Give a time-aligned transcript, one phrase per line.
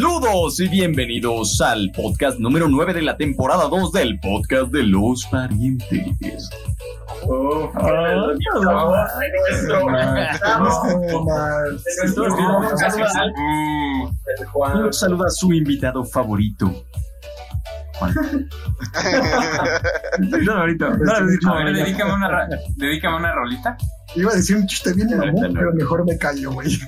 [0.00, 5.26] Saludos y bienvenidos al podcast número 9 de la temporada 2 del podcast de los
[5.26, 6.48] parientes.
[7.28, 7.70] Oh,
[14.90, 16.82] Saluda a su invitado favorito.
[17.98, 18.14] Juan.
[20.18, 20.90] No, ahorita.
[20.96, 23.76] No, A no, ver, dedícame una, dedícame una rolita.
[24.16, 26.78] Iba a decir un chiste bien mamón, pero mejor me callo, güey.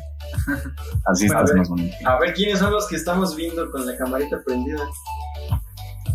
[1.07, 1.57] Así Bueno, estás a ver.
[1.57, 1.97] más bonito.
[2.07, 4.81] A ver quiénes son los que estamos viendo con la camarita prendida.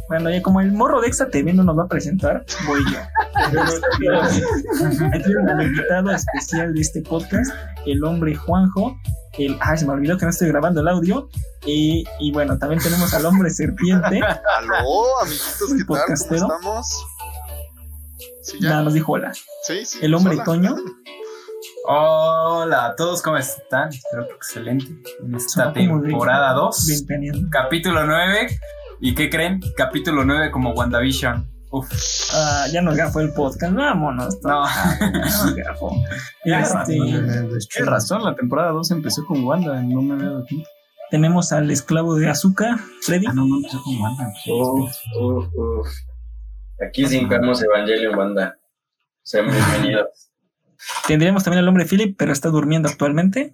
[0.09, 2.99] Bueno, ya como el morro de Exa TV no nos va a presentar, voy yo.
[5.13, 7.51] Aquí al invitado especial de este podcast,
[7.85, 8.95] el hombre Juanjo.
[9.37, 11.29] El, ay, se me olvidó que no estoy grabando el audio.
[11.65, 14.21] Y, y bueno, también tenemos al hombre serpiente.
[14.21, 16.01] Aló, amiguitos, ¿qué tal?
[16.17, 17.05] ¿Cómo estamos?
[18.43, 18.69] Sí, ya.
[18.69, 19.33] Nada, nos dijo hola.
[19.63, 19.99] Sí, sí.
[20.01, 20.43] El hombre hola.
[20.45, 20.75] Toño.
[21.89, 23.87] Hola a todos, ¿cómo están?
[23.89, 24.85] Espero que excelente.
[25.23, 27.47] En esta temporada 2, Ventaneando.
[27.49, 28.59] capítulo 9.
[28.99, 29.61] ¿Y qué creen?
[29.77, 31.49] Capítulo 9 como WandaVision.
[31.71, 31.89] Uf,
[32.33, 33.73] Ah, ya nos gafó el podcast.
[33.73, 34.37] Vámonos.
[34.43, 34.65] no.
[34.65, 35.91] Ya nos gafó.
[36.43, 40.69] Este, Tienes razón, la temporada 2 empezó con Wanda, no me había dado cuenta.
[41.09, 43.27] tenemos al esclavo de azúcar, Freddy.
[43.29, 44.33] Ah, no, no empezó con Wanda.
[44.49, 45.87] Uf, uf, uf.
[46.85, 48.57] Aquí sí vemos Evangelion Banda.
[49.23, 50.26] Sean bienvenidos.
[51.07, 53.53] Tendríamos también al hombre Philip, pero está durmiendo actualmente.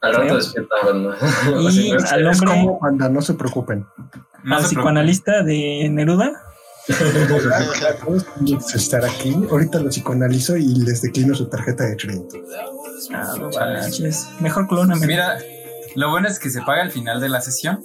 [0.00, 1.16] Al rato despierta Banda.
[1.70, 3.86] Y al Es hombre, como cuando no se preocupen.
[4.44, 6.32] No al se psicoanalista de Neruda.
[8.74, 9.34] Estar aquí.
[9.50, 12.36] Ahorita lo psicoanalizo y les declino su tarjeta de crédito.
[13.12, 13.50] Ah, no.
[14.40, 15.06] Mejor clóname.
[15.06, 15.38] Mira,
[15.96, 17.82] lo bueno es que se paga al final de la sesión.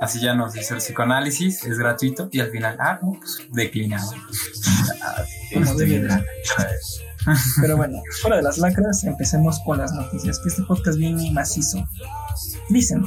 [0.00, 2.28] Así ya nos hizo el psicoanálisis, es gratuito.
[2.32, 4.10] Y al final, ah, no, pues declinado.
[7.60, 10.38] Pero bueno, fuera de las lacras, empecemos con las noticias.
[10.38, 11.86] Que este podcast viene macizo.
[12.70, 13.04] Dicen,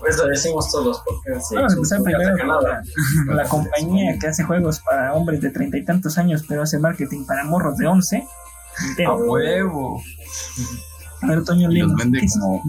[0.00, 2.82] Pues lo decimos todos porque sí, Vamos a empezar primero nada.
[3.28, 7.24] la compañía que hace juegos para hombres de treinta y tantos años, pero hace marketing
[7.26, 8.26] para morros de once.
[9.06, 10.02] ¡A huevo!
[11.22, 12.62] A ver, Toño Y los vende como-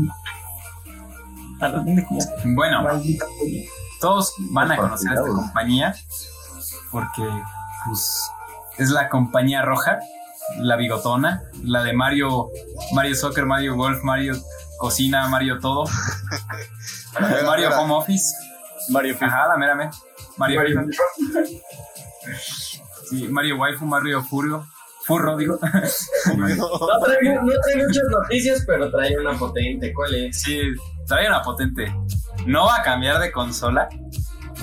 [1.59, 2.19] A los vende como
[2.56, 2.88] Bueno,
[4.00, 5.96] todos van a conocer a esta compañía
[6.91, 7.23] porque
[7.85, 8.29] pues
[8.78, 10.00] es la compañía roja,
[10.59, 12.50] la bigotona, la de Mario,
[12.94, 14.35] Mario Soccer, Mario Golf, Mario
[14.80, 15.85] Cocina, Mario Todo,
[17.19, 17.81] mera, Mario mera.
[17.81, 18.35] Home Office,
[18.90, 19.90] Mario ajá, la mera me,
[20.38, 20.88] Mario, Mario
[23.09, 24.66] sí, Mario Waifu, Mario Furio,
[25.06, 25.58] Furro digo,
[26.35, 29.94] No trae, no trae muchas noticias, pero trae una potente.
[29.94, 30.41] ¿Cuál es?
[30.41, 30.62] sí,
[31.06, 31.94] trae una potente,
[32.46, 33.88] no va a cambiar de consola,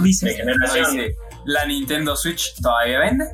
[0.01, 0.91] Dice, De generación.
[0.91, 3.25] Dice, la Nintendo Switch todavía vende.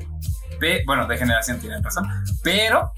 [0.61, 2.07] Pe- bueno, de generación tienen razón.
[2.45, 2.93] Pero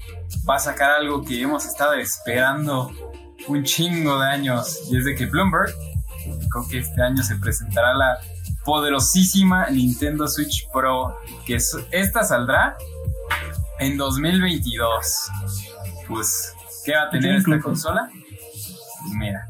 [0.47, 2.91] va a sacar algo que hemos estado esperando
[3.47, 4.81] un chingo de años.
[4.91, 5.73] Y es de que Bloomberg
[6.25, 8.17] publicó que este año se presentará la
[8.65, 11.17] poderosísima Nintendo Switch Pro.
[11.45, 12.75] Que es- esta saldrá
[13.79, 15.29] en 2022.
[16.07, 16.53] Pues,
[16.85, 17.61] ¿qué va a tener ¿Qué esta incluye?
[17.61, 18.09] consola?
[19.17, 19.47] Mira,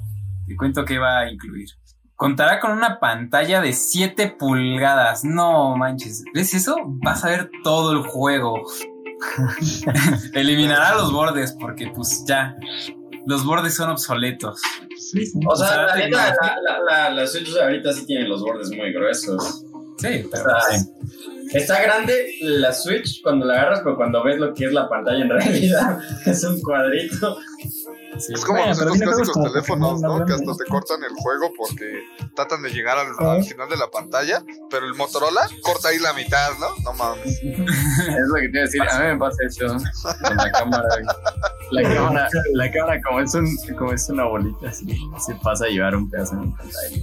[0.47, 1.67] te cuento qué va a incluir.
[2.23, 5.25] Contará con una pantalla de 7 pulgadas.
[5.25, 6.23] No manches.
[6.33, 6.77] ¿Ves eso?
[6.85, 8.61] Vas a ver todo el juego.
[10.33, 12.55] Eliminará los bordes porque pues ya.
[13.25, 14.61] Los bordes son obsoletos.
[15.13, 15.37] dice.
[15.47, 18.05] O sea, O sea, la la neta, tecnología- la, la, la, la Switch ahorita sí
[18.05, 19.65] tiene los bordes muy gruesos.
[19.97, 20.79] Sí, O pero sea,
[21.53, 25.23] está grande la Switch cuando la agarras, pero cuando ves lo que es la pantalla
[25.23, 27.37] en realidad es un cuadrito.
[28.19, 28.33] Sí.
[28.33, 30.25] Es como Bueno, los estos clásicos como teléfonos, ¿no?
[30.25, 32.03] Que hasta te cortan el juego porque
[32.35, 33.33] tratan de llegar al, Ah.
[33.33, 36.67] al final de la pantalla, pero el Motorola corta ahí la mitad, ¿no?
[36.83, 37.25] No mames.
[37.43, 40.87] Es lo que te iba a decir, a mí me pasa eso con la cámara.
[41.71, 43.47] La cámara, la cámara como, es un,
[43.77, 44.85] como es una bolita, así,
[45.25, 46.97] se pasa a llevar un pedazo en pantalla.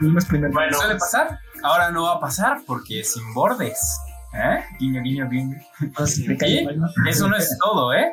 [0.00, 0.52] Vimos primero.
[0.52, 1.38] Bueno, suele pasar.
[1.64, 3.78] Ahora no va a pasar porque es sin bordes.
[4.34, 4.64] ¿Eh?
[4.80, 5.56] Guiño, guiño, guiño.
[6.64, 6.88] Mal, ¿no?
[7.08, 8.12] Eso no es todo, ¿eh?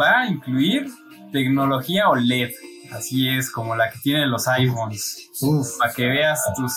[0.00, 0.86] Va a incluir
[1.32, 2.50] tecnología OLED.
[2.92, 5.30] Así es, como la que tienen los iPhones.
[5.40, 6.72] Uf, Para que veas tus,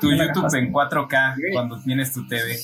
[0.00, 2.58] tu YouTube en 4K cuando tienes tu TV.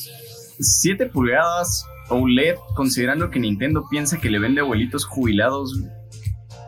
[0.60, 5.72] 7 pulgadas OLED, considerando que Nintendo piensa que le vende abuelitos jubilados,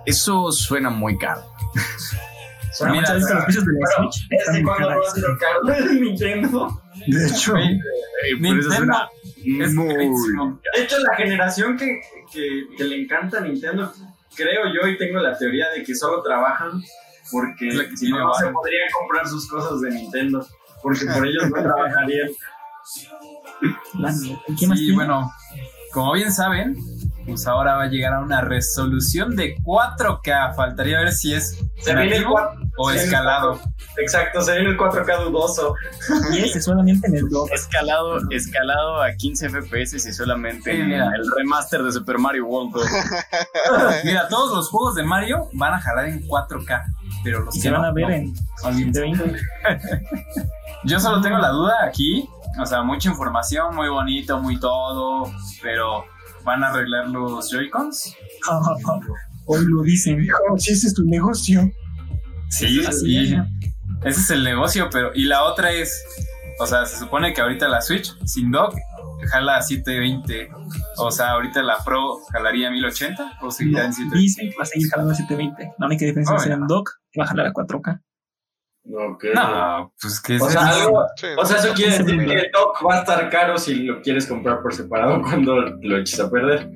[0.07, 1.43] eso suena muy caro.
[2.79, 4.29] Bueno, Mira, ¿has visto los precios de la Switch?
[4.31, 4.89] ¿Desde cuándo
[5.41, 6.83] caro Nintendo?
[7.07, 9.09] De hecho, Oye, Eh, Nintendo suena
[9.45, 10.61] es muy carísimo.
[10.77, 12.01] De hecho, la generación que,
[12.33, 13.93] que, que le encanta a Nintendo,
[14.35, 16.83] creo yo y tengo la teoría de que solo trabajan
[17.33, 20.45] porque Es la que si no, no se podrían comprar sus cosas de Nintendo.
[20.83, 22.29] Porque por ellos no trabajarían.
[23.95, 24.13] La-
[24.59, 24.95] ¿Qué más Sí, tiene?
[24.95, 25.31] bueno,
[25.93, 26.77] como bien saben,
[27.31, 30.55] pues ahora va a llegar a una resolución de 4K.
[30.55, 33.61] Faltaría ver si es Se viene el nativo cuatro- o el escalado.
[33.97, 35.75] Exacto, se viene el 4K dudoso.
[36.33, 37.49] Y ese solamente en el blog.
[37.53, 41.11] Escalado, escalado a 15 FPS y solamente Sí, en mira.
[41.15, 42.85] el remaster de Super Mario World 2.
[44.05, 46.85] Mira, todos los juegos de Mario van a jalar en 4K.
[47.25, 48.15] Pero los Y que se van no, a ver no.
[48.15, 48.35] en
[48.65, 49.01] Olvídense.
[49.01, 49.37] 20.
[50.85, 52.29] Yo solo tengo la duda aquí.
[52.61, 55.31] O sea, mucha información, muy bonito, muy todo.
[55.63, 56.05] Pero
[56.45, 58.15] ¿van a arreglar los Joy-Cons?
[59.47, 60.27] Hoy lo dicen.
[60.51, 61.71] Oh, si ese es tu negocio.
[62.51, 63.17] Sí, sí.
[63.19, 63.33] es.
[64.05, 65.11] Ese es el negocio, pero.
[65.15, 66.05] Y la otra es.
[66.61, 68.75] O sea, se supone que ahorita la Switch sin dock
[69.31, 70.49] jala a 720.
[70.99, 74.19] O sea, ahorita la Pro jalaría 1080 o seguirá en 720.
[74.19, 75.73] Dicen que va a seguir jalando a 720.
[75.79, 78.01] La única diferencia es Oh, que en dock va a jalar a 4K.
[78.85, 82.51] No, pues que O es- sea, algo- Sí, o sea, eso quiere decir que el
[82.53, 86.31] dock va a estar caro si lo quieres comprar por separado cuando lo eches a
[86.31, 86.71] perder.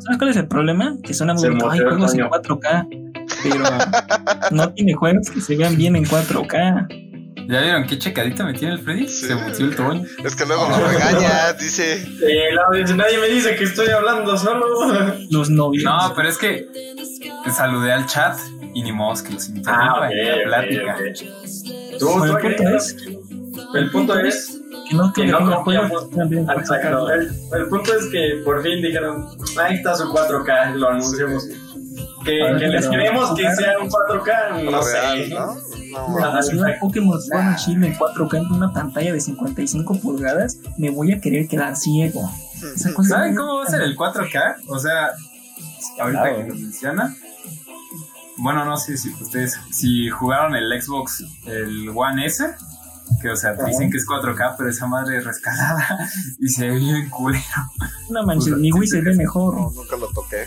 [0.00, 0.96] ¿Sabes cuál es el problema?
[1.02, 1.70] Que suena muy Se bonito.
[1.70, 2.60] Hay moteó el juegos en coño.
[2.60, 2.88] 4K.
[3.42, 7.09] Pero no tiene juegos que se vean bien en 4K.
[7.48, 9.08] ¿Ya vieron qué checadito me tiene el Freddy?
[9.08, 9.26] Sí.
[9.26, 10.04] Se metió el toño.
[10.24, 11.94] Es que luego lo regañas, dice.
[12.22, 12.50] Eh,
[12.96, 14.66] nadie me dice que estoy hablando solo.
[15.30, 15.84] Los novios.
[15.84, 16.68] No, pero es que
[17.54, 18.36] saludé al chat
[18.74, 20.96] y ni modo que los interrumpa Ah, en la plática.
[20.96, 21.98] ok.
[21.98, 22.96] Tú, Bueno, tú el punto es
[23.74, 24.56] el punto es
[24.88, 25.88] que no, que que no tenga confiamos.
[25.90, 26.60] juegos que sean bien en 4K.
[26.60, 27.10] Exacto.
[27.10, 27.20] El,
[27.60, 29.26] el punto es que por fin dijeron,
[29.60, 31.44] ahí está su 4K, lo anunciamos.
[32.24, 35.28] Que, que les queremos que sea un 4K, no real, sé.
[35.30, 35.46] ¿no?
[35.54, 36.86] No, se vea exacto.
[36.86, 41.20] Pokémon Sword and Shield en 4K en una pantalla de 55 pulgadas, me voy a
[41.20, 42.30] querer quedar ciego.
[42.94, 44.56] Cosa ¿Saben cómo va a ser el 4K?
[44.68, 45.10] O sea,
[45.98, 46.36] ahorita Claro.
[46.36, 47.16] que lo menciona.
[48.36, 52.44] Bueno, no sé si ustedes, si jugaron el Xbox, el One S,
[53.20, 55.86] que o sea, te dicen que es 4K, pero esa madre es rescalada
[56.38, 57.44] y se ve bien culero.
[58.08, 59.54] No manches, mi Wii se ve mejor.
[59.54, 60.46] no, nunca lo toqué.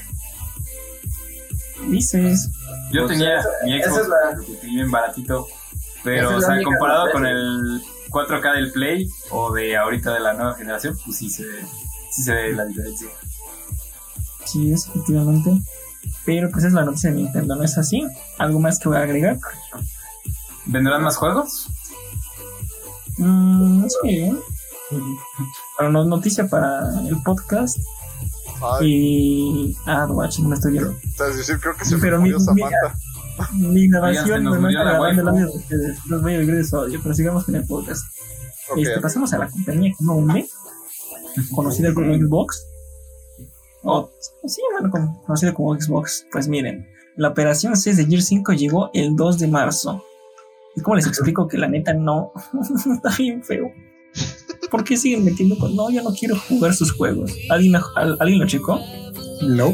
[1.93, 2.49] Dices.
[2.91, 5.47] Yo Pues tenía mi Xbox es la- bien baratito,
[6.03, 10.33] pero es o sea, comparado con el 4K del Play o de ahorita de la
[10.33, 11.63] nueva generación, pues sí se ve,
[12.11, 13.07] sí se ve la diferencia.
[14.45, 15.51] Sí, es efectivamente.
[16.25, 18.05] Pero pues es la noticia de Nintendo, ¿no es así?
[18.37, 19.37] ¿Algo más que voy a agregar?
[20.65, 21.67] ¿Vendrán más juegos?
[23.17, 24.37] Mm, sí.
[25.77, 27.77] Pero no noticia para el podcast.
[28.63, 29.75] Ay, Y.
[29.85, 30.95] Ah, watch, no estoy viendo.
[31.37, 32.95] decir, creo que se me Pero mi- murió mi- Samantha.
[33.53, 36.05] Mi se grabación me está la de ustedes.
[36.07, 38.05] Los voy a vivir de su audio, pero sigamos con el podcast.
[38.71, 40.47] Ok, Este, pasamos a la compañía Gnome,
[41.55, 42.65] conocida como Xbox.
[43.83, 44.09] O,
[44.45, 46.25] sí, bueno, como- conocida como Xbox.
[46.31, 46.87] Pues miren,
[47.17, 50.03] la operación 6 de Gear 5 llegó el 2 de marzo.
[50.75, 52.31] ¿Y cómo les explico que la neta no?
[52.95, 53.71] Está bien feo.
[54.73, 55.75] ¿Por qué siguen metiendo con.?
[55.75, 57.31] No, yo no quiero jugar sus juegos.
[57.51, 58.79] ¿Alguien, al- ¿alguien lo checó?
[59.43, 59.71] No.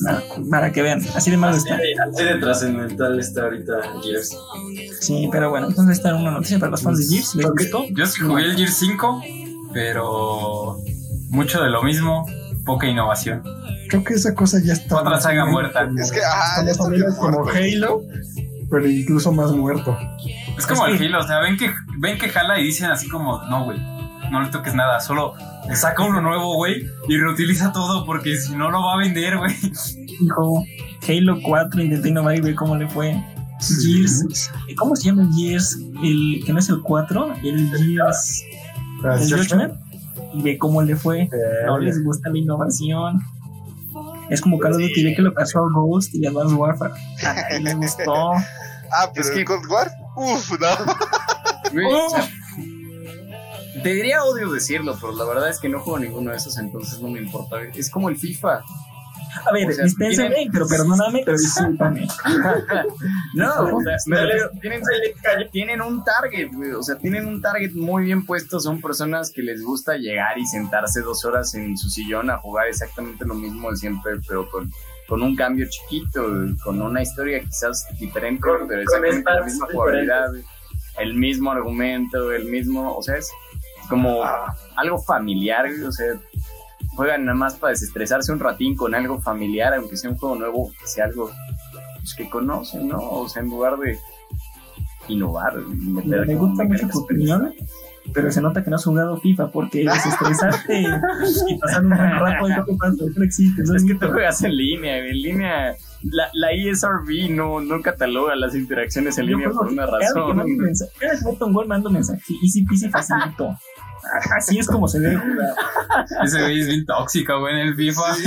[0.00, 1.76] Nada, para que vean, así de mal está.
[2.12, 4.36] así de trascendental está ahorita Gears.
[5.00, 7.36] Sí, pero bueno, entonces era una noticia para los fans de Gears.
[7.36, 7.84] ¿Les gustó?
[7.94, 9.22] Yo sí jugué el Gear 5,
[9.72, 10.76] pero
[11.30, 12.26] mucho de lo mismo,
[12.64, 13.44] poca innovación.
[13.88, 15.00] Creo que esa cosa ya está.
[15.00, 15.88] Otra saga muerta.
[15.96, 17.48] Es que, ajá, ya está está como.
[17.48, 18.02] Halo,
[18.70, 19.96] pero incluso más muerto.
[20.58, 22.90] Es como Es el que- Halo, o sea, ven que, ven que jala y dicen
[22.90, 23.78] así como, no, güey,
[24.30, 25.34] no le toques nada, solo
[25.74, 29.54] saca uno nuevo, güey, y reutiliza todo porque si no lo va a vender, güey.
[30.20, 30.64] Dijo
[31.08, 33.22] Halo 4, intenté innovar y ver cómo le fue.
[33.60, 35.78] Gears, ¿cómo se llama el Gears?
[36.02, 38.44] El que no es el 4, el Gears,
[39.04, 39.74] Ah, el Judgment.
[40.34, 41.22] Y ve cómo le fue.
[41.22, 41.28] Eh,
[41.66, 43.20] No les gusta la innovación.
[44.28, 46.92] Es como Carlos Duty, ve que lo pasó a Ghost y Advanced Warfare.
[47.50, 48.32] Ay, les gustó.
[48.90, 51.72] Ah, pero Es que- Cold War, uff, no.
[51.72, 52.28] Güey, o sea,
[53.82, 57.00] te diría odio decirlo, pero la verdad es que no juego ninguno de esos, entonces
[57.00, 57.56] no me importa.
[57.74, 58.62] Es como el FIFA.
[59.46, 62.08] A ver, O sea, dispénsame, tienen- pero perdóname, pero discúlpame.
[63.34, 64.82] No, o sea, me Dale, refiero, tienen,
[65.52, 66.72] tienen un target, güey.
[66.72, 68.58] O sea, tienen un target muy bien puesto.
[68.58, 72.66] Son personas que les gusta llegar y sentarse dos horas en su sillón a jugar
[72.68, 74.72] exactamente lo mismo de siempre, pero con,
[75.08, 76.22] con un cambio chiquito,
[76.62, 80.28] con una historia quizás diferente, Con- pero con exactamente la misma jugabilidad,
[80.98, 82.94] el mismo argumento, el mismo.
[82.96, 83.30] O sea, es
[83.88, 84.22] como
[84.76, 85.66] algo familiar.
[85.86, 86.14] O sea,
[86.94, 90.72] juegan nada más para desestresarse un ratín con algo familiar, aunque sea un juego nuevo,
[90.78, 91.30] que sea algo
[91.96, 92.98] pues, que conocen, ¿no?
[92.98, 93.98] O sea, en lugar de
[95.08, 97.54] innovar, meter Me como gusta mucho tu opinión,
[98.12, 102.48] pero se nota que no has jugado FIFA porque desestresarte y pasar un buen rato
[102.48, 103.62] y no pasa, no existe.
[103.62, 103.86] Es ¿no?
[103.86, 105.76] que tú juegas en línea, en línea.
[106.02, 110.36] La, la ESRB no, no cataloga las interacciones en Yo línea por una que razón.
[110.98, 112.22] cada que meto un gol mando mensaje.
[112.42, 113.48] Easy peasy facilito.
[114.36, 115.54] Así es como se debe jugar.
[116.24, 118.14] Ese güey es bien tóxico, güey, en el FIFA.
[118.14, 118.24] Sí,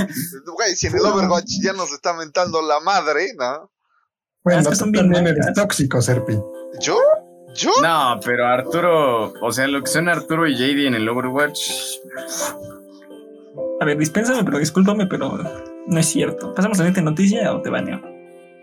[0.54, 3.70] güey, si en el Overwatch ya nos está mentando la madre, ¿no?
[4.44, 6.38] Bueno, Es que tú también eres tóxico, Serpi.
[6.80, 6.96] ¿Yo?
[7.54, 7.70] ¿Yo?
[7.82, 11.60] No, pero Arturo, o sea, lo que son Arturo y JD en el Overwatch,
[13.80, 15.38] A ver, dispénsame, pero discúlpame, pero
[15.86, 16.54] no es cierto.
[16.54, 18.00] Pasamos a la siguiente noticia o te baneo.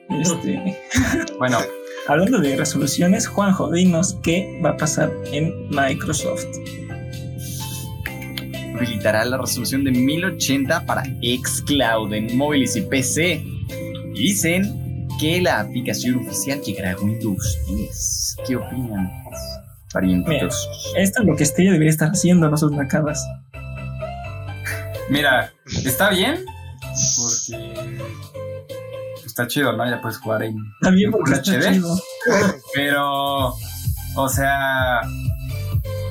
[0.10, 0.78] Este,
[1.38, 1.60] Bueno,
[2.08, 6.46] hablando de resoluciones, Juanjo, dinos qué va a pasar en Microsoft.
[8.76, 13.44] habilitará la resolución de 1080 para xCloud en móviles y PC.
[14.16, 14.79] Y dicen
[15.20, 18.38] que la aplicación oficial llegará a Windows 10.
[18.48, 19.12] ¿Qué opinan,
[19.92, 20.70] parientitos?
[20.96, 23.24] Esto es lo que Stella debería estar haciendo, no sus nacadas.
[25.10, 25.52] mira,
[25.86, 26.46] está bien
[27.18, 27.90] porque
[29.26, 29.90] está chido, ¿no?
[29.90, 31.74] Ya puedes jugar en Está bien ¿En porque Full está HD?
[31.74, 32.00] chido.
[32.74, 33.54] Pero,
[34.16, 35.02] o sea,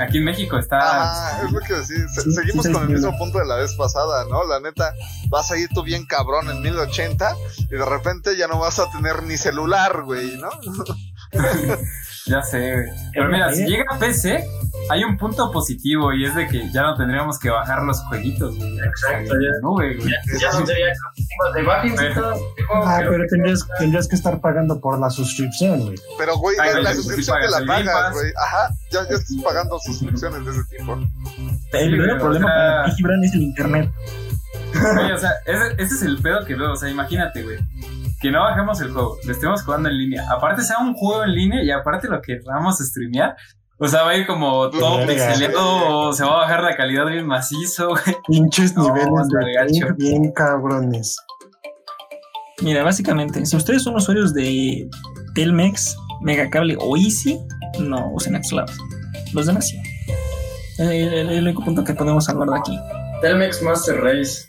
[0.00, 0.78] aquí en México está.
[0.80, 1.96] Ah, es lo que decía.
[2.14, 4.44] Se- Sí, Seguimos sí, con el mismo punto de la vez pasada, ¿no?
[4.46, 4.92] La neta,
[5.28, 8.90] vas a ir tú bien cabrón en 1080 y de repente ya no vas a
[8.90, 10.50] tener ni celular, güey, ¿no?
[12.26, 12.86] Ya sé, güey.
[13.14, 14.46] Pero mira, si llega a PC,
[14.90, 18.56] hay un punto positivo y es de que ya no tendríamos que bajar los jueguitos,
[18.56, 18.78] güey.
[18.78, 19.60] Exacto, ya.
[19.62, 20.10] No, güey, güey.
[20.40, 20.86] Ya no sería
[21.54, 22.34] de bájense todo.
[22.84, 25.98] Ah, pero tendrías, tendrías que estar pagando por la suscripción, güey.
[26.18, 28.32] Pero, güey, Ay, la, la suscripción te la pagas güey.
[28.36, 30.94] Ajá, ya, ya estás pagando suscripciones de ese tipo.
[31.72, 33.90] El Sí, problema o sea- para ti, Gibran, es el internet.
[34.72, 36.72] Güey, o sea, ese, ese es el pedo que veo.
[36.72, 37.58] O sea, imagínate, güey.
[38.20, 40.24] Que no bajemos el juego, lo estemos jugando en línea.
[40.30, 43.36] Aparte sea un juego en línea y aparte lo que vamos a streamear.
[43.80, 47.24] O sea, va a ir como todo pixeleado, se va a bajar la calidad bien
[47.26, 48.16] macizo, güey.
[48.26, 51.16] Pinches No, niveles de bien cabrones.
[52.60, 54.88] Mira, básicamente, si ustedes son usuarios de
[55.36, 57.38] Telmex, Megacable o Easy,
[57.78, 58.68] no usen Xcloud.
[59.32, 59.80] Los demás sí.
[60.78, 62.76] Es el, el- el único punto que podemos hablar de aquí.
[63.22, 64.44] Telmex Master Race.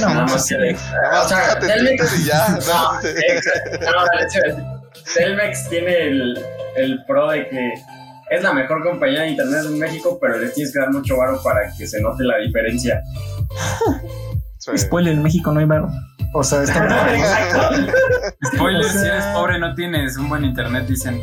[0.00, 2.58] No, Nada no más que- Nada más O sea, Telmex- y ya.
[5.14, 6.38] Telmex tiene el,
[6.76, 7.72] el pro de que
[8.30, 11.40] es la mejor compañía de internet en México, pero les tienes que dar mucho varo
[11.42, 13.00] para que se note la diferencia.
[14.58, 14.76] Sí.
[14.76, 15.88] Spoiler, en México no hay varo.
[16.34, 17.08] O sea, está.
[18.54, 21.20] Spoiler, O sea- si eres pobre no tienes un buen internet, dicen.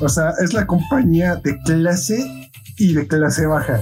[0.00, 2.48] o sea, es la compañía de clase
[2.78, 3.80] y de clase baja.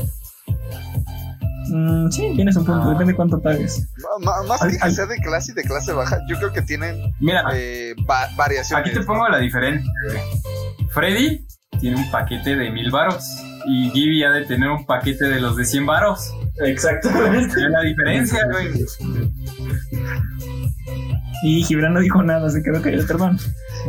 [1.69, 2.91] Mm, sí, tienes un punto, Ah.
[2.93, 3.87] depende cuánto pagues.
[4.21, 7.43] Más Ay, que sea de clase y de clase baja, yo creo que tienen Mira,
[7.55, 8.87] eh, va- variaciones.
[8.87, 9.91] aquí te pongo la diferencia.
[10.91, 11.45] Freddy
[11.85, 13.27] tiene un paquete de mil varos
[13.67, 16.33] y Gibby ha de tener un paquete de los de 100 varos.
[16.65, 17.61] Exactamente.
[17.61, 18.87] Es la diferencia, güey.
[21.43, 23.39] Y Gibran no dijo nada, se quedó callado, perdón.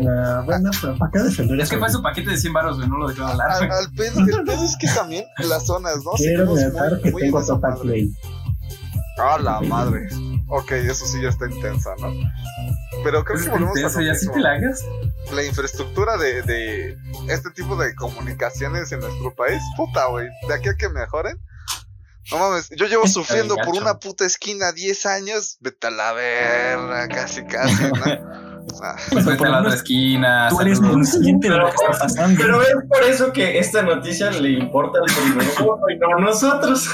[0.09, 2.89] Ah, bueno, pero ¿para qué defender Es que fue su paquete de 100 varos, güey,
[2.89, 6.11] no lo dejó hablar, Al, al pedo, el pedo es que también las zonas, ¿no?
[6.17, 7.81] Quiero notar que tengo esa Total madre.
[7.81, 8.13] Play.
[9.19, 10.09] Ah, la madre.
[10.49, 12.11] Ok, eso sí ya está intensa, ¿no?
[13.05, 14.83] Pero creo que volvemos a Eso lo ya sí te la hagas.
[15.33, 20.27] La infraestructura de, de este tipo de comunicaciones en nuestro país, puta, güey.
[20.47, 21.39] De aquí a que mejoren.
[22.31, 25.57] No mames, yo llevo sufriendo por una puta esquina 10 años.
[25.59, 28.45] Vete a la verga, casi, casi, ¿no?
[28.81, 30.47] Ah, Pues vete por a la otra esquina.
[30.49, 32.41] Tú eres consciente de lo que está pasando.
[32.41, 36.19] Pero es por eso que esta noticia le importa al primer mundo y no a
[36.19, 36.89] nosotros.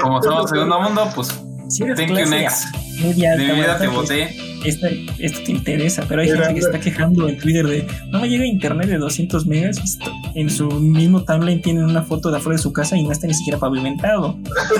[0.00, 1.28] Como somos segundo mundo, pues
[1.68, 2.74] si eres thank you next.
[2.98, 4.49] media De mi vida te pues, voté.
[4.64, 4.86] Esto,
[5.18, 8.44] esto te interesa, pero hay gente que está quejando en Twitter de no me llega
[8.44, 9.98] internet de 200 megas.
[10.34, 13.26] En su mismo timeline tienen una foto de afuera de su casa y no está
[13.26, 14.38] ni siquiera pavimentado.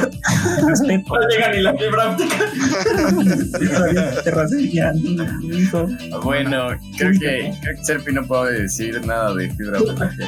[0.66, 1.14] Respeto.
[1.14, 2.36] No llega ni la fibra óptica.
[6.22, 10.10] Bueno, creo que, creo que Serpi no puede decir nada de fibra óptica.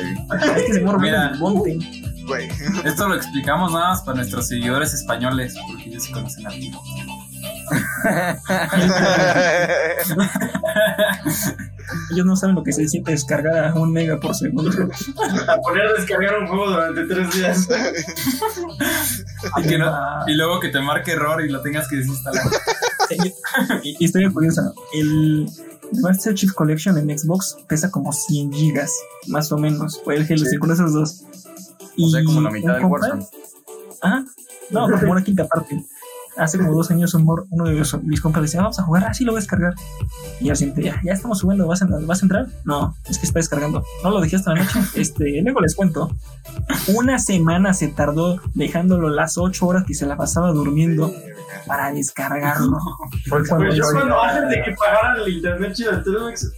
[0.57, 1.31] Es que se Mira.
[1.33, 1.79] el monte.
[2.27, 2.49] Güey.
[2.85, 6.71] Esto lo explicamos nada más para nuestros seguidores españoles, porque ellos sí conocen a mí.
[12.13, 14.71] Ellos no saben lo que se siente descargar a un mega por segundo.
[15.49, 17.69] A poner a descargar un juego durante tres días.
[19.59, 19.93] Y, que no-
[20.27, 22.45] y luego que te marque error y lo tengas que desinstalar.
[23.83, 24.73] Y- Historia curiosa.
[24.95, 25.47] El
[26.01, 28.93] Master Chief Collection en Xbox pesa como 100 gigas,
[29.27, 30.01] más o menos.
[30.05, 31.23] Fue el Halo 5 esos dos.
[31.99, 33.27] O sea, como la mitad del Warzone.
[34.01, 34.25] Ajá.
[34.71, 35.85] No, como una quinta parte.
[36.37, 39.05] Hace como dos años un mor- uno de los- mis compas decía, vamos a jugar,
[39.05, 39.75] así lo voy a descargar.
[40.41, 42.47] Y yo siempre, ya, ya estamos jugando, ¿vas a, ¿vas a entrar?
[42.65, 43.85] No, es que está descargando.
[44.03, 44.81] No lo dejé hasta la noche.
[44.97, 46.11] Este, luego les cuento.
[46.95, 51.13] Una semana se tardó dejándolo las ocho horas que se la pasaba durmiendo
[51.67, 52.79] para descargarlo.
[53.29, 55.91] Fue cuando Pues yo cuando antes de que pagaran el internet chido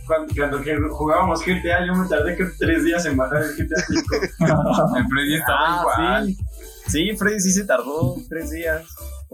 [0.06, 3.82] cuando, cuando que jugábamos GTA, yo me tardé que tres días en bajar el GTA
[3.86, 4.02] 5.
[4.96, 6.26] El Freddy estaba Ah, igual.
[6.28, 6.38] sí.
[6.86, 8.82] Sí, Freddy sí se tardó tres días.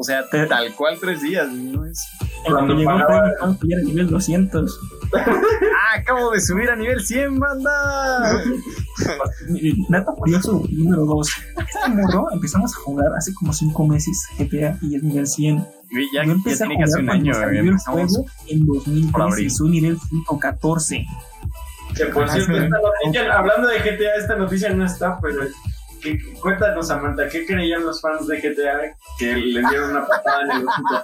[0.01, 2.01] O sea, tal cual tres días, no es.
[2.47, 4.81] Que llegó fue cuando ya era nivel 200.
[5.13, 7.71] Ah, acabo de subir a nivel 100, banda.
[9.89, 11.29] Dato curioso número 2.
[11.59, 15.57] Este morro empezamos a jugar hace como 5 meses GTA y es nivel 100.
[15.91, 17.35] Güey, ya, Yo ya empecé a tiene jugar casi un cuando año.
[17.35, 19.23] salió el juego en por 2013.
[19.23, 19.51] abril.
[19.51, 21.07] Soy nivel 114.
[21.97, 25.43] Que por cierto, esta noticia, hablando de GTA, esta noticia no está, pero
[26.41, 30.69] cuéntanos, Samantha, ¿qué creían los fans de GTA que le dieron una patada en el
[30.69, 31.03] hocico?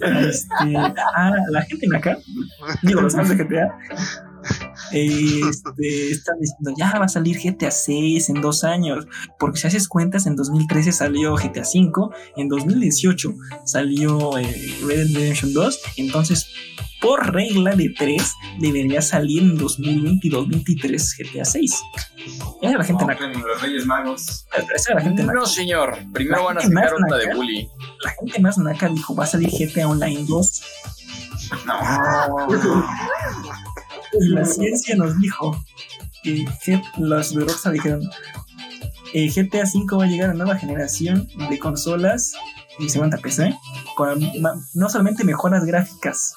[0.00, 0.76] Este,
[1.14, 2.16] ah, la gente en acá,
[2.82, 3.78] digo, los fans de GTA,
[4.92, 9.06] este, están diciendo, ya va a salir GTA 6 en dos años,
[9.38, 15.30] porque si haces cuentas, en 2013 salió GTA 5, en 2018 salió eh, Red Dead
[15.30, 16.46] Redemption 2, entonces,
[17.00, 21.70] por regla de 3, debería salir en 2020 y 2023 GTA 6.
[21.70, 21.82] Esa
[22.60, 24.46] era la gente en acá, Compren los Reyes Magos.
[24.94, 25.22] la gente.
[25.22, 25.96] No, señor.
[26.12, 27.36] Primero La van a sacar otra de naca.
[27.36, 27.68] Bully.
[28.02, 30.62] La gente más naca dijo, va a salir GTA Online 2.
[31.50, 31.54] Y
[34.12, 35.56] la ciencia nos dijo
[36.22, 36.44] que
[36.98, 38.08] los de Rockstar dijeron
[39.14, 42.34] eh, GTA V va a llegar a nueva generación de consolas
[42.78, 43.54] y segunda PC
[43.96, 44.20] con
[44.74, 46.34] no solamente mejoras gráficas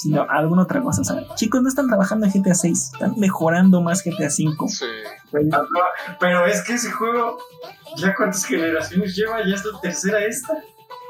[0.00, 1.02] sino alguna otra cosa.
[1.02, 4.68] O sea, chicos no están trabajando en GTA 6, están mejorando más GTA V.
[4.68, 4.86] Sí.
[6.18, 7.38] Pero es que ese juego,
[7.96, 9.46] ¿ya cuántas generaciones lleva?
[9.46, 10.54] ¿Ya es la tercera esta?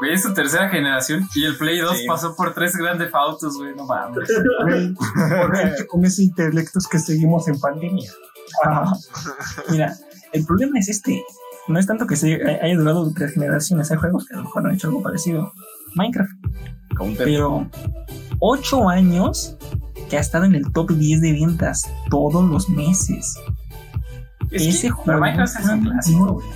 [0.01, 2.07] Güey, es su tercera generación y el Play 2 Sí.
[2.07, 4.29] pasó por tres grandes autos, güey, no mames.
[4.65, 8.11] Güey, ¿por qué con ese intelecto es que seguimos en pandemia?
[8.65, 8.93] Ah,
[9.71, 9.95] Mira,
[10.33, 11.23] el problema es este.
[11.69, 13.91] No es tanto que se haya durado tres generaciones.
[13.91, 15.53] Hay juegos que a lo mejor han hecho algo parecido.
[15.95, 16.31] Minecraft.
[16.97, 17.25] Counter.
[17.27, 17.69] Pero
[18.41, 19.57] ocho años
[20.09, 23.37] que ha estado en el top 10 de ventas todos los meses.
[24.51, 26.47] Es que- Ese pero juego Minecraft es un clásico, güey.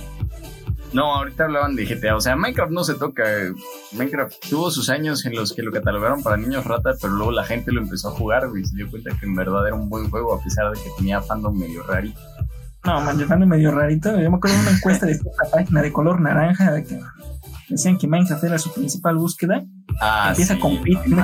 [0.93, 2.15] No, ahorita hablaban de GTA.
[2.15, 3.23] O sea, Minecraft no se toca.
[3.93, 7.43] Minecraft tuvo sus años en los que lo catalogaron para niños rata, pero luego la
[7.43, 10.09] gente lo empezó a jugar y se dio cuenta que en verdad era un buen
[10.09, 12.19] juego, a pesar de que tenía fandom medio rarito.
[12.85, 14.11] No, man, yo ando medio rarito.
[14.19, 16.99] Yo me acuerdo de una encuesta de cierta página de color naranja de que
[17.67, 19.63] decían que Minecraft era su principal búsqueda.
[19.99, 21.23] Ah, Empieza sí, a competir no,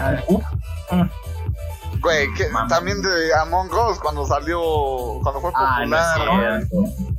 [2.01, 2.27] Güey,
[2.67, 4.59] también de Among Us cuando salió,
[5.21, 6.67] cuando fue Ah, no es popular.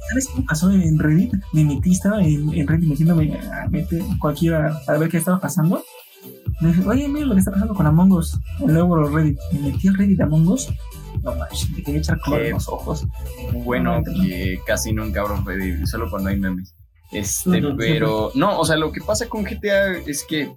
[0.08, 1.32] ¿Sabes qué pasó en Reddit?
[1.52, 5.84] Me metí, estaba en, en Reddit metiéndome a meter cualquiera para ver qué estaba pasando.
[6.60, 8.38] Me dije, oye, mira lo que está pasando con Among Us.
[8.60, 9.38] El nuevo Reddit.
[9.52, 10.68] Me metí al Reddit Among Us.
[11.22, 13.06] No manches, me quería echar color en los ojos.
[13.52, 16.74] bueno No, que casi nunca abro Reddit, solo cuando hay memes.
[17.12, 20.50] Este, pero no, o sea, lo que pasa con GTA es que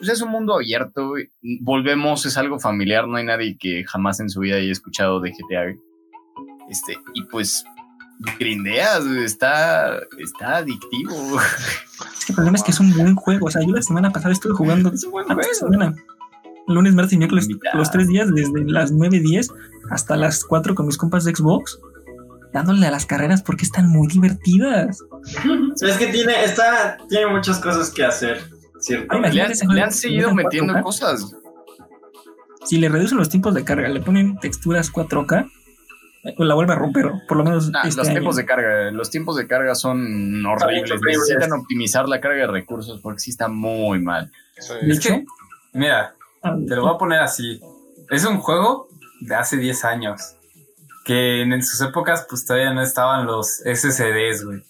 [0.00, 1.12] pues, es un mundo abierto.
[1.60, 5.30] Volvemos, es algo familiar, no hay nadie que jamás en su vida haya escuchado de
[5.30, 5.76] GTA.
[6.68, 7.64] Este, y pues
[8.38, 11.40] grindeas, está, está adictivo.
[12.18, 13.46] Es que el problema es que es un buen juego.
[13.46, 14.92] O sea, yo la semana pasada estuve jugando.
[14.92, 15.42] Es un buen juego.
[15.52, 15.94] Semana.
[16.66, 17.78] Lunes, martes y miércoles, Invitado.
[17.78, 19.52] los tres días, desde las 9.10
[19.90, 21.80] hasta las 4 con mis compas de Xbox,
[22.52, 25.02] dándole a las carreras porque están muy divertidas.
[25.80, 28.42] Es que tiene, está, tiene muchas cosas que hacer,
[28.80, 29.16] ¿cierto?
[29.22, 30.82] Ay, Le han, le seguido metiendo 4K.
[30.82, 31.34] cosas.
[32.64, 35.50] Si le reducen los tiempos de carga, le ponen texturas 4K,
[36.24, 38.14] eh, la vuelve a romper, por lo menos Ah, este los año.
[38.16, 40.90] tiempos de carga, los tiempos de carga son horribles.
[40.90, 41.18] horribles.
[41.28, 44.30] Necesitan optimizar la carga de recursos porque sí está muy mal.
[44.58, 44.74] Sí.
[44.82, 45.24] De Es hecho, que,
[45.72, 47.60] mira, ah, te lo voy a poner así.
[48.10, 48.88] Es un juego
[49.20, 50.34] de hace 10 años.
[51.04, 54.62] Que en sus épocas, pues todavía no estaban los SSDs, güey.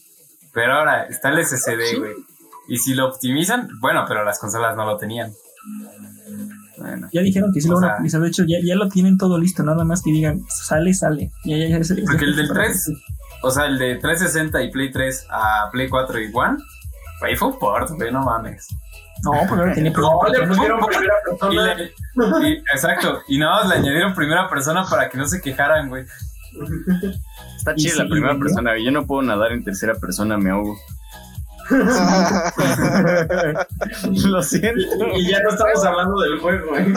[0.52, 2.12] Pero ahora está el SSD, güey.
[2.70, 5.32] Y si lo optimizan, bueno, pero las consolas no lo tenían.
[6.78, 8.20] Bueno, ya dijeron que sí lo van a utilizar.
[8.22, 11.30] De hecho, ya, ya lo tienen todo listo, nada más que digan, sale, sale.
[11.44, 12.92] Ya, ya, ya, ya- ya- Porque el del ya- 3,
[13.42, 16.56] o sea, el de 360 y Play 3 a Play 4 y One,
[17.20, 18.68] güey, fue un port, güey, no mames.
[19.22, 21.74] No, porque ahora tenía No, le pusieron primera Y persona.
[21.74, 25.88] le- y- exacto, y nada más le añadieron primera persona para que no se quejaran,
[25.90, 26.04] güey.
[27.58, 28.40] está chida la sí, primera ¿no?
[28.40, 28.72] persona.
[28.82, 30.76] Yo no puedo nadar en tercera persona, me ahogo.
[34.26, 34.80] Lo siento.
[35.16, 36.86] Y ya no estamos hablando del juego, ¿eh?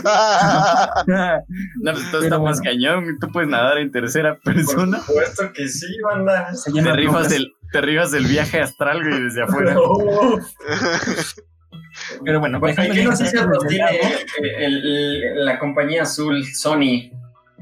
[1.81, 2.61] No, pues todo está más bueno.
[2.63, 3.17] cañón.
[3.19, 4.99] Tú puedes nadar en tercera Por persona.
[4.99, 6.49] supuesto que sí, banda.
[6.51, 7.31] Te rifas, Broncas.
[7.33, 9.73] el, te rifas el viaje astral, güey, desde afuera.
[9.73, 9.97] No.
[12.25, 12.67] Pero bueno, no
[13.15, 13.99] si esas otros de tiene
[15.35, 17.11] la compañía azul, Sony.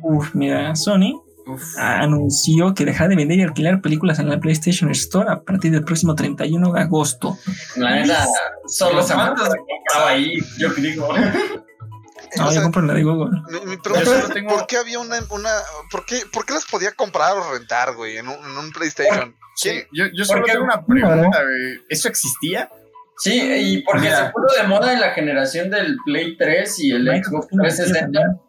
[0.02, 1.64] Uf, mira, Sony Uf.
[1.78, 5.84] anunció que dejará de vender y alquilar películas en la PlayStation Store a partir del
[5.84, 7.38] próximo 31 de agosto.
[7.78, 8.28] La neta,
[8.68, 9.50] solo se ¿Cuántos?
[9.50, 11.10] compraba ahí, yo digo.
[12.38, 13.42] No, O yo compro la de Google.
[13.50, 15.50] mi, mi pregunta Yo es, solo tengo- ¿por qué había una, una
[15.92, 19.36] por qué, por qué las podía comprar o rentar, güey, en un, en un PlayStation?
[19.58, 21.82] Sí, yo, yo solo tengo una pregunta, güey.
[21.90, 22.70] ¿Eso existía?
[23.18, 24.28] Sí, y porque Mira.
[24.28, 28.00] se puso de moda en la generación del Play 3 y el Xbox tiene 360,
[28.00, 28.42] también.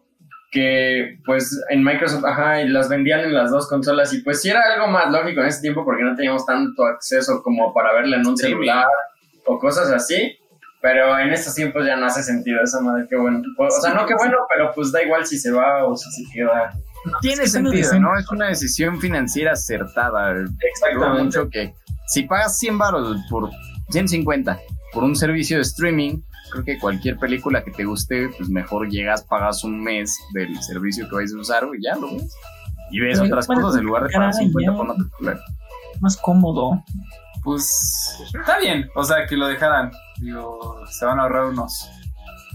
[0.53, 4.49] Que pues en Microsoft, ajá, y las vendían en las dos consolas, y pues sí
[4.49, 8.17] era algo más lógico en ese tiempo porque no teníamos tanto acceso como para verla
[8.17, 8.85] en un Sí, celular
[9.45, 10.37] o cosas así,
[10.79, 13.41] pero en estos tiempos ya no hace sentido esa madre, qué bueno.
[13.57, 16.31] O sea, no qué bueno, pero pues da igual si se va o si se
[16.31, 16.71] queda.
[17.21, 18.17] Tiene Es que no sentido, ¿no?
[18.17, 20.35] Es una decisión financiera acertada.
[20.61, 21.23] Exactamente.
[21.23, 21.73] mucho que
[22.07, 23.49] si pagas 100 baros por
[23.89, 24.59] 150
[24.93, 26.21] por un servicio de streaming,
[26.53, 31.09] creo que cualquier película que te guste, pues mejor llegas, pagas un mes del servicio
[31.09, 32.35] que vais a usar y ya lo ves.
[32.91, 34.77] Y ves Pero otras cosas en lugar de pagar caray, 50 ya.
[34.77, 35.39] por una película.
[35.99, 36.83] Más cómodo.
[37.43, 39.91] Pues está bien, o sea, que lo dejaran.
[40.19, 41.89] Digo, se van a ahorrar unos,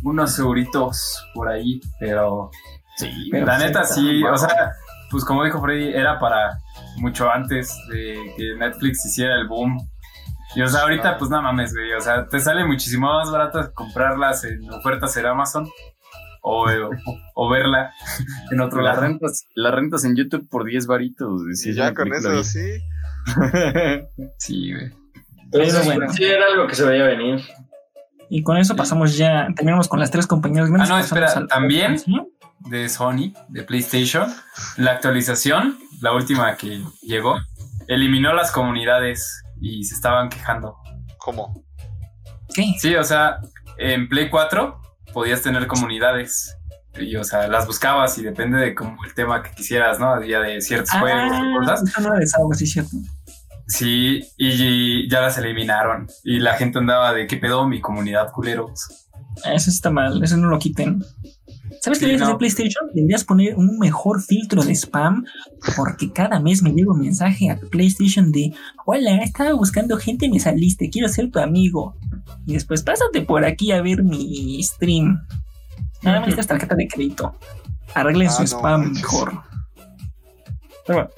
[0.03, 2.51] unos euritos por ahí, pero
[2.99, 4.73] Sí, Pero la neta sí, o sea,
[5.09, 6.59] pues como dijo Freddy, era para
[6.97, 9.79] mucho antes de que Netflix hiciera el boom.
[10.55, 13.73] Y o sea, ahorita pues no mames, güey, o sea, te sale muchísimo más barato
[13.75, 15.69] comprarlas en ofertas en Amazon
[16.43, 16.91] o, o,
[17.35, 17.93] o verla
[18.51, 19.07] en otro las lado.
[19.07, 21.43] rentas, las rentas en YouTube por 10 varitos.
[21.55, 22.61] sí, ya con eso, sí.
[22.61, 24.07] bien.
[24.39, 24.91] Sí, güey.
[25.45, 26.07] Entonces, bueno.
[26.07, 27.41] pues, sí, era algo que se veía venir.
[28.31, 30.91] Y con eso pasamos ya, terminamos con las tres compañías grandes.
[30.91, 31.97] Ah, no, espera, ¿también?
[32.61, 34.27] De Sony, de PlayStation,
[34.77, 37.39] la actualización, la última que llegó,
[37.87, 40.77] eliminó las comunidades y se estaban quejando.
[41.19, 41.65] ¿Cómo?
[42.55, 42.75] ¿Qué?
[42.79, 43.39] Sí, o sea,
[43.79, 44.81] en Play 4
[45.13, 46.57] podías tener comunidades
[46.99, 50.09] y, o sea, las buscabas y depende de como el tema que quisieras, ¿no?
[50.15, 51.83] Había de ciertos juegos Ah, o cosas.
[51.89, 52.01] eso
[52.49, 52.91] no sí, cierto.
[53.67, 58.89] Sí, y ya las eliminaron y la gente andaba de qué pedo mi comunidad culeros.
[59.45, 61.05] Eso está mal, eso no lo quiten.
[61.81, 62.25] ¿Sabes qué no.
[62.25, 62.87] hacer PlayStation?
[62.95, 65.25] Deberías poner un mejor filtro de spam
[65.77, 68.53] porque cada mes me llega un mensaje a PlayStation de
[68.87, 71.97] Hola, estaba buscando gente y me saliste, quiero ser tu amigo.
[72.47, 75.21] Y después pásate por aquí a ver mi stream.
[76.03, 77.35] Nada más esta tarjeta de crédito.
[77.95, 79.03] Arreglen Ah, su no spam manches.
[79.03, 79.43] mejor.
[80.87, 81.11] Pero bueno,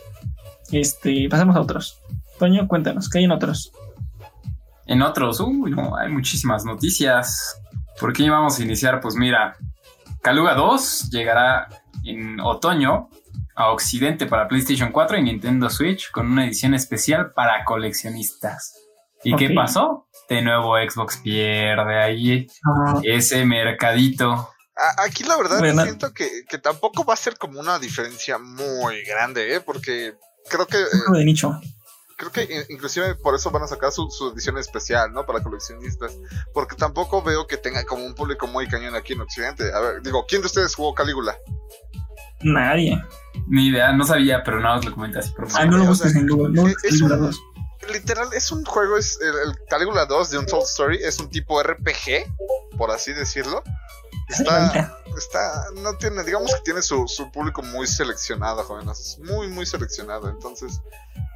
[0.73, 1.99] este, pasamos a otros.
[2.39, 3.73] Toño, cuéntanos, ¿qué hay en otros?
[4.87, 7.57] En otros, uy, no, hay muchísimas noticias.
[8.01, 9.01] ¿Por qué vamos a iniciar?
[9.01, 9.57] Pues mira,
[10.23, 11.69] Caluga 2 llegará
[12.05, 13.09] en otoño
[13.55, 18.75] a Occidente para PlayStation 4 y Nintendo Switch con una edición especial para coleccionistas.
[19.23, 20.09] ¿Y qué pasó?
[20.29, 22.47] De nuevo Xbox pierde ahí
[23.03, 24.51] ese mercadito.
[25.05, 25.83] Aquí la verdad Bueno.
[25.83, 29.61] siento que, que tampoco va a ser como una diferencia muy grande, ¿eh?
[29.61, 30.15] Porque
[30.49, 31.61] creo que eh, de nicho.
[32.21, 35.25] Creo que in- inclusive por eso van a sacar su, su edición especial, ¿no?
[35.25, 36.13] Para coleccionistas.
[36.53, 39.73] Porque tampoco veo que tenga como un público muy cañón aquí en Occidente.
[39.73, 41.35] A ver, digo, ¿quién de ustedes jugó Calígula?
[42.43, 43.03] Nadie.
[43.49, 46.15] Ni idea, no sabía, pero nada más lo comenté así por Ah, no lo busques
[46.15, 46.51] en Google.
[46.55, 47.35] No es un-.
[47.93, 51.61] Literal, es un juego, es el, el Calígula 2 de Untold Story, es un tipo
[51.63, 53.63] RPG, por así decirlo.
[54.29, 59.67] Está, está, no tiene, digamos que tiene su, su público muy seleccionado, jóvenes, muy, muy
[59.67, 60.29] seleccionado.
[60.29, 60.81] Entonces,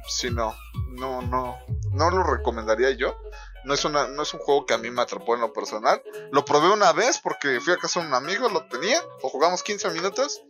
[0.07, 0.55] si no,
[0.91, 1.55] no, no,
[1.93, 3.15] no lo recomendaría yo.
[3.63, 5.99] No es, una, no es un juego que a mí me atrapó en lo personal.
[6.31, 9.63] Lo probé una vez porque fui a casa de un amigo, lo tenía, lo jugamos
[9.63, 10.43] 15 minutos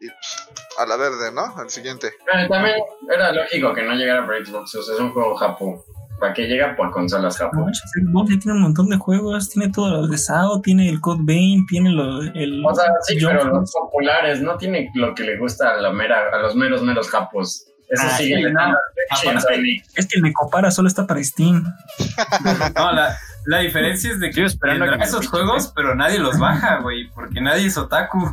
[0.00, 1.56] y pff, a la verde, ¿no?
[1.56, 2.12] Al siguiente.
[2.30, 2.76] Pero también
[3.10, 5.82] era lógico que no llegara por Xbox, o sea, es un juego japo.
[6.20, 9.92] ¿Para qué llega por consolas manches, Xbox ya tiene un montón de juegos, tiene todos
[9.92, 12.62] los de SAO, tiene el Code Vein, tiene lo- el...
[12.66, 16.28] O sea, sí, pero los populares no tiene lo que le gusta a la mera,
[16.34, 17.64] a los meros meros japos.
[17.90, 18.48] Eso Ah, sí, no.
[18.50, 18.76] la
[19.10, 21.64] Aparte- Es que el Necopara solo está para Steam.
[22.76, 26.38] No, la, la diferencia es de que tendrá que esos fichen, juegos, pero nadie los
[26.38, 28.30] baja, güey, porque nadie es otaku.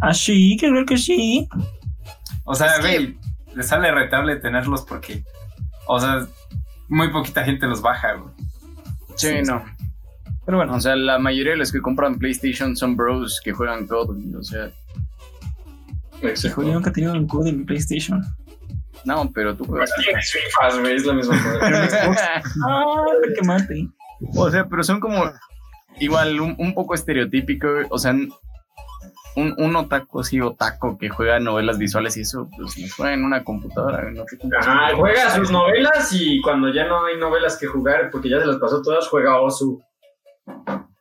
[0.00, 1.48] Ah, sí, creo que sí.
[2.44, 3.18] O sea, Es que- güey,
[3.54, 5.24] le sale rentable tenerlos porque,
[5.86, 6.26] o sea,
[6.88, 8.34] muy poquita gente los baja, güey.
[9.16, 9.64] Sí, no.
[10.44, 13.86] Pero bueno, O sea, la mayoría de los que compran PlayStation son bros que juegan
[13.86, 14.34] COD.
[14.38, 14.70] O sea,
[16.74, 18.22] nunca he tenido un Code en mi PlayStation.
[19.04, 19.90] No, pero tú juegas.
[20.04, 22.42] Tienes FIFAs, güey, es la misma cosa.
[22.66, 23.88] Ah, que mate.
[24.36, 25.30] o sea, pero son como
[25.98, 27.68] igual un, un poco estereotípico.
[27.90, 28.14] O sea,
[29.38, 33.24] un, un otaku así, otaku que juega novelas visuales y eso, pues no juega en
[33.24, 34.10] una computadora.
[34.10, 34.24] No
[34.58, 38.46] Ajá, juega sus novelas y cuando ya no hay novelas que jugar, porque ya se
[38.46, 39.80] las pasó todas, juega Osu.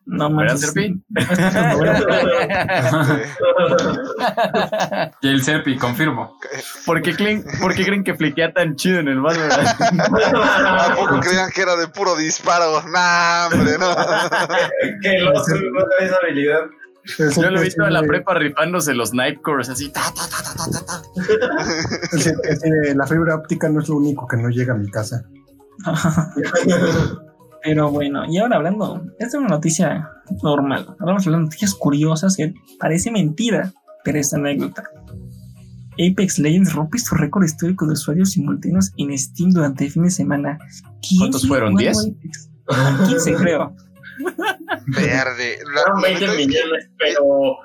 [0.07, 0.71] No ¿Verdad, manches.
[0.71, 1.03] Serpi?
[5.21, 6.39] Y el Serpi, confirmo.
[6.85, 9.77] ¿Por qué, creen, ¿Por qué creen que fliquea tan chido en el Valorant?
[9.77, 12.81] Tampoco creían que era de puro disparo.
[12.89, 13.93] Nah, hombre, no.
[15.01, 16.61] que los no esa habilidad.
[17.17, 19.89] Yo lo he visto en la prepa rifándose los Night Cores así.
[19.89, 21.01] ta, ta, ta, ta, ta, ta,
[22.95, 25.23] La fibra óptica no es lo único que no llega a mi casa.
[27.67, 30.09] Pero bueno, y ahora hablando, esta es una noticia
[30.41, 30.95] normal.
[30.99, 34.83] Hablamos de las noticias curiosas que parece mentira, pero es anécdota.
[35.93, 40.11] Apex Legends rompe su récord histórico de usuarios simultáneos en Steam durante el fin de
[40.11, 40.59] semana.
[41.07, 41.73] ¿Quién ¿Cuántos fueron?
[41.75, 42.15] jugando ¿10?
[42.17, 42.49] Apex?
[43.09, 43.75] 15 creo.
[44.87, 45.59] Verde.
[45.63, 47.57] Fueron la 20 neta es que- millones, pero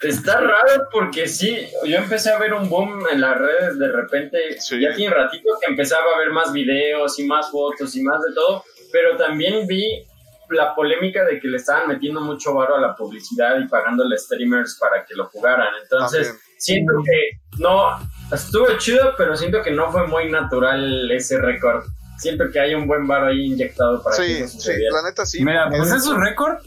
[0.00, 4.38] está raro porque sí, yo empecé a ver un boom en las redes de repente,
[4.58, 4.80] Sí.
[4.80, 8.34] ya tiene ratito que empezaba a ver más videos y más fotos y más de
[8.34, 10.04] todo, pero también vi
[10.50, 14.76] la polémica de que le estaban metiendo mucho varo a la publicidad y pagándole streamers
[14.80, 15.68] para que lo jugaran.
[15.82, 16.46] Entonces, También.
[16.58, 17.98] siento que no,
[18.32, 21.84] estuvo chido, pero siento que no fue muy natural ese récord.
[22.18, 24.96] Siento que hay un buen varo ahí inyectado para que Sí, eso sí, sucediera.
[25.02, 25.44] la neta sí.
[25.44, 26.58] Mira, pues es su récord.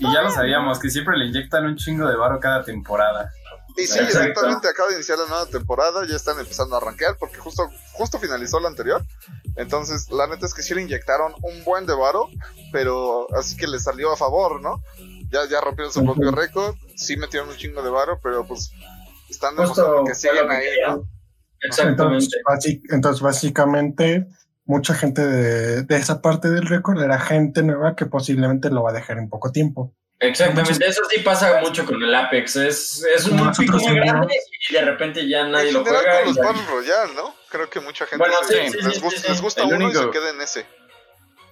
[0.00, 3.30] Y ya lo sabíamos, que siempre le inyectan un chingo de varo cada temporada.
[3.76, 4.18] Y sí, Exacto.
[4.18, 8.18] exactamente acaba de iniciar la nueva temporada, ya están empezando a arranquear porque justo, justo
[8.18, 9.02] finalizó la anterior.
[9.56, 12.28] Entonces, la neta es que sí le inyectaron un buen de varo,
[12.70, 14.82] pero así que le salió a favor, ¿no?
[15.30, 18.70] Ya, ya rompieron su propio récord, sí metieron un chingo de varo, pero pues
[19.30, 20.66] están Justo demostrando que siguen ahí.
[20.86, 21.08] ¿no?
[21.60, 22.36] Exactamente.
[22.90, 24.26] Entonces, básicamente,
[24.64, 28.90] mucha gente de, de esa parte del récord era gente nueva que posiblemente lo va
[28.90, 29.94] a dejar en poco tiempo.
[30.22, 32.56] Exactamente, eso sí pasa mucho con el Apex.
[32.56, 34.34] Es, es un pico muy grande
[34.70, 36.18] y de repente ya nadie en lo juega.
[36.18, 37.34] con los ya- Battle Royale, ¿no?
[37.50, 39.74] Creo que mucha gente Bueno, se- sí, sí, les, sí, gusta, sí, les gusta El
[39.74, 40.66] uno y se queda en ese.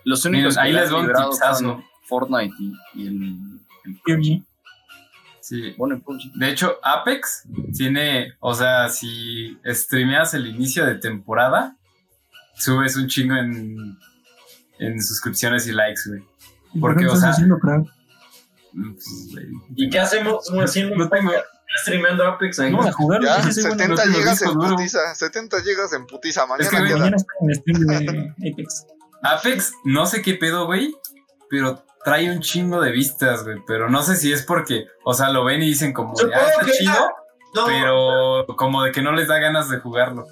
[0.05, 1.59] Los únicos Miren, ahí que les han va un librado tipsazo.
[1.59, 4.43] son Fortnite y, y el, el PUBG.
[5.41, 5.75] Sí.
[5.77, 6.33] bueno, el PUBG.
[6.37, 7.43] De hecho, Apex
[7.77, 11.77] tiene, o sea, si streameas el inicio de temporada,
[12.57, 13.99] subes un chingo en,
[14.79, 16.23] en suscripciones y likes, güey.
[16.73, 17.11] ¿Y ¿Por por qué qué?
[17.13, 17.83] O sea- haciendo, crack?
[18.73, 19.07] Pues,
[19.77, 21.33] ¿Y qué hacemos haciendo No un tengo-
[21.83, 22.59] streameando Apex?
[22.61, 22.73] ahí?
[22.73, 23.23] No, a jugar.
[23.23, 23.95] Ya, yo sí soy bueno.
[23.95, 26.81] 70 no tengo gigas en putiza, 70 gigas en putiza, mañana Es que.
[26.81, 28.87] Mañana estoy en el stream de Apex.
[29.23, 30.95] Apex, no sé qué pedo, güey,
[31.49, 33.59] pero trae un chingo de vistas, güey.
[33.67, 36.67] Pero no sé si es porque, o sea, lo ven y dicen como, ah, está
[36.73, 37.11] chido,
[37.55, 40.27] No, pero como de que no les da ganas de jugarlo.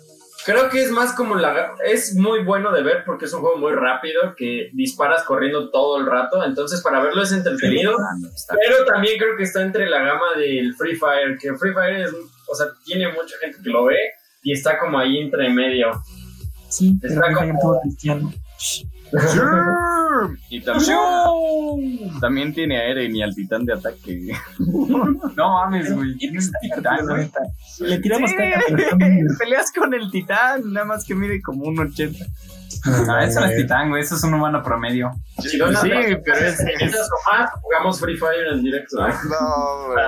[0.48, 1.74] Creo que es más como la...
[1.84, 5.98] Es muy bueno de ver porque es un juego muy rápido que disparas corriendo todo
[5.98, 6.42] el rato.
[6.42, 7.94] Entonces para verlo es entretenido.
[8.48, 12.12] Pero también creo que está entre la gama del Free Fire, que Free Fire es,
[12.46, 13.98] o sea, tiene mucha gente que lo ve
[14.42, 16.02] y está como ahí entre medio.
[16.70, 18.32] Sí, pero Está Fire como- todo cristiano.
[20.50, 20.98] Y también,
[22.20, 24.32] también tiene a Eren y al titán de ataque.
[25.36, 26.10] No mames, güey.
[26.14, 27.30] Apex tienes titán, güey.
[27.80, 28.62] Le tiramos Sí, caca,
[29.38, 32.24] peleas con el titán, nada más que mide como un 80.
[33.08, 34.02] Ah, eso no es titán, güey.
[34.02, 35.10] Eso es un humano promedio.
[35.42, 39.06] Si no, Sí, nada, pero es- o más, jugamos Free Fire en directo.
[39.06, 39.12] ¿eh?
[39.28, 40.02] No, hombre,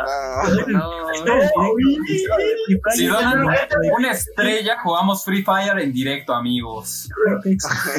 [0.68, 0.90] no.
[1.24, 3.44] No, Fire Si donan
[3.96, 7.08] una estrella, jugamos Free Fire en directo, amigos.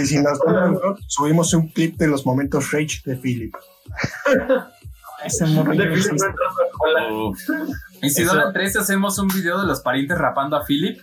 [0.02, 3.54] Y si nos donan, subimos un clip de los momentos rage de Philip.
[5.26, 5.64] Ese no.
[8.02, 11.00] Y si donan tres, hacemos un video de los parientes rapando a Philip.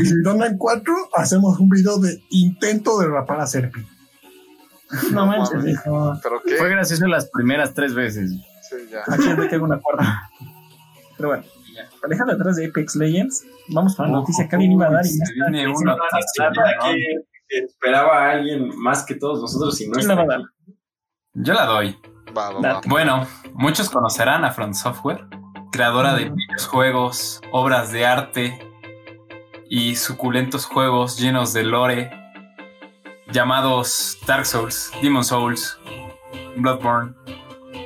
[0.00, 3.84] Y si donan cuatro, hacemos un video de intento de rapar a Serpi.
[5.12, 5.72] No manches, mames.
[5.74, 6.18] hijo.
[6.22, 6.56] ¿Pero qué?
[6.56, 8.30] Fue gracioso las primeras tres veces.
[8.68, 9.00] Sí, ya.
[9.06, 10.30] Aquí es que hago una cuarta.
[11.16, 11.44] Pero bueno,
[12.08, 15.08] dejando atrás de Apex Legends, vamos para la noticia que alguien iba a dar y
[15.10, 15.96] Se viene uno.
[17.50, 20.36] Que esperaba a alguien más que todos nosotros y no ¿Quién está la va a
[20.36, 20.44] aquí.
[20.44, 20.52] dar?
[21.44, 21.96] Yo la doy.
[22.36, 22.60] Va, va, va.
[22.60, 22.88] Date.
[22.90, 25.24] Bueno, muchos conocerán a Front Software,
[25.70, 26.36] creadora de Ujú.
[26.36, 28.58] videojuegos, obras de arte
[29.68, 32.10] y suculentos juegos llenos de lore
[33.30, 35.78] llamados Dark Souls, Demon Souls,
[36.56, 37.14] Bloodborne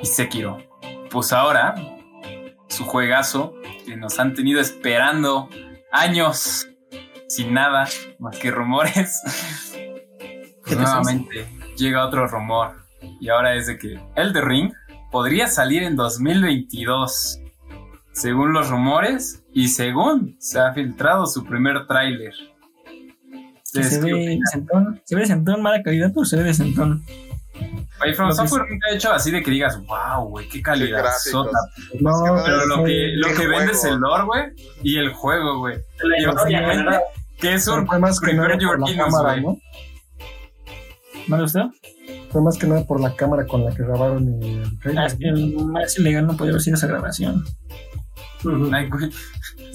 [0.01, 0.57] y Sekiro.
[1.09, 1.75] Pues ahora,
[2.69, 3.53] su juegazo
[3.85, 5.49] que nos han tenido esperando
[5.91, 6.67] años
[7.27, 7.87] sin nada
[8.19, 9.21] más que rumores.
[10.65, 12.85] ¿Qué te Nuevamente llega otro rumor
[13.19, 14.71] y ahora es de que Elder Ring
[15.11, 17.39] podría salir en 2022,
[18.13, 22.33] según los rumores y según se ha filtrado su primer tráiler.
[23.63, 27.03] Se ve decentón, se ve decentón, mala calidad, pero se ve decentón.
[28.03, 30.99] Oye, From Software nunca ha hecho así de que digas, wow, güey, qué calidad.
[30.99, 31.31] gráficos.
[31.31, 31.57] sota".
[31.99, 32.11] No,
[32.43, 34.43] Pero lo que, lo ¿Qué que vende es el lore, güey,
[34.83, 35.77] y el juego, güey.
[36.19, 36.99] Y ¿verdad?
[37.39, 39.43] que es un más Kingdoms, cámara, güey.
[39.43, 39.57] ¿no?
[41.27, 41.71] ¿No le gustó?
[42.31, 45.05] Fue más que nada por la cámara con la que grabaron el Ah, trailer.
[45.05, 47.45] es que el más ilegal no podía haber sido esa grabación.
[48.71, 49.11] Ay, güey.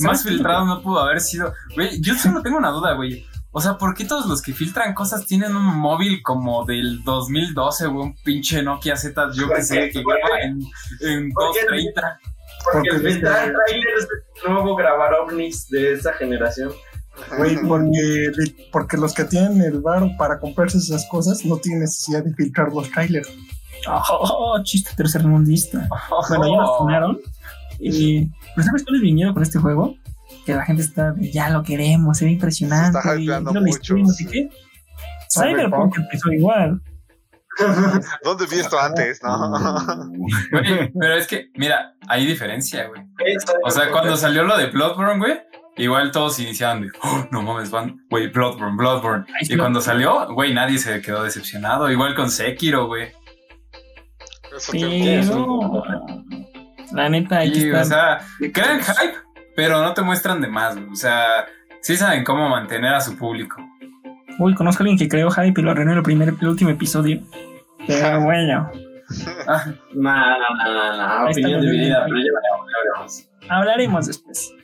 [0.01, 1.53] Más filtrado no pudo haber sido.
[1.75, 3.27] Güey, yo solo tengo una duda, güey.
[3.51, 7.87] O sea, ¿por qué todos los que filtran cosas tienen un móvil como del 2012,
[7.87, 8.07] güey?
[8.09, 10.61] Un pinche Nokia Z, yo que sé, que graba en,
[11.01, 11.61] en ¿Por qué?
[11.65, 12.21] 230.
[12.73, 14.09] Porque el Porque filtrar dice- trailers es
[14.47, 16.73] el nuevo grabar ovnis de esa generación.
[17.37, 18.31] Güey, porque,
[18.71, 22.73] porque los que tienen el bar para comprarse esas cosas no tienen necesidad de filtrar
[22.73, 23.29] los trailers.
[23.89, 25.89] Oh, chiste tercermundista.
[26.29, 27.19] Bueno, ya lo funaron.
[27.79, 29.95] Y, ¿pero ¿sabes cuál es mi miedo con este juego?
[30.45, 32.93] Que la gente está de, ya lo queremos, se ve impresionante.
[33.01, 34.31] Se está hypeando mucho, historia, no sé sí.
[34.31, 34.49] qué.
[35.33, 36.81] Cyberpunk empezó igual.
[38.25, 39.21] ¿Dónde vi esto antes?
[39.23, 39.53] No.
[40.51, 43.03] Güey, pero es que, mira, hay diferencia, güey.
[43.65, 45.41] O sea, cuando salió lo de Bloodborne, güey,
[45.77, 49.27] igual todos iniciaban de, "Oh, no mames, van, güey, Bloodborne, Bloodborne.
[49.43, 51.91] Sí, Y cuando salió, güey, nadie se quedó decepcionado.
[51.91, 53.13] Igual con Sekiro, güey.
[54.57, 55.73] Eso te- Pero
[56.93, 58.21] la neta, que Y, o sea,
[58.53, 59.15] crean hype,
[59.57, 60.77] pero no te muestran de más.
[60.77, 61.47] O sea,
[61.81, 63.57] sí saben cómo mantener a su público.
[64.39, 66.71] Uy, conozco a alguien que creó hype y lo arruinó en el, primer, el último
[66.71, 67.21] episodio.
[67.87, 68.71] Pero bueno,
[69.47, 73.29] Ah, No, no, no, no, no, Ahí está opinión dividida, pero ya veremos.
[73.49, 74.55] hablaremos después.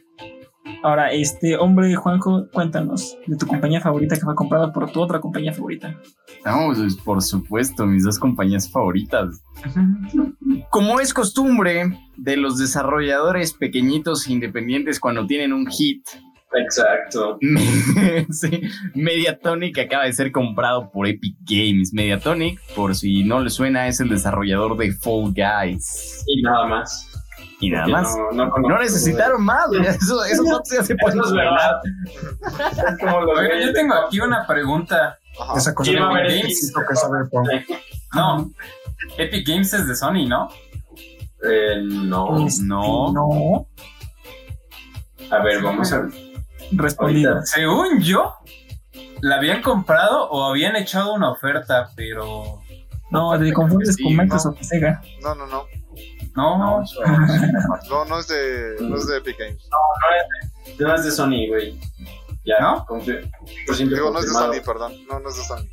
[0.83, 5.21] Ahora, este hombre, Juanjo, cuéntanos de tu compañía favorita que fue comprada por tu otra
[5.21, 5.99] compañía favorita.
[6.45, 9.43] No, pues, por supuesto, mis dos compañías favoritas.
[10.71, 16.07] Como es costumbre de los desarrolladores pequeñitos e independientes cuando tienen un hit,
[16.57, 17.39] Exacto.
[18.31, 18.61] sí,
[18.95, 21.93] Mediatonic acaba de ser comprado por Epic Games.
[21.93, 26.25] Mediatonic, por si no le suena, es el desarrollador de Fall Guys.
[26.27, 27.14] Y nada más.
[27.67, 28.15] Y nada más.
[28.33, 29.81] No, no, No necesitaron más, güey.
[29.87, 31.81] eso, esos datos ya se pueden revelar.
[31.83, 35.19] de- yo tengo aquí una pregunta.
[35.41, 35.55] Ajá.
[35.59, 37.45] Esa cosa no haber necesito que saber por
[38.15, 38.51] No,
[39.19, 40.49] Epic Games es de Sony, ¿no?
[41.43, 42.47] Eh, no.
[42.63, 43.13] No.
[43.13, 43.67] No.
[45.31, 46.11] A ver, vamos a ver.
[46.73, 47.43] Respondido.
[47.45, 48.35] Según yo,
[49.21, 52.61] la habían comprado o habían echado una oferta, pero
[53.11, 54.23] No, te confundes Sí, con no.
[54.23, 55.03] Microsoft y Sega.
[55.23, 55.65] No, no, no.
[56.35, 56.59] No.
[56.59, 57.01] No, eso-
[57.91, 59.69] No, no es de, no es de Epic Games.
[60.79, 61.79] No es de Sony, güey.
[62.45, 62.87] Ya, ¿No?
[63.01, 64.33] Digo, no es de.
[64.33, 64.93] Sony, perdón.
[65.09, 65.67] No, no es de Sony.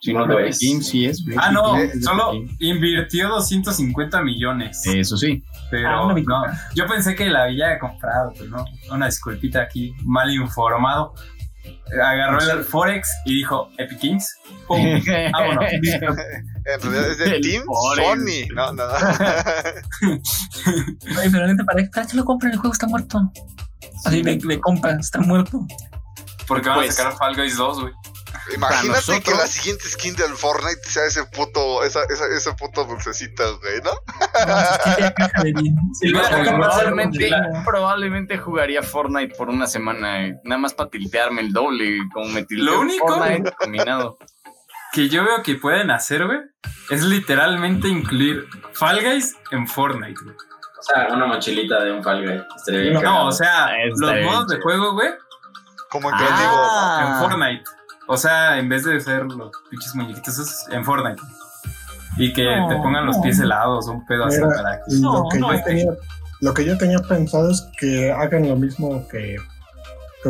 [0.00, 0.58] Sí, No no, es.
[0.60, 1.24] Games sí es.
[1.38, 4.82] Ah, no, solo invirtió 250 millones.
[4.86, 5.42] Eso sí.
[5.70, 8.64] Pero Ah, no, yo pensé que la había comprado, pero no.
[8.92, 11.14] Una disculpita aquí, mal informado.
[12.02, 14.36] Agarró el Forex y dijo Epic Games.
[14.68, 14.78] ¡Pum!
[15.32, 15.64] Vámonos.
[16.66, 17.64] En realidad es de El Team.
[17.64, 18.46] Sony.
[18.54, 18.94] No, no, no.
[21.18, 22.52] Oye, pero neta, ¿para, ¿para qué lo compran?
[22.52, 23.20] El juego está muerto.
[24.04, 25.60] Así de, de compa, está muerto.
[26.46, 27.92] Porque van a Pues- sacar Fall Guys 2, güey.
[28.54, 32.84] Imagínate nosotros- que la siguiente skin del Fortnite sea ese puto, esa, esa, ese puto
[32.84, 33.92] dulcecito, güey, ¿no?
[36.00, 37.30] Sí, a Probablemente,
[37.64, 42.44] probablemente jugaría Fortnite por una semana, eh, nada más para tiltearme el doble, como me
[42.44, 44.18] tilteo Lo único- Fortnite combinado.
[44.94, 46.38] Que yo veo que pueden hacer, güey,
[46.90, 50.36] es literalmente incluir Fall Guys en Fortnite, güey.
[50.36, 52.42] O sea, una mochilita de un Fall Guy.
[52.56, 55.08] Estaría bien No, o sea, Ah, los modos de juego, güey,
[55.90, 57.06] Como en Ah.
[57.08, 57.64] en Fortnite.
[58.06, 61.20] O sea, en vez de ser los pinches muñequitos, es en Fortnite.
[62.16, 64.94] Y que No, te pongan los pies helados, un pedo así para que.
[65.00, 65.92] Lo, que no, yo tenía,
[66.40, 69.36] lo que yo tenía pensado es que hagan lo mismo que,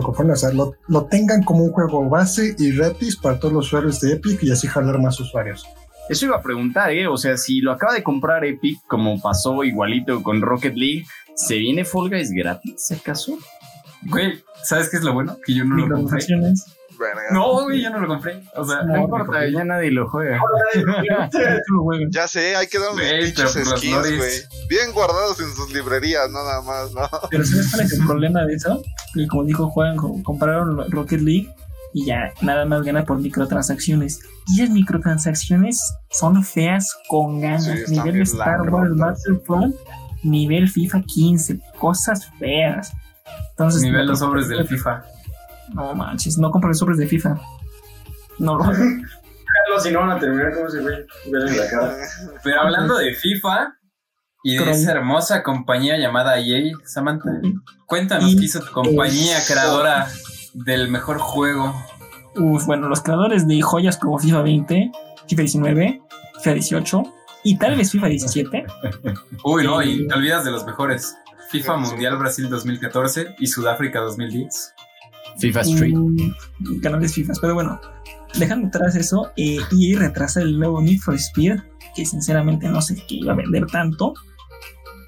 [0.03, 3.67] Cofone, o sea, lo, lo tengan como un juego base y gratis para todos los
[3.67, 5.67] usuarios de Epic y así jalar más usuarios.
[6.09, 7.09] Eso iba a preguntar, ¿eh?
[7.09, 11.05] O sea, si lo acaba de comprar Epic, como pasó igualito con Rocket League,
[11.35, 13.39] ¿se viene Fall Guys gratis, acaso?
[14.03, 15.39] Güey, ¿sabes qué es lo bueno?
[15.45, 16.19] Que yo no lo compré.
[16.99, 17.23] Verga.
[17.33, 18.43] No, güey, yo no lo compré.
[18.57, 20.41] O sea, No importa, ya nadie lo juega.
[22.11, 24.31] Ya sé, hay que dar unos pinches skins, güey.
[24.69, 27.09] Bien guardados en sus librerías, no nada más, ¿no?
[27.31, 28.83] Pero ¿sabes cuál es el problema de eso?
[29.15, 31.53] Que como dijo Juan, co- compraron Rocket League
[31.93, 34.21] y ya nada más gana por microtransacciones.
[34.49, 35.81] Y las microtransacciones
[36.11, 37.65] son feas con ganas.
[37.87, 39.23] Sí, nivel Star Wars lacrotas.
[39.27, 39.77] Battlefront,
[40.23, 42.93] nivel FIFA 15, cosas feas.
[43.51, 45.05] Entonces, Nivel los sobres del FIFA.
[45.75, 47.39] No manches, no compren sobres de FIFA.
[48.39, 48.59] No
[49.71, 50.67] lo si no van a terminar como
[51.71, 51.97] cara.
[52.43, 53.75] Pero hablando de FIFA
[54.43, 57.31] y de esa hermosa compañía llamada EA, Samantha,
[57.87, 60.07] cuéntanos qué hizo tu compañía creadora
[60.53, 61.75] del mejor juego.
[62.37, 64.93] Uf, bueno, los creadores de joyas como FIFA 20,
[65.29, 66.03] FIFA 19,
[66.39, 67.03] FIFA 18
[67.45, 68.65] y tal vez FIFA 17
[69.45, 71.17] Uy, no, Eh, y te olvidas de los mejores.
[71.51, 74.75] FIFA Mundial Brasil 2014 y Sudáfrica 2010.
[75.39, 75.95] FIFA Street.
[75.95, 77.81] Mm, canales FIFA, pero bueno.
[78.39, 81.57] dejando atrás eso, eh, y retrasa el nuevo Need for Speed,
[81.95, 84.15] que sinceramente no sé qué iba a vender tanto,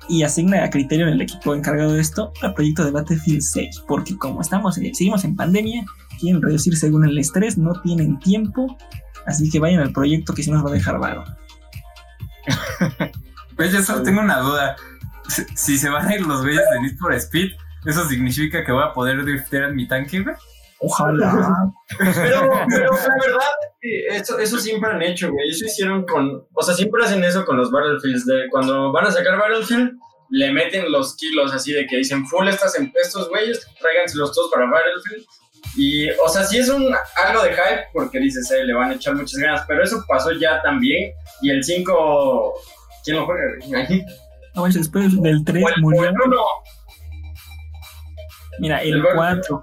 [0.09, 3.83] y asigna a criterio en el equipo encargado de esto al proyecto de Battlefield 6,
[3.89, 5.85] porque como estamos, eh, seguimos en pandemia,
[6.20, 8.77] quieren reducir según el estrés, no tienen tiempo,
[9.27, 11.24] así que vayan al proyecto que si nos va a dejar varo.
[13.57, 14.77] Pues yo solo tengo una duda.
[15.29, 17.53] Si- Si se van a ir los güeyes de Need for Speed,
[17.87, 20.34] ¿eso significa que voy a poder driftear en mi tanque, güey?
[20.78, 21.55] Ojalá.
[21.99, 23.49] Pero, pero la verdad
[24.11, 25.49] eso, eso siempre han hecho, güey.
[25.49, 26.47] Eso hicieron con.
[26.53, 28.26] O sea, siempre hacen eso con los Battlefields.
[28.26, 29.93] De cuando van a sacar Battlefield,
[30.30, 34.70] le meten los kilos así de que dicen full estas, estos güeyes, tráiganselos todos para
[34.70, 35.24] Battlefield.
[35.76, 38.95] Y, o sea, sí es un algo de hype porque dices, eh, le van a
[38.95, 39.64] echar muchas ganas.
[39.66, 41.11] Pero eso pasó ya también.
[41.41, 42.53] Y el 5.
[43.05, 44.05] ¿Quién lo juega, güey?
[44.55, 46.05] No manches, después del 3 O el- o murió.
[46.05, 46.43] el uno.
[48.59, 49.62] Mira, el el 4.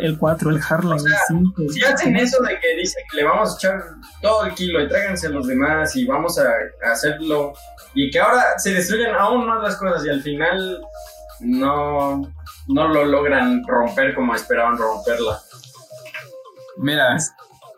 [0.00, 1.62] El 4, el Harlem, O sea, el 5.
[1.72, 3.84] Si hacen eso de que dicen que le vamos a echar
[4.20, 6.48] todo el kilo y tráiganse los demás y vamos a,
[6.86, 7.52] a hacerlo
[7.94, 10.80] y que ahora se destruyen aún más las cosas y al final
[11.40, 12.22] no,
[12.68, 15.40] no lo logran romper como esperaban romperla.
[16.76, 17.16] Mira,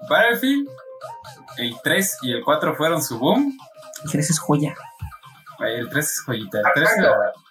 [0.09, 0.69] Battlefield,
[1.59, 3.59] el 3 y el 4 fueron su boom.
[4.05, 4.75] El 3 es joya.
[5.61, 6.59] El 3 es joyita.
[6.59, 7.42] El 3 Exacto.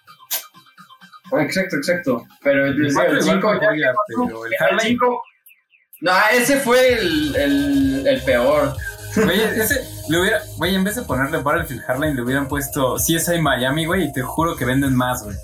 [1.40, 2.26] Exacto, exacto.
[2.42, 4.86] Pero el, el 4 el igual 5 fue ya pero el el Harley.
[4.88, 5.22] cinco-
[6.00, 8.74] No, ese fue el, el, el peor.
[9.14, 13.40] Güey, ese le hubiera, güey, en vez de ponerle Battlefield Hardline, le hubieran puesto CSI
[13.40, 15.36] Miami, güey, y te juro que venden más, güey.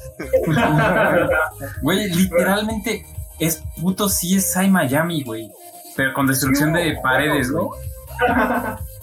[1.83, 3.05] Güey, literalmente
[3.39, 5.51] es puto CSI Miami, güey.
[5.97, 7.69] Pero con destrucción de paredes, güey.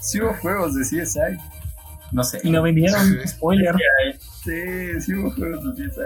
[0.02, 1.38] Sí hubo juegos de CSI.
[2.12, 2.40] No sé.
[2.44, 3.28] Y lo vendieron, Sí.
[3.28, 3.76] spoiler.
[4.44, 6.02] Sí, sí hubo juegos de CSI.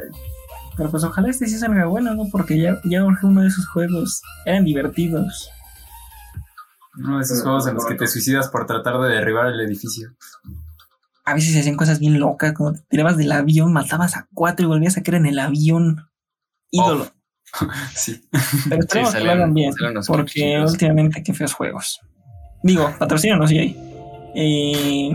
[0.79, 2.29] Pero pues ojalá este sí salga bueno, ¿no?
[2.31, 4.21] Porque ya, ya uno de esos juegos.
[4.45, 5.51] Eran divertidos.
[6.97, 10.15] Uno de esos juegos en los que te suicidas por tratar de derribar el edificio.
[11.25, 14.67] A veces se hacían cosas bien locas, como te tirabas del avión, matabas a cuatro
[14.67, 16.07] y volvías a caer en el avión.
[16.71, 17.11] Ídolo.
[17.95, 18.21] Sí.
[18.69, 19.73] Pero esperemos que lo hagan bien.
[20.07, 21.99] Porque últimamente qué feos juegos.
[22.63, 23.89] Digo, patrocínanos sí hay.
[24.35, 25.11] Eh,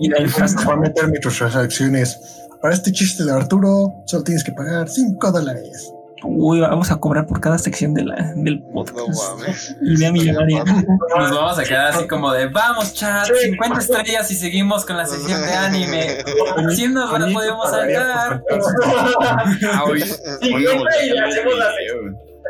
[0.00, 0.18] y la
[0.64, 2.18] Voy a meter microtransacciones.
[2.64, 5.92] Para este chiste de Arturo, solo tienes que pagar 5 dólares.
[6.22, 9.38] Uy, vamos a cobrar por cada sección de la, del No podcast.
[9.38, 9.76] mames.
[9.82, 10.64] Idea millonaria.
[10.64, 15.04] Nos vamos a quedar así como de vamos chat, 50 estrellas y seguimos con la
[15.04, 16.24] sección de anime.
[16.74, 18.42] Si nos la podemos sacar.
[19.70, 20.64] Ah, hoy, Sí, hoy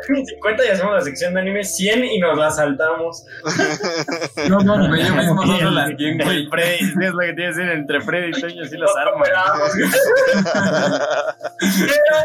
[0.09, 0.25] me güey, volví a y ver hacemos el la video.
[0.27, 3.25] 50 y hacemos la sección de anime, 100 y nos la saltamos.
[4.49, 4.85] No, no, no.
[4.95, 6.37] Yo mismo no, solo las 100, güey.
[6.37, 9.23] El Freddy, es lo que tiene que decir entre Freddy y Toño, sí los arman.
[9.23, 9.75] Esperamos.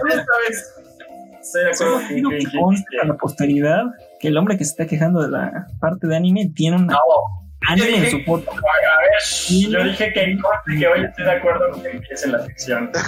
[0.08, 0.74] Esta vez.
[1.40, 2.38] Estoy de acuerdo que-
[2.90, 3.82] que a la posteridad
[4.20, 6.98] que el hombre que se está quejando de la parte de anime tiene una No,
[7.68, 8.50] anime en su foto.
[8.50, 10.38] a ver, yo dije que,
[10.78, 12.90] que hoy estoy de acuerdo con que empiece la sección.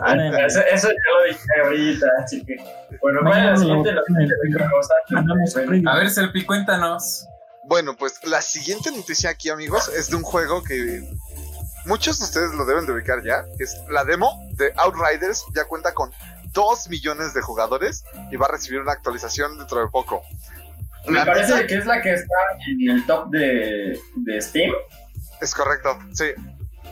[0.00, 0.14] Ah,
[0.46, 2.54] Eso, eso ya lo dije ahorita, así que.
[3.02, 3.90] Bueno, vaya la siguiente,
[5.86, 7.26] a ver, Selpi, cuéntanos.
[7.64, 11.02] Bueno, pues la siguiente noticia aquí, amigos, es de un juego que
[11.86, 13.44] muchos de ustedes lo deben de ubicar ya.
[13.56, 16.12] que Es la demo de Outriders, ya cuenta con
[16.52, 20.22] 2 millones de jugadores y va a recibir una actualización dentro de poco.
[21.06, 22.34] Me parece que es la que está
[22.66, 24.72] en el top de, de Steam.
[25.40, 26.26] Es correcto, sí.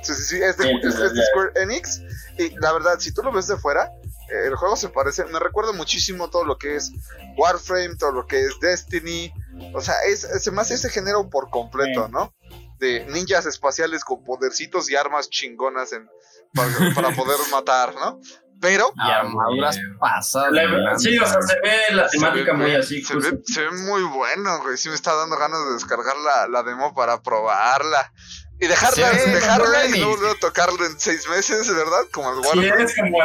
[0.03, 2.01] Sí, sí, sí, es de, Sí, es- entonces es de Square Enix.
[2.39, 3.91] Y la verdad, si tú lo ves de fuera,
[4.31, 6.93] eh, el juego se parece, me recuerda muchísimo todo lo que es
[7.37, 9.33] Warframe, todo lo que es Destiny.
[9.75, 12.33] O sea, es, se me hace ese género por completo, ¿no?
[12.79, 16.07] De ninjas espaciales con podercitos y armas chingonas en,
[16.55, 18.21] para, para poder matar, ¿no?
[18.61, 20.51] Pero Y armaduras pasadas.
[20.53, 20.99] La- lanza.
[21.11, 23.03] sí, o sea, se ve la temática ve, muy así.
[23.03, 24.77] se, ve, se ve muy bueno, güey.
[24.79, 28.13] Sí me está dando ganas de descargar la, la demo para probarla.
[28.59, 32.05] Y dejarla, Sí, dejarla y no a tocarlo en seis meses, ¿verdad?
[32.11, 32.83] Como el Sí, Warframe.
[32.85, 33.19] es como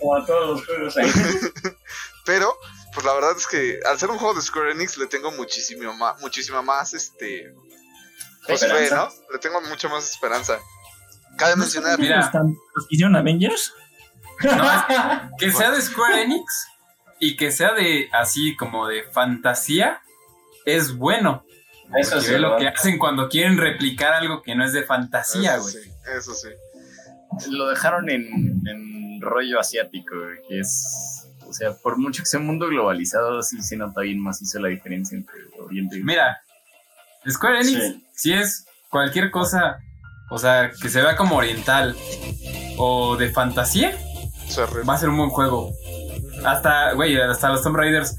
[0.00, 1.10] como a todos los juegos ahí.
[2.24, 2.56] Pero,
[2.94, 5.92] pues la verdad es que al ser un juego de Square Enix le tengo muchísimo
[5.94, 7.52] más, muchísima más, este...
[8.46, 8.96] Pues fe, Esperanza.
[8.96, 9.32] ¿no?
[9.32, 10.58] Le tengo mucha más esperanza.
[11.36, 11.98] Cabe mencionar...
[11.98, 12.20] Mira.
[12.20, 13.74] Están- ¿Los hicieron Avengers?
[14.44, 14.82] No, es-
[15.38, 16.66] que sea de Square Enix
[17.20, 20.00] y que sea de así como de fantasía
[20.64, 21.44] es bueno.
[21.96, 25.54] Eso sí, ve lo que hacen cuando quieren replicar algo que no es de fantasía,
[25.56, 25.74] eso güey.
[25.74, 26.48] sí, eso sí.
[27.50, 31.26] Lo dejaron en, en rollo asiático, güey, que es.
[31.46, 34.68] O sea, por mucho que sea un mundo globalizado, sí se nota bien macizo la
[34.68, 36.40] diferencia entre Oriente y Mira,
[37.28, 38.06] Square Enix, Sí.
[38.14, 39.78] si es cualquier cosa,
[40.30, 41.94] o sea, que se vea como oriental
[42.78, 43.94] o de fantasía,
[44.88, 45.70] va a ser un buen juego.
[46.44, 48.16] Hasta, güey, hasta los Tomb Raiders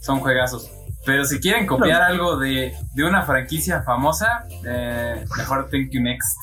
[0.00, 0.70] son juegazos.
[1.06, 6.38] Pero si quieren copiar algo de, de una franquicia famosa, eh, mejor Thank You Next.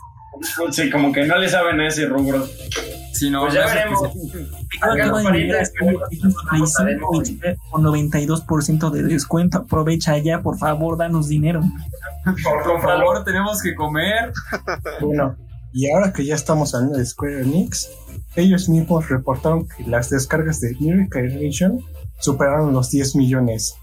[0.71, 2.47] Sí, como que no le saben a ese rubro.
[3.13, 3.99] Si no, Pues ya no veremos.
[3.99, 4.09] sea.
[4.81, 9.03] Hagan Acaba de paritas, llegar que luego Xbox Play 5 y llega con 92% de
[9.03, 9.57] descuento.
[9.59, 11.61] Aprovecha ya, por favor, danos dinero.
[12.23, 14.31] Por favor, tenemos que comer.
[15.01, 15.35] Bueno,
[15.73, 17.89] y ahora que ya estamos hablando de Square Enix,
[18.35, 21.79] ellos mismos reportaron que las descargas de New Incarnation
[22.19, 23.75] superaron los 10 millones.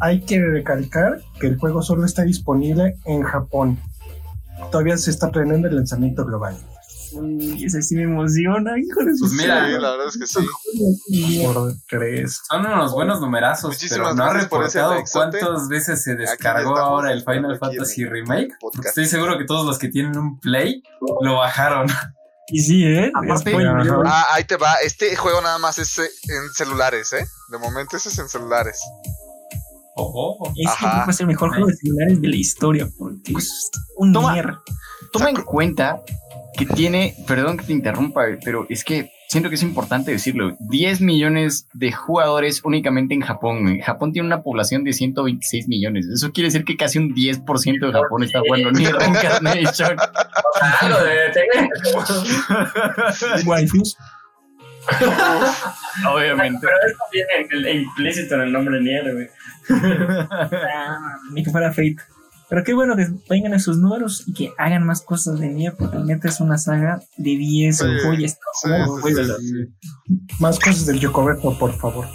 [0.00, 3.78] Hay que recalcar que el juego solo está disponible en Japón.
[4.70, 6.56] Todavía se está planeando el lanzamiento global.
[7.12, 11.44] Uy, ese sí me emociona, hijo de Pues mira, Sí, la verdad es que sí.
[11.44, 12.40] Por tres.
[12.48, 17.22] Son unos buenos numerazos, Muchísimas pero no ha reportado cuántas veces se descargó ahora el
[17.22, 18.54] Final Fantasy Remake.
[18.84, 20.82] Estoy seguro que todos los que tienen un Play
[21.20, 21.86] lo bajaron.
[22.48, 23.10] Y sí, ¿eh?
[23.14, 23.56] Aparte-.
[24.06, 24.74] Ah, ahí te va.
[24.84, 27.26] Este juego nada más es eh, en celulares, ¿eh?
[27.50, 28.80] De momento ese es en celulares.
[29.96, 30.52] Ojo.
[30.56, 30.98] Este Ajá.
[30.98, 32.88] va a ser el mejor juego de celulares de la historia.
[32.98, 34.62] Porque es un Toma.
[35.12, 36.02] Toma en cuenta
[36.56, 41.00] que tiene, perdón que te interrumpa, pero es que siento que es importante decirlo, 10
[41.00, 43.80] millones de jugadores únicamente en Japón.
[43.80, 46.06] Japón tiene una población de 126 millones.
[46.06, 49.96] Eso quiere decir que casi un 10% de Japón está jugando Nier Reincarnation.
[50.88, 51.68] Lo de tener.
[53.46, 53.96] Waifus.
[56.08, 56.58] Obviamente.
[56.60, 59.28] Pero eso viene en implícito en el nombre Nier, güey.
[61.32, 61.96] Ni que fuera Fate.
[62.48, 65.98] Pero qué bueno que vengan esos números y que hagan más cosas de Nier, porque
[65.98, 68.32] neta es una saga de 10 Sí, joyas.
[68.32, 68.68] sí, sí,
[69.00, 70.34] güey, sí.
[70.40, 72.06] Más cosas del Yokoberto, por favor.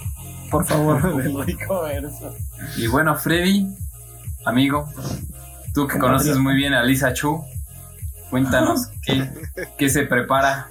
[0.51, 1.01] Por favor.
[2.77, 3.67] Y bueno, Freddy,
[4.45, 4.85] amigo,
[5.73, 7.41] tú que conoces muy bien a Lisa Chu,
[8.29, 9.29] cuéntanos qué,
[9.77, 10.67] qué se prepara.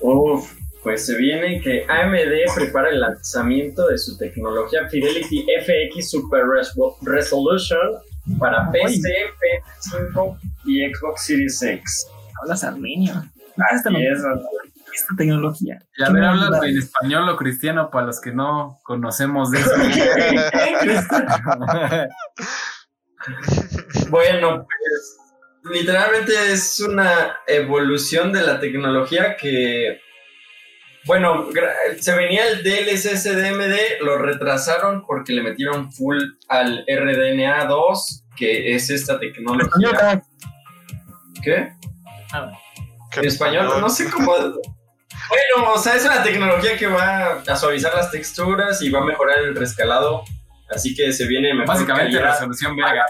[0.00, 0.52] Uf,
[0.82, 6.96] pues se viene que AMD prepara el lanzamiento de su tecnología Fidelity FX Super Resol-
[7.02, 7.78] Resolution
[8.38, 9.08] para PC,
[9.80, 12.06] PS5 y Xbox Series X.
[12.42, 13.14] Hablas armenio.
[13.72, 15.78] Esta, Así es, esta tecnología.
[15.96, 19.60] Y a ¿Qué ver, hablas en español o cristiano para los que no conocemos de
[19.60, 19.70] eso.
[24.08, 30.00] Bueno, pues literalmente es una evolución de la tecnología que,
[31.06, 36.84] bueno, gra- se venía el DLSS de AMD, lo retrasaron porque le metieron full al
[36.88, 40.22] RDNA 2, que es esta tecnología.
[41.42, 41.72] ¿Qué?
[43.10, 44.32] ¿Qué En español, no sé cómo.
[44.36, 49.04] Bueno, o sea, es una tecnología que va a suavizar las texturas y va a
[49.04, 50.24] mejorar el rescalado.
[50.68, 53.06] Así que se viene mejor Básicamente resolución verga.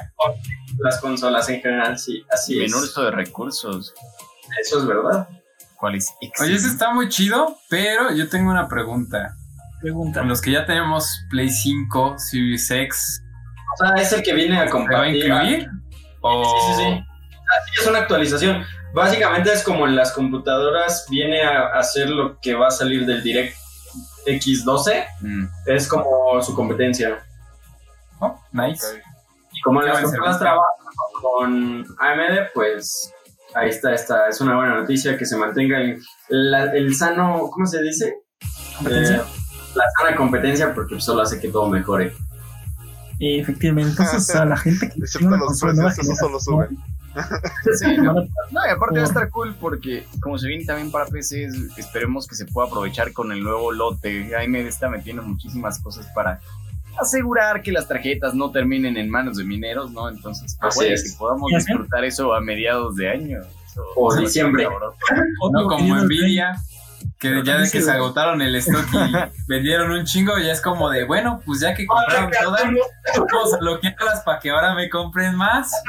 [0.79, 2.71] las consolas en general, sí, así es.
[2.71, 3.95] Menor uso de recursos.
[4.61, 5.27] Eso es verdad.
[5.77, 6.13] ¿Cuál es?
[6.41, 9.35] Oye, eso está muy chido, pero yo tengo una pregunta.
[9.81, 10.21] Pregunta.
[10.21, 13.23] Con los que ya tenemos Play 5, Series X,
[13.75, 15.27] O sea, es el que viene a ¿se va a compartir.
[15.27, 15.71] incluir?
[16.23, 16.45] O...
[16.45, 16.89] Sí, sí, sí.
[16.93, 18.65] Así es una actualización.
[18.95, 23.23] Básicamente es como en las computadoras viene a hacer lo que va a salir del
[23.23, 23.55] Direct
[24.27, 25.07] X12.
[25.21, 25.47] Mm.
[25.67, 27.19] Es como su competencia.
[28.19, 28.85] Oh, nice.
[28.87, 29.03] Ok.
[29.53, 30.39] Y como las servicio.
[30.39, 30.65] trabajan
[31.21, 33.13] con AMD, pues
[33.55, 37.67] ahí está, esta es una buena noticia que se mantenga el, la- el sano, ¿cómo
[37.67, 38.15] se dice?
[38.77, 39.17] ¿Competencia?
[39.17, 39.23] Eh,
[39.75, 42.15] la sana competencia porque solo hace que todo mejore.
[43.19, 46.69] Eh, efectivamente, entonces a la gente que Excepto una los precios, eso solo sube.
[47.79, 48.13] Sí, no.
[48.13, 48.21] No,
[48.67, 52.35] y aparte va a estar cool porque como se viene también para PC, esperemos que
[52.35, 54.37] se pueda aprovechar con el nuevo lote.
[54.37, 56.41] AMD está metiendo muchísimas cosas para
[57.01, 60.09] asegurar que las tarjetas no terminen en manos de mineros, ¿no?
[60.09, 61.13] Entonces, Así puede es.
[61.13, 63.39] que podamos disfrutar eso a mediados de año.
[63.95, 64.67] O diciembre.
[65.53, 66.57] No como yo no Nvidia,
[67.19, 69.13] que Pero ya de que se agotaron el stock y
[69.49, 74.23] vendieron un chingo, ya es como de, bueno, pues ya que compraron todas, a bloquearlas
[74.25, 75.71] para que ahora me compren más.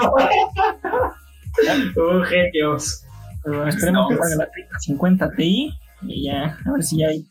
[1.96, 3.04] Uh, genios.
[3.44, 4.30] Pero esperemos No, que pues.
[4.30, 7.26] salga la 3050 Ti y ya, a ver si ya hay.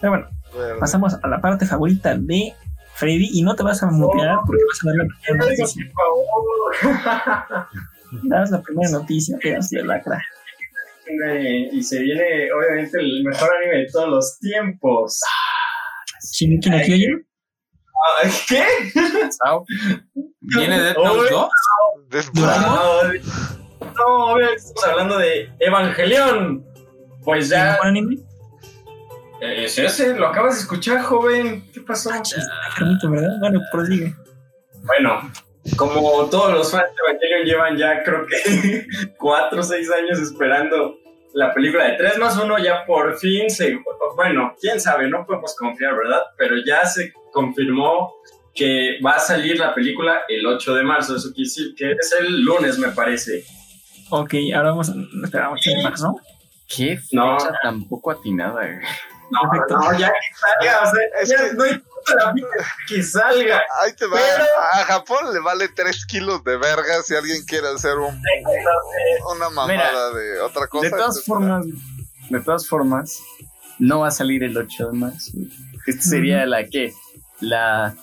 [0.00, 0.78] Pero bueno, Verde.
[0.80, 2.54] pasamos a la parte favorita de
[2.94, 5.92] Freddy y no te vas a mutear porque vas a dar la primera noticia.
[8.24, 10.22] Das la primera noticia, pedazo de lacra.
[11.72, 15.20] Y se viene, obviamente, el mejor anime de todos los tiempos.
[16.32, 17.26] Shingeki no Kyojin.
[18.48, 18.64] ¿Qué?
[20.40, 21.26] ¿Viene Death Note Uy.
[21.30, 21.48] 2?
[22.08, 22.74] Death Doraemon.
[22.74, 23.20] Note.
[23.96, 26.64] No, obviamente estamos hablando de Evangelion.
[27.24, 27.64] Pues ¿El ya.
[27.72, 28.16] mejor anime?
[29.42, 31.64] Eh, Es ese, lo acabas de escuchar, joven.
[31.72, 32.10] ¿Qué pasó?
[32.76, 33.36] Carnito, ¿verdad?
[33.40, 34.14] Bueno, prosigue.
[34.84, 35.30] Bueno,
[35.76, 38.86] como todos los fans de Evangelion llevan ya, creo que
[39.18, 40.96] cuatro o seis años esperando
[41.34, 43.78] la película de 3 más 1, ya por fin se.
[44.16, 46.20] Bueno, quién sabe, no podemos confiar, ¿verdad?
[46.36, 48.12] Pero ya se confirmó
[48.54, 51.16] que va a salir la película el 8 de marzo.
[51.16, 53.44] Eso quiere decir que es el lunes, me parece.
[54.10, 56.20] Ok, ahora vamos a esperar a 8 de marzo.
[56.68, 57.38] Qué fecha No.
[57.62, 58.78] tampoco atinada, güey.
[59.32, 59.78] No, Perfecto.
[59.78, 62.46] no, ya que salga, o sea, Es ya que- no importa la vida
[62.88, 63.62] que salga.
[63.80, 64.16] Ahí te va.
[64.18, 68.20] Pero- A Japón le vale 3 kilos de verga si alguien quiere hacer un,
[69.34, 70.84] una mamada de otra cosa.
[70.86, 71.64] De todas formas,
[72.28, 73.18] de todas formas,
[73.78, 75.30] no va a salir el 8 de marzo.
[75.86, 76.92] Esta sería la que,
[77.40, 77.94] la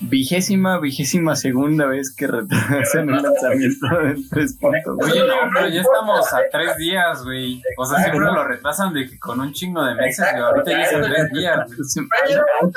[0.00, 5.04] vigésima, vigésima segunda vez que retrasan el lanzamiento del 3.0.
[5.04, 7.60] Oye, no, pero ya estamos a tres días, güey.
[7.76, 10.42] O sea, siempre lo retrasan de que con un chingo de meses, güey.
[10.42, 11.78] Ahorita ya es en tres días, güey.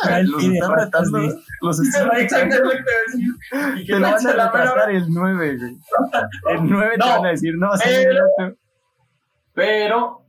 [0.03, 2.09] Ah, el Los están de- los están
[2.49, 5.77] que te lo van a retrasar el 9, güey.
[6.55, 8.57] El 9 te van a decir, no, va a salir el pero- 8.
[9.53, 10.25] Pero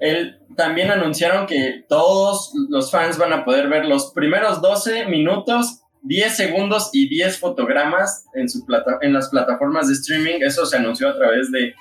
[0.00, 5.82] él, también anunciaron que todos los fans van a poder ver los primeros 12 minutos,
[6.08, 10.40] 10 segundos y 10 fotogramas en, su plata, en las plataformas de streaming.
[10.40, 11.74] Eso se anunció a través de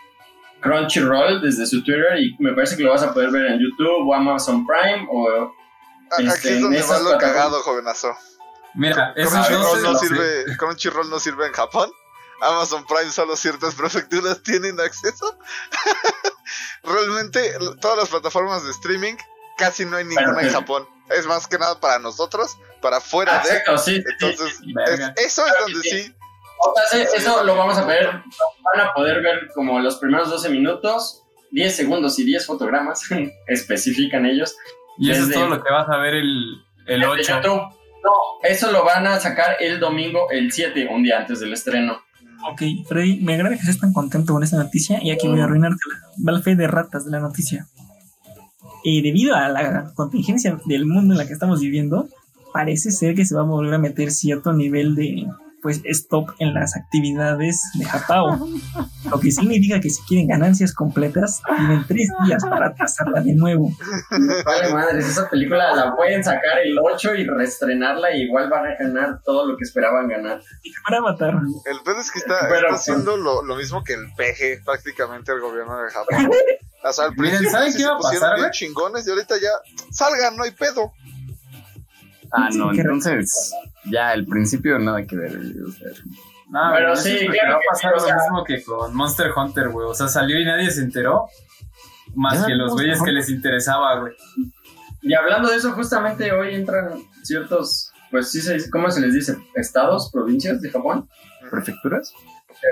[0.59, 4.09] Crunchyroll desde su Twitter y me parece que lo vas a poder ver en YouTube
[4.09, 5.53] o Amazon Prime o
[6.11, 8.15] Aquí este, es en donde va lo cagado, jovenazo.
[8.75, 11.89] Mira, Crunchyroll no, no sirve, Crunchyroll no sirve en Japón.
[12.41, 15.37] Amazon Prime solo ciertas prefecturas tienen acceso.
[16.83, 19.15] Realmente todas las plataformas de streaming
[19.57, 20.49] casi no hay ninguna en.
[20.51, 20.87] Japón.
[21.15, 23.49] Es más que nada para nosotros, para fuera Ah, de.
[23.49, 24.07] exacto, sí, sí, sí.
[24.11, 25.13] Entonces, Verga.
[25.17, 26.13] es- eso es donde sí.
[26.59, 30.29] O sea, sí, eso lo vamos a ver, van a poder ver como los primeros
[30.29, 33.01] 12 minutos, 10 segundos y 10 fotogramas,
[33.47, 34.55] especifican ellos.
[34.97, 36.55] Y eso es todo lo que vas a ver el,
[36.87, 37.41] el Desde 8.
[37.41, 37.61] YouTube.
[38.03, 38.11] No,
[38.43, 42.01] eso lo van a sacar el domingo, el 7, un día antes del estreno.
[42.49, 45.45] Ok, Freddy, me agrada que estés tan contento con esta noticia y aquí voy a
[45.45, 45.95] arruinártela.
[46.27, 47.65] Va la fe de ratas de la noticia.
[48.83, 52.07] Y debido a la contingencia del mundo en la que estamos viviendo,
[52.53, 55.27] parece ser que se va a volver a meter cierto nivel de
[55.61, 58.47] pues stop en las actividades de Japao.
[59.09, 63.71] Lo que significa que si quieren ganancias completas, tienen tres días para trazarla de nuevo.
[64.45, 68.75] Vale, madres, esa película la pueden sacar el 8 y reestrenarla y igual van a
[68.75, 70.41] ganar todo lo que esperaban ganar.
[70.63, 71.33] Y te van a matar.
[71.65, 75.31] El pedo es que está, Pero- está haciendo lo, lo mismo que el PG, prácticamente
[75.31, 76.29] el gobierno de Japón.
[76.83, 79.35] O sea, al Miren, principio ¿saben sí qué va a pasar, bien chingones y ahorita
[79.41, 79.49] ya
[79.91, 80.93] salgan, no hay pedo.
[82.31, 83.53] Ah, no, entonces,
[83.91, 85.31] ya, el principio nada que ver.
[85.37, 85.87] o sea,
[86.49, 89.31] No, Pero sí, claro va a que pasar o lo sea- mismo que con Monster
[89.35, 89.87] Hunter, güey.
[89.87, 91.25] O sea, salió y nadie se enteró.
[92.15, 94.13] Más que los güeyes que les interesaba, güey.
[95.01, 99.13] Y hablando de eso, justamente hoy entran ciertos, pues sí, se dice- ¿cómo se les
[99.13, 99.37] dice?
[99.55, 101.07] Estados, provincias de Japón.
[101.51, 102.11] ¿Prefecturas?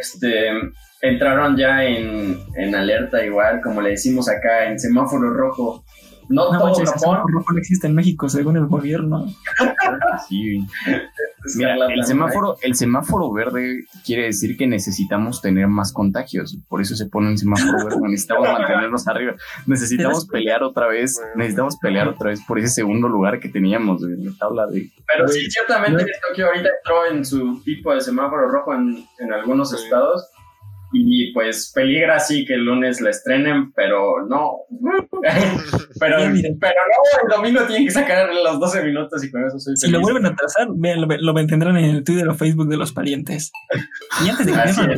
[0.02, 0.50] este,
[1.02, 5.85] entraron ya en, en alerta igual, como le decimos acá, en semáforo rojo.
[6.30, 7.00] No, No todo manches, el Japón.
[7.02, 9.26] semáforo rojo no existe en México, según el gobierno.
[10.28, 10.66] Sí,
[11.58, 16.58] Mira, el semáforo, el semáforo verde quiere decir que necesitamos tener más contagios.
[16.68, 18.00] Por eso se pone un semáforo verde.
[18.10, 19.36] Necesitamos mantenernos arriba.
[19.68, 21.22] Necesitamos pelear otra vez.
[21.36, 24.90] Necesitamos pelear otra vez por ese segundo lugar que teníamos en la tabla de.
[25.14, 26.14] Pero sí, ciertamente güey.
[26.30, 29.76] Tokio ahorita entró en su tipo de semáforo rojo en, en algunos Sí.
[29.84, 30.28] estados.
[30.94, 34.52] Y pues peligra sí que el lunes la estrenen, pero no.
[36.00, 39.60] pero, Sí, pero no, el domingo tienen que sacar los 12 minutos y con eso
[39.60, 42.68] soy Si lo vuelven a atrasar, vean, lo, lo mantendrán en el Twitter o Facebook
[42.70, 43.52] de los parientes.
[44.26, 44.96] Y antes de que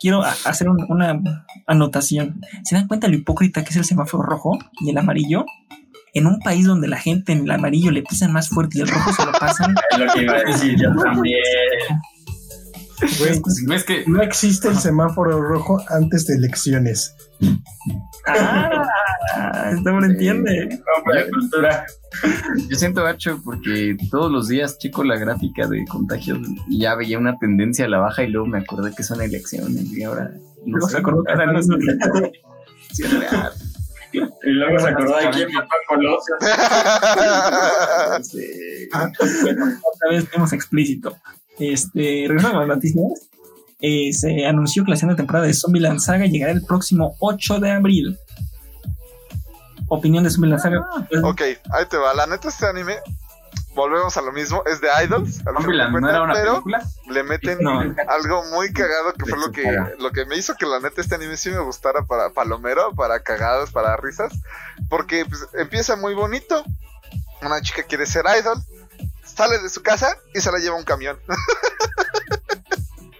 [0.00, 1.20] quiero hacer un- una
[1.66, 2.40] anotación.
[2.64, 5.44] ¿Se dan cuenta lo hipócrita que es el semáforo rojo y el amarillo?
[6.14, 8.88] En un país donde la gente en el amarillo le pisan más fuerte y el
[8.88, 9.74] rojo se lo pasan.
[9.92, 11.42] Es lo que iba a decir yo también.
[13.00, 17.14] Güey, ¿Ves que no existe el semáforo rojo antes de elecciones.
[18.26, 18.84] ¡Ah!
[19.72, 20.80] Esto me lo entiende.
[21.32, 21.86] Cultura.
[22.68, 26.38] Yo siento gacho porque todos los días checo la gráfica de contagios
[26.68, 29.92] y ya veía una tendencia a la baja y luego me acordé que son elecciones
[29.92, 30.32] y ahora
[30.64, 33.52] no se acordó que ahora no es real.
[34.12, 36.34] Y luego se acordó de quién mató a Colosio.
[38.18, 38.88] No sé.
[38.94, 41.16] Otra vez vemos explícito.
[41.58, 43.04] Este, regresando a las noticias.
[43.80, 47.70] eh, se anunció que la segunda temporada de Zombieland Saga llegará el próximo 8 de
[47.70, 48.18] abril.
[49.88, 50.86] Opinión de Zombieland Saga.
[51.08, 51.40] Pues, ok,
[51.70, 52.12] ahí te va.
[52.14, 52.96] La neta, este anime,
[53.74, 55.38] volvemos a lo mismo, es de Idols.
[55.46, 56.82] al Zombieland final no era una pero película?
[57.10, 57.80] le meten No.
[58.08, 59.62] algo muy cagado que De fue lo que,
[59.98, 63.20] lo que me hizo que la neta este anime sí me gustara para palomero, para
[63.20, 64.32] cagadas, para risas.
[64.90, 66.64] Porque pues, empieza muy bonito.
[67.40, 68.58] Una chica quiere ser idol.
[69.38, 71.16] Sale de su casa y se la lleva un camión.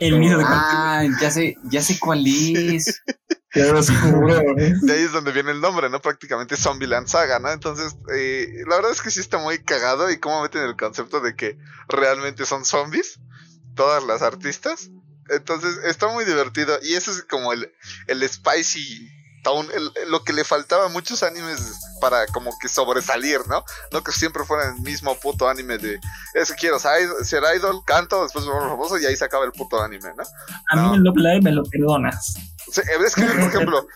[0.00, 3.00] el de Ah, ya sé, ya sé cuál es.
[3.54, 4.74] Ya ¿eh?
[4.82, 6.02] De ahí es donde viene el nombre, ¿no?
[6.02, 7.50] Prácticamente Zombieland Saga, ¿no?
[7.50, 11.20] Entonces, eh, la verdad es que sí está muy cagado y cómo meten el concepto
[11.20, 11.56] de que
[11.88, 13.20] realmente son zombies,
[13.74, 14.90] todas las artistas.
[15.30, 17.72] Entonces, está muy divertido y eso es como el,
[18.06, 19.08] el spicy
[19.42, 21.60] town, el- el- lo que le faltaba a muchos animes
[22.00, 23.64] para como que sobresalir, ¿no?
[23.92, 25.98] No que siempre fuera el mismo puto anime de,
[26.34, 29.24] es que quiero ser idol, ser idol, canto, después me vuelvo famoso y ahí se
[29.24, 30.24] acaba el puto anime, ¿no?
[30.70, 30.94] A mí No.
[30.94, 32.34] el Love Live me lo perdonas.
[32.70, 33.40] Sí, es que, por
[33.72, 33.86] ejemplo,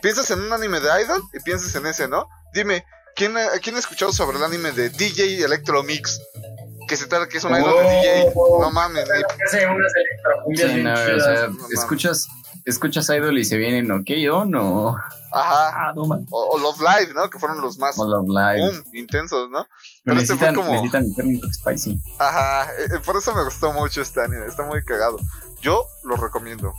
[0.00, 2.28] piensas en un anime de Idol y piensas en ese, ¿no?
[2.54, 2.84] Dime,
[3.14, 6.18] ¿quién, ha- ¿quién ha escuchado sobre el anime de DJ Electro Mix?
[6.88, 8.32] Que se trata que es un idol de DJ.
[8.60, 11.22] No mames, ni- Hace unas electrocumbias Sí, bien no, o chidas.
[11.24, 11.78] sea, no mames.
[11.78, 12.26] escuchas,
[12.64, 14.96] escuchas Idol y se vienen OK On o,
[15.34, 15.88] Ajá.
[15.88, 16.02] Ah, no.
[16.02, 17.28] O, o Love Live, ¿no?
[17.30, 18.60] Que fueron los más o Love Live.
[18.60, 19.64] boom, intensos, ¿no?
[20.04, 22.00] Pero Pero este fue necesitan, como- necesitan un spicy.
[22.18, 22.64] Ajá.
[22.74, 24.46] eh, eh, por eso me gustó mucho este anime.
[24.46, 25.16] Está muy cagado.
[25.62, 26.74] Yo lo recomiendo.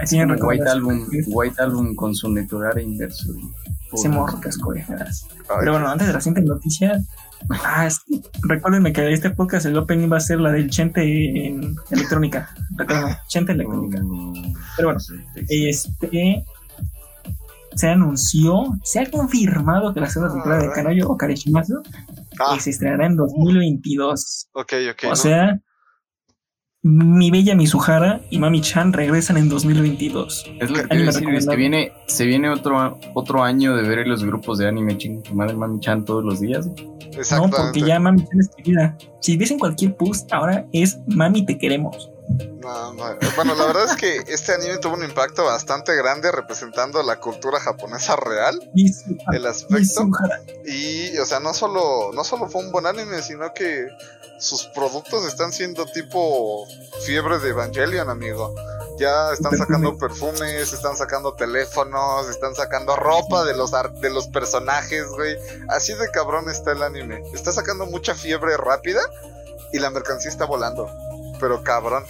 [0.00, 0.68] Ahí sí me White.
[0.68, 3.32] Album, White Album con su neturare inverso.
[3.96, 5.26] Se morcas, coreanas.
[5.58, 7.00] Pero bueno, antes de la siguiente noticia,
[7.64, 8.02] ah, es-
[8.42, 11.02] recuérdenme que este podcast, el opening va a ser la del Chente
[11.46, 12.50] en electrónica.
[12.76, 14.00] Recuerden, Chente electrónica.
[14.02, 15.00] Mm, Pero bueno,
[15.48, 16.44] este
[17.74, 21.82] se anunció, se ha confirmado que la segunda temporada de Kanoyo o Kareshimasu
[22.40, 24.48] Ah, se estrenará en 2022.
[24.54, 25.04] ok, ok.
[25.04, 25.16] o ¿no?
[25.16, 25.60] sea,
[26.82, 30.46] mi bella Mizuhara y Mami Chan regresan en 2022.
[30.60, 33.82] Es lo que Anime te decir, es que viene, se viene otro, otro año de
[33.82, 36.66] ver los grupos de anime ching, tu madre Mami Chan todos los días.
[36.66, 38.96] No, porque ya Mami Chan es querida.
[39.20, 42.10] Si dicen cualquier post, ahora es Mami te queremos.
[42.60, 43.04] No, no.
[43.36, 47.58] Bueno, la verdad es que este anime tuvo un impacto bastante grande representando la cultura
[47.58, 48.58] japonesa real,
[49.32, 50.08] el aspecto.
[50.64, 53.88] Y, o sea, no solo, no solo fue un buen anime, sino que
[54.40, 56.66] sus productos están siendo tipo
[57.04, 58.54] fiebre de Evangelion, amigo.
[58.98, 64.28] Ya están sacando perfumes, están sacando teléfonos, están sacando ropa de los, ar- de los
[64.28, 65.36] personajes, güey.
[65.68, 67.22] Así de cabrón está el anime.
[67.32, 69.00] Está sacando mucha fiebre rápida
[69.72, 70.90] y la mercancía está volando.
[71.38, 72.04] Pero cabrón.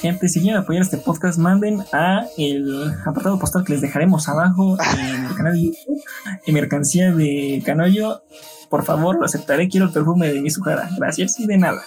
[0.00, 4.76] Gente, si quieren apoyar este podcast, manden a el apartado postal que les dejaremos abajo
[4.96, 6.02] en el canal de YouTube,
[6.46, 8.22] en mercancía de Canoyo.
[8.68, 9.68] Por favor, lo aceptaré.
[9.68, 10.88] Quiero el perfume de Mizuhara.
[10.96, 11.82] Gracias y de nada.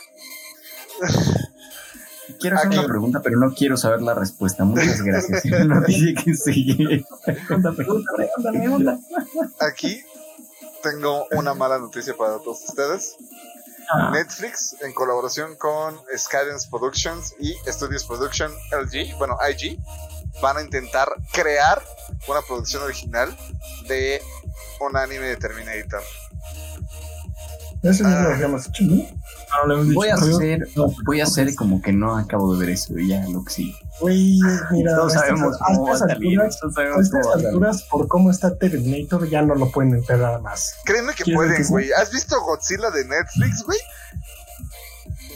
[2.40, 4.66] Quiero hacer Aquí- una pregunta, pero no quiero saber la respuesta.
[4.66, 5.46] Muchas gracias.
[5.68, 7.06] Noticia que sigue.
[7.26, 9.00] Pregunta, pregunta, pregunta, pregunta.
[9.60, 10.02] Aquí
[10.84, 13.16] tengo una mala noticia para todos ustedes.
[13.94, 19.78] Ah, Netflix, en colaboración con Skydance Productions y Studios Production LG, bueno, IG,
[20.42, 21.82] van a intentar crear
[22.28, 23.36] una producción original
[23.88, 24.22] de
[24.80, 26.02] un anime de Terminator.
[27.84, 29.21] Eso ya lo habíamos hecho, ¿no?
[29.62, 30.00] No lo hemos dicho.
[30.00, 30.68] Voy a hacer,
[31.06, 33.76] voy a hacer como que no acabo de ver eso y ya lo que sí.
[34.00, 34.40] Güey,
[34.72, 36.40] mira, Todos a estas- sabemos a cómo va a estas salir.
[36.42, 36.60] alturas-
[36.98, 40.76] a estas por cómo está Terminator, ya no lo pueden enterar más.
[40.86, 41.72] Créeme que ¿Quieres ver pueden, sí?
[41.72, 41.92] güey.
[41.92, 43.78] ¿Has visto Godzilla de Netflix, güey?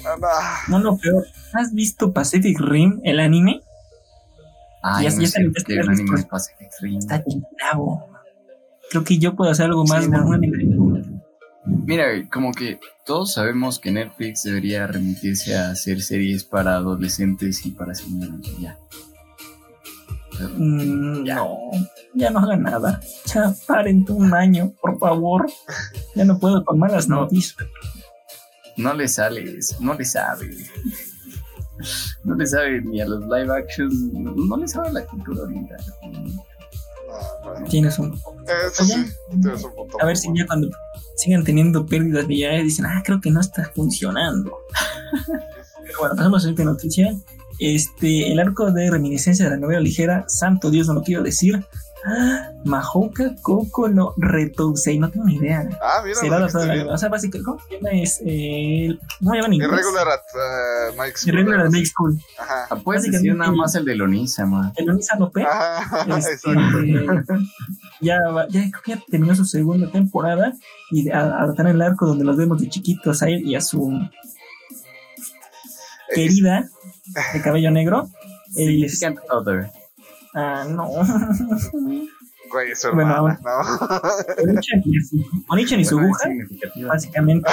[0.05, 0.79] Ah, no.
[0.79, 1.25] No, peor.
[1.53, 3.61] ¿Has visto Pacific Rim, el anime?
[4.83, 6.99] Ay, Ya- no sé, viernes, anime de Pacific Rim.
[6.99, 8.07] Está bien bravo.
[8.91, 10.17] Creo que yo puedo hacer algo más Sí, no.
[11.65, 17.71] Mira, como que todos sabemos que Netflix debería remitirse a hacer series para adolescentes y
[17.71, 18.39] para señoras.
[18.59, 18.77] Ya.
[20.57, 21.57] Mm, no,
[22.13, 22.99] ya no haga nada.
[23.33, 25.45] Ya paren un año, por favor.
[26.15, 27.21] Ya no puedo con malas No.
[27.21, 27.55] noticias.
[28.77, 30.49] No le sales, no le sabe.
[32.25, 35.41] No le sabe ni a los live action, no, no le sabe a la cultura
[35.41, 35.77] ahorita.
[36.11, 37.63] No, no.
[37.69, 38.13] Tienes un.
[38.13, 39.05] Eso sí,
[39.41, 39.97] tienes un punto.
[40.01, 40.69] A ver si ya cuando
[41.25, 44.59] sigan teniendo pérdidas de ya dicen, ah, creo que no está funcionando.
[45.83, 47.15] Pero bueno, pasamos a la siguiente noticia.
[47.57, 51.65] Este, el arco de reminiscencia de la novela ligera, santo Dios, no lo quiero decir.
[52.07, 55.67] Ah, Mahouka Koko no Retousei, no tengo ni idea.
[55.81, 56.93] Ah, mira, Será la.
[56.93, 57.89] O sea, básicamente, ¿cómo se llama?
[57.93, 59.53] Es, eh, ¿Cómo se llama en?
[59.61, 62.19] Irregular at uh, Mike's Irregular at Make School.
[62.37, 62.67] Ajá.
[62.69, 64.71] Ah, puedes decir nada más el de Lonisa, ma.
[64.75, 65.43] El Onisa Lope.
[65.43, 67.33] Ajá, Este, exacto.
[68.01, 68.17] ya,
[68.49, 70.53] ya, creo que ya terminó su segunda temporada
[70.91, 73.99] y adaptar el arco donde los vemos de chiquitos a él y a su
[76.13, 76.69] querida
[77.33, 78.07] de cabello negro.
[78.55, 79.69] El- Significant Other.
[80.35, 80.87] Ah, no.
[82.51, 83.35] Güey, es su Bueno, ¿no?
[85.49, 86.29] Onichan y su- Bueno, aguja,
[86.87, 87.49] básicamente,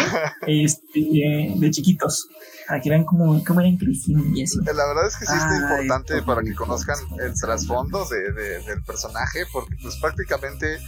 [0.46, 2.28] este, de chiquitos.
[2.68, 4.58] Para que vean cómo, cómo eran creciendo y así.
[4.64, 8.32] La verdad es que sí está Ay, importante por para que conozcan el trasfondo de,
[8.32, 10.78] de- del personaje, porque pues prácticamente,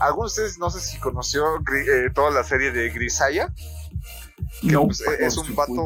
[0.00, 3.52] algunos de ustedes no sé si conoció eh, toda la serie de Grisaya.
[4.60, 5.84] Que No, pues, e- es un vato,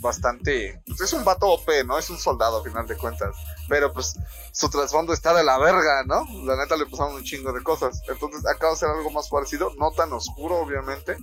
[0.00, 0.82] bastante.
[0.86, 1.98] Pues es un vato OP, ¿no?
[1.98, 3.36] Es un soldado, a final de cuentas.
[3.68, 4.18] Pero pues
[4.52, 6.24] su trasfondo está de la verga, ¿no?
[6.44, 8.02] La neta le pasaron un chingo de cosas.
[8.08, 11.16] Entonces acaba de ser algo más parecido, no tan oscuro, obviamente.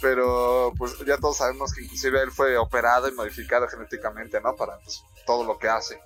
[0.00, 4.54] Pero pues ya todos sabemos que inclusive él fue operado y modificado genéticamente, ¿no?
[4.56, 5.98] Para pues, todo lo que hace.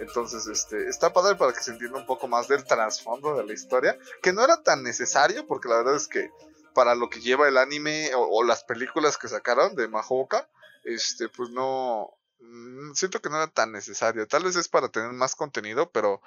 [0.00, 3.52] Entonces, este, está padre para que se entienda un poco más del trasfondo de la
[3.52, 6.30] historia, que no era tan necesario, porque la verdad es que
[6.78, 10.48] para lo que lleva el anime o, o las películas que sacaron de Mahoka,
[10.84, 12.10] este, pues no,
[12.40, 14.28] mm, siento que no era tan necesario.
[14.28, 16.22] Tal vez es para tener más contenido, pero,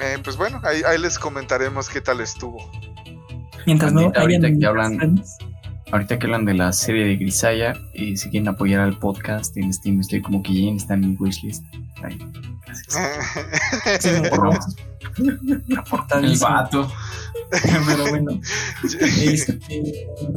[0.00, 2.56] eh, pues bueno, ahí, ahí les comentaremos qué tal estuvo.
[3.66, 5.22] Mientras no Ahorita- que hablan-
[5.92, 9.70] Ahorita que hablan de la serie de Grisaya y si quieren apoyar al podcast en
[9.74, 11.62] Steam, estoy como que ya está en mi wishlist.
[12.02, 12.18] Ahí.
[12.66, 12.98] Gracias.
[14.00, 14.58] Sí, Por lo-
[16.22, 16.90] El vato.
[17.86, 18.40] Pero bueno,
[19.22, 19.58] este,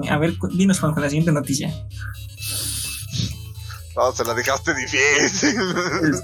[0.09, 1.73] a ver, dinos Juan con la siguiente noticia.
[3.95, 5.55] no, se la dejaste difícil.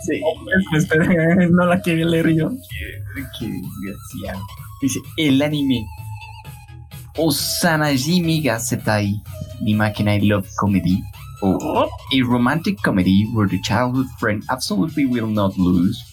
[0.05, 0.21] Sí,
[0.77, 1.07] Espera,
[1.49, 2.51] no la quería leer yo.
[3.39, 4.45] qué desgraciado.
[4.81, 5.87] Dice, el anime
[7.17, 9.21] Osanajimi ga Setai
[9.61, 11.01] ni Makinai Love Comedy
[11.41, 16.12] o a romantic comedy where the childhood friend absolutely will not lose.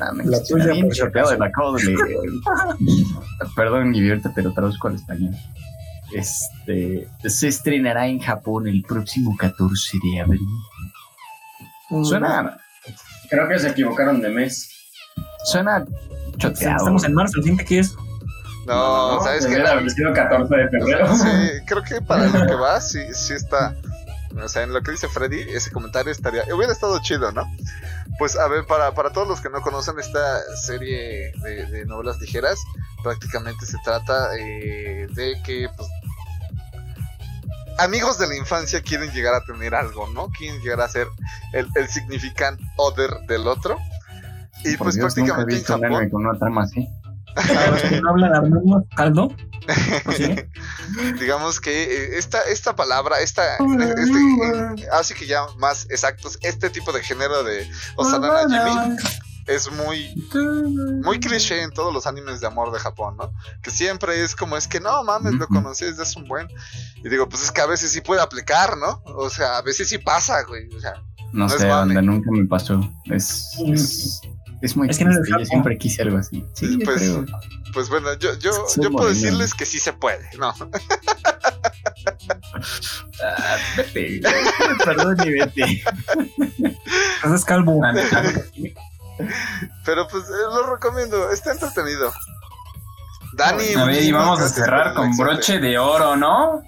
[0.00, 1.96] Ah, me La tuya, bien chopeado, la de.
[3.56, 5.34] Perdón, divierte, pero traduzco al español.
[6.12, 10.40] Este se estrenará en Japón el próximo 14 de abril.
[12.02, 12.56] Suena,
[13.28, 14.70] Creo que se equivocaron de mes.
[15.44, 15.84] suena
[16.36, 16.78] choteado.
[16.78, 17.94] Estamos en marzo, siguiente que es.
[18.66, 19.52] No, ¿sabes qué?
[19.54, 21.14] Hubiera sido 14 de febrero.
[21.14, 21.28] Sí,
[21.66, 23.74] creo que para lo que va, sí, sí está.
[24.36, 26.44] O sea, en lo que dice Freddy, ese comentario estaría.
[26.54, 27.44] Hubiera estado chido, ¿no?
[28.18, 32.20] Pues a ver, para, para todos los que no conocen esta serie de, de novelas
[32.20, 32.58] ligeras,
[33.02, 35.88] prácticamente se trata eh, de que, pues.
[37.78, 40.28] Amigos de la infancia quieren llegar a tener algo, ¿no?
[40.30, 41.08] Quieren llegar a ser
[41.52, 43.78] el, el significant other del otro.
[44.64, 46.10] Y Por pues Dios, nunca he prácticamente en Japón.
[46.10, 46.86] con una trama así.
[47.34, 49.34] Para los que no hablan caldo.
[50.16, 50.34] ¿sí?
[51.20, 56.92] digamos que eh, esta, esta palabra, esta, este, así que ya más exactos, este tipo
[56.92, 58.96] de género de Osana Najimi
[59.46, 60.14] es muy,
[61.04, 63.32] muy cliché en todos los animes de amor de Japón, ¿no?
[63.62, 66.48] Que siempre es como, es que no mames, lo conocí desde hace un buen.
[67.02, 69.02] Y digo, pues es que a veces sí puede aplicar, ¿no?
[69.06, 70.68] O sea, a veces sí pasa, güey.
[70.74, 70.94] O sea,
[71.32, 71.94] No, No es sé, mame.
[71.94, 72.80] banda, nunca me pasó.
[73.06, 74.20] Es, es,
[74.62, 76.44] es muy Es que no triste, Yo siempre quise algo así.
[76.54, 77.02] Sí, Pues,
[77.72, 78.50] pues bueno, yo, yo,
[78.80, 80.54] yo puedo decirles que sí se puede, ¿no?
[83.22, 84.20] Ah, vete.
[84.84, 85.82] Perdón y vete.
[87.16, 87.80] Entonces calvo.
[89.84, 92.12] Pero pues eh, lo recomiendo, está entretenido.
[93.34, 96.62] Dani, A ver, y vamos a cerrar con broche de oro, ¿no?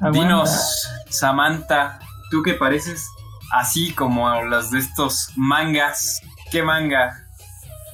[0.00, 0.10] Aguanta.
[0.18, 1.98] Dinos, Samantha,
[2.30, 3.06] ¿tú qué pareces
[3.52, 6.20] así como las de estos mangas?
[6.50, 7.26] ¿Qué manga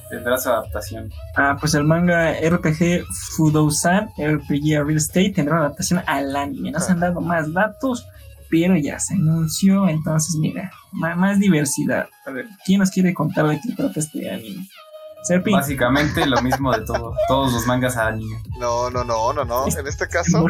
[0.09, 1.11] tendrá su adaptación?
[1.35, 3.05] Ah, pues el manga RPG
[3.35, 6.71] Fudousan RPG Real Estate tendrá una adaptación al anime.
[6.71, 8.07] No se han dado más datos,
[8.49, 9.87] pero ya se anunció.
[9.87, 12.07] Entonces, mira, más diversidad.
[12.25, 14.67] A ver, ¿quién nos quiere contar de qué trata este anime?
[15.23, 15.51] Serpi.
[15.51, 18.37] Básicamente lo mismo de todo, todos los mangas a anime.
[18.59, 19.67] No, no, no, no, no.
[19.67, 20.45] En este caso,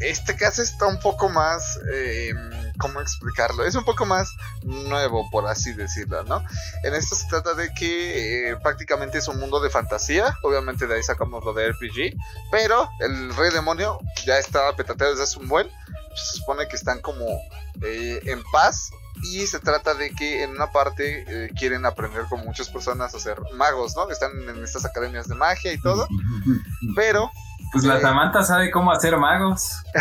[0.00, 2.32] este caso está un poco más, eh,
[2.78, 3.64] ¿cómo explicarlo?
[3.64, 4.28] Es un poco más
[4.62, 6.44] nuevo, por así decirlo, ¿no?
[6.82, 10.96] En esto se trata de que eh, prácticamente es un mundo de fantasía, obviamente de
[10.96, 12.16] ahí sacamos lo de RPG,
[12.50, 15.68] pero el rey demonio ya estaba petateado desde hace un buen,
[16.14, 17.26] se supone que están como
[17.82, 18.90] eh, en paz.
[19.22, 23.20] Y se trata de que en una parte eh, quieren aprender como muchas personas a
[23.20, 24.10] ser magos, ¿no?
[24.10, 26.06] Están en estas academias de magia y todo.
[26.96, 27.30] Pero
[27.74, 28.00] Pues la Eh.
[28.00, 29.82] Samantha sabe cómo hacer magos.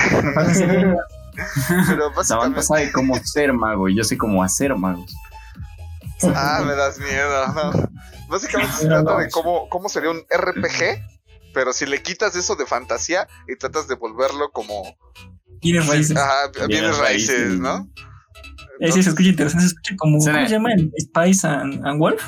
[1.88, 5.12] pero Samantha básicamente sabe cómo ser mago y yo sé cómo hacer magos.
[6.36, 7.90] Ah, me das miedo, no.
[8.30, 11.02] Básicamente se trata de cómo, cómo sería un RPG,
[11.54, 14.84] pero si le quitas eso de fantasía y tratas de volverlo como
[15.60, 16.16] Tienes raíces.
[16.16, 17.60] ajá, bienes Bienes raíces, raíces.
[17.60, 17.90] ¿no?
[18.80, 20.20] Ese se escucha interesante, se escucha como.
[20.20, 20.70] ¿Cómo se llama?
[20.74, 22.24] El Spice and, and Wolf.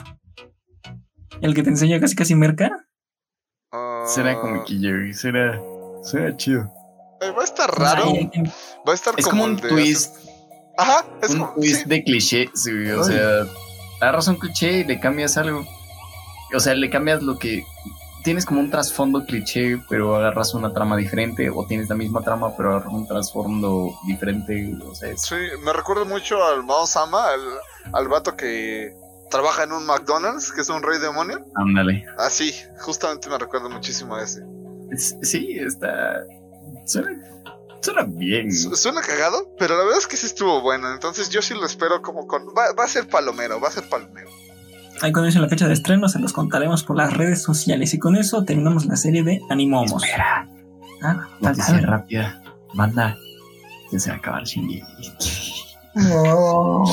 [1.42, 2.72] El que te enseña casi casi merca.
[4.06, 5.60] Ah, Será como que yo, será,
[6.04, 6.72] será chido.
[7.22, 8.14] eh, va a estar raro,
[8.88, 10.16] va a estar Es como un de twist,
[10.78, 13.06] Ajá, es un como twist sí, de cliché, sí, o Ay.
[13.14, 13.48] sea,
[14.02, 15.66] agarras un cliché y le cambias algo.
[16.54, 17.64] O sea, le cambias lo que
[18.24, 22.56] tienes como un trasfondo cliché, pero agarras una trama diferente, o tienes la misma trama,
[22.56, 24.74] pero agarras un trasfondo diferente.
[24.88, 27.42] O sea, es- sí, me recuerda mucho al Mao Sama, al,
[27.94, 28.96] al vato que
[29.30, 31.46] trabaja en un McDonald's, que es un rey demonio.
[31.56, 32.06] ándale.
[32.18, 34.42] Así, justamente me recuerda muchísimo a ese.
[34.92, 36.22] Es- sí, está.
[36.86, 37.10] Suena,
[37.82, 38.52] Suena bien.
[38.52, 40.92] Su- Suena cagado, pero la verdad es que sí estuvo bueno.
[40.92, 42.44] Entonces yo sí lo espero como con.
[42.48, 44.30] Va, va a ser palomero, va a ser palomero.
[45.02, 47.94] Ahí cuando dice la fecha de estreno se los contaremos por las redes sociales.
[47.94, 50.04] Y con eso terminamos la serie de Animomos.
[50.04, 50.48] Espera,
[51.04, 51.86] Ah, noticia dale.
[51.86, 52.42] rápida.
[52.74, 53.18] Manda.
[53.92, 54.82] Ya se va a acabar Shinji.
[55.96, 56.84] No.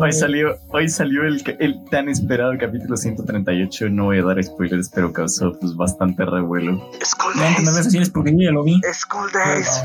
[0.00, 3.88] Hoy salió, hoy salió el, el tan esperado capítulo 138.
[3.90, 6.90] No voy a dar spoilers, pero causó pues bastante revuelo.
[7.04, 8.80] School en las redes sociales porque yo ya lo vi.
[8.92, 9.82] School Days.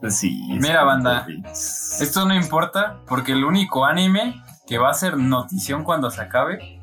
[0.00, 0.40] Pues sí.
[0.60, 1.26] Mira, banda.
[1.50, 6.20] Es- Esto no importa porque el único anime que va a ser notición cuando se
[6.20, 6.78] acabe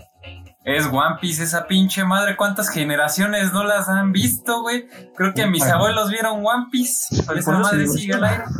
[0.65, 1.43] es One Piece.
[1.43, 4.87] Esa pinche madre, ¿cuántas generaciones no las han visto, güey?
[5.15, 7.23] Creo que mis abuelos vieron One Piece.
[7.23, 8.43] Por Esa eso madre sigue al aire.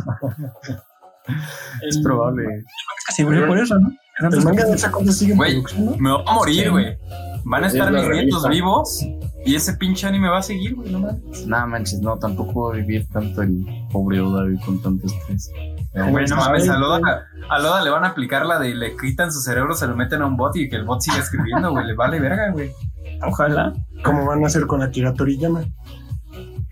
[1.82, 2.64] Es probable.
[3.06, 3.92] Casi murió por eso, ¿no?
[4.18, 5.96] El manga de esa cosa sigue Güey, ¿no?
[5.98, 6.96] Me voy a morir, güey.
[7.44, 9.06] Van a Es estar mis nietos vivos
[9.44, 10.90] y ese pinche anime va a seguir, güey.
[10.90, 11.46] No mames.
[11.46, 15.50] Nada manches, no, tampoco va a vivir tanto el pobre Oda güey, con tanto estrés.
[15.94, 19.32] Güey, no mames, a Loda, a Loda le van a aplicar la de le quitan
[19.32, 21.86] su cerebro, se lo meten a un bot y que el bot siga escribiendo, güey.
[21.86, 22.72] Le vale verga, güey.
[23.22, 23.72] Ojalá.
[24.02, 25.62] Como van a hacer con Akira Toriyama.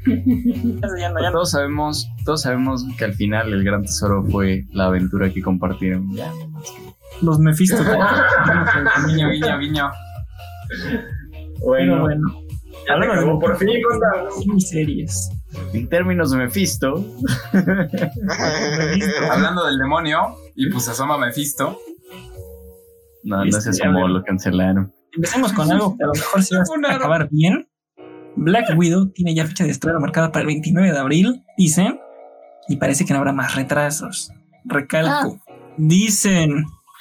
[0.07, 1.33] Ya no, ya no.
[1.33, 6.15] Todos sabemos, todos sabemos que al final el gran tesoro fue la aventura que compartieron.
[6.15, 6.31] Ya,
[7.23, 7.77] Los Mephisto.
[9.07, 9.91] Guiño, guiño, guiño.
[10.69, 11.03] Pero
[11.65, 12.23] Bueno, bueno.
[12.89, 13.35] ya acabó.
[13.35, 14.29] de por fin, Gonda.
[14.47, 15.31] miniseries.
[15.73, 16.95] En términos de Mephisto,
[19.31, 21.79] Hablando del demonio, y pues asoma Mephisto.
[23.23, 24.93] no, no Este, se a asomó, lo cancelaron.
[25.13, 27.69] Empecemos con algo que a lo mejor se va a acabar bien.
[28.37, 32.01] Black Widow tiene ya fecha de estreno marcada para el 29 de abril, dicen.
[32.69, 34.33] Y parece que no habrá más retrasos.
[34.65, 35.39] Recalco.
[35.77, 36.51] Dicen.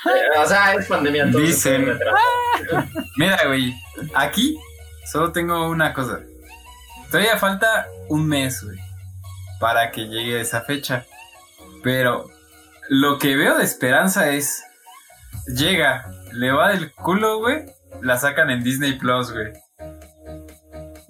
[0.05, 1.31] Eh, O sea, es pandemia.
[1.31, 1.85] todo Dicen.
[3.17, 3.73] Mira, güey,
[4.15, 4.57] aquí
[5.11, 6.19] solo tengo una cosa.
[7.09, 8.77] Todavía falta un mes, güey,
[9.59, 11.05] para que llegue esa fecha.
[11.83, 12.25] Pero
[12.89, 14.63] lo que veo de esperanza es,
[15.47, 17.65] llega, le va del culo, güey,
[18.01, 19.53] la sacan en Disney Plus, güey.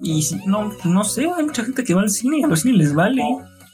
[0.04, 2.62] Y si- no, no sé, hay mucha gente que va al cine y a los
[2.62, 3.22] cines les vale.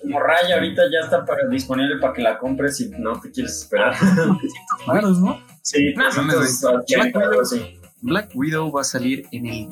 [0.01, 3.57] Como Raya ahorita ya está para, disponible para que la compres si no te quieres
[3.63, 3.95] esperar.
[4.87, 5.41] Raros, ¿no?
[5.61, 6.45] Sí, No, no me doy.
[6.45, 7.79] 380 algo así.
[8.01, 9.69] Black Widow va a salir en el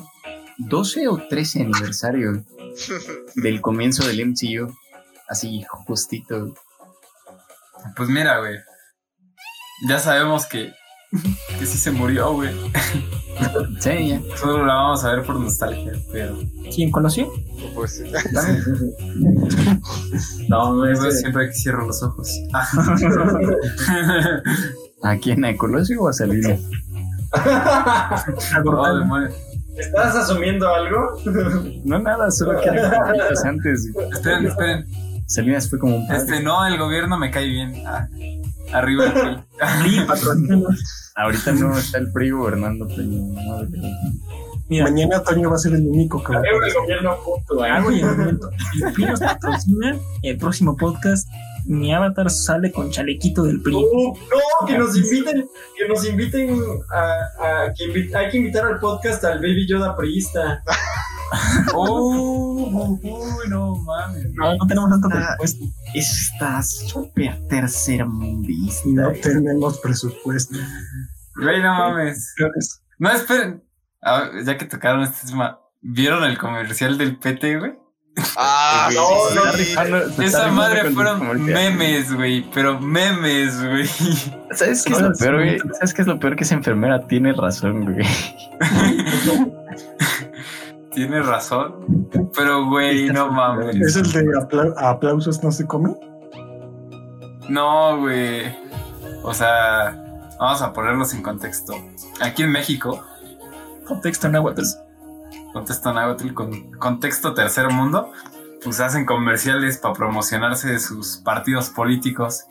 [0.58, 2.44] 12 o 13 aniversario
[3.36, 4.70] del comienzo del MCU.
[5.28, 6.54] Así, justito.
[7.96, 8.56] Pues mira, güey,
[9.88, 10.72] ya sabemos que,
[11.58, 12.50] que sí se murió, güey.
[13.80, 14.20] Sí, ya.
[14.36, 16.36] Solo la vamos a ver por nostalgia, pero
[16.74, 17.30] ¿Quién conoció?
[17.74, 18.04] Pues sí.
[20.48, 22.30] No, no es siempre que cierro los ojos.
[25.02, 25.44] ¿A quién?
[25.44, 26.56] ¿A Colosio o a Salina?
[28.64, 29.34] Oh, demonios.
[29.76, 31.18] ¿Estás asumiendo algo?
[31.84, 33.86] No, nada, solo que antes.
[34.12, 34.86] Esperen, esperen.
[35.26, 36.22] Salinas fue como un padre.
[36.22, 37.74] Este, no, el gobierno me cae bien.
[37.86, 38.08] Ah,
[38.72, 39.90] arriba el PRI.
[39.90, 41.12] Sí, patrocínanos.
[41.16, 43.80] Ahorita no está el PRI gobernando, pero madre.
[44.68, 47.70] Mira, Mañana Toño va a ser el único que va a gobierno punto, ¿eh?
[47.70, 48.50] hago y el momento.
[48.84, 49.96] El PRI nos patrocina.
[50.22, 51.26] El próximo podcast,
[51.64, 53.74] mi avatar sale con chalequito del PRI.
[53.76, 56.60] Uh, no, que nos inviten, que nos inviten
[56.92, 57.02] a,
[57.66, 60.62] a- que invi- hay que invitar al podcast al Baby Yoda priista.
[61.74, 64.26] Oh, uy, no mames.
[64.34, 65.64] No, no tenemos tanto presupuesto.
[65.94, 68.88] Eso está súper tercermundista.
[68.88, 70.58] No tenemos presupuesto.
[71.36, 72.34] Güey, no mames.
[72.98, 73.62] No, esperen.
[74.44, 77.72] Ya que tocaron este tema, ¿vieron el comercial del PT, güey?
[78.36, 79.74] Ah, No, no, sí.
[80.24, 82.44] Esa madre fueron memes, güey.
[82.52, 83.86] Pero memes, güey.
[84.52, 85.58] ¿Sabes qué es lo peor, güey?
[85.74, 86.34] ¿Sabes qué es lo peor?
[86.34, 88.04] Que esa enfermera tiene razón, güey.
[90.92, 92.08] Tienes razón.
[92.34, 93.76] Pero, güey, no mames.
[93.76, 95.94] ¿Es el de apla- aplausos no se come?
[97.48, 98.42] No, güey.
[99.22, 99.96] O sea,
[100.38, 101.74] vamos a ponerlos en contexto.
[102.20, 103.02] Aquí en México,
[103.86, 104.62] Contexto en náhuatl.
[105.52, 108.12] contexto náhuatl con contexto tercer mundo,
[108.62, 112.44] pues hacen comerciales para promocionarse de sus partidos políticos.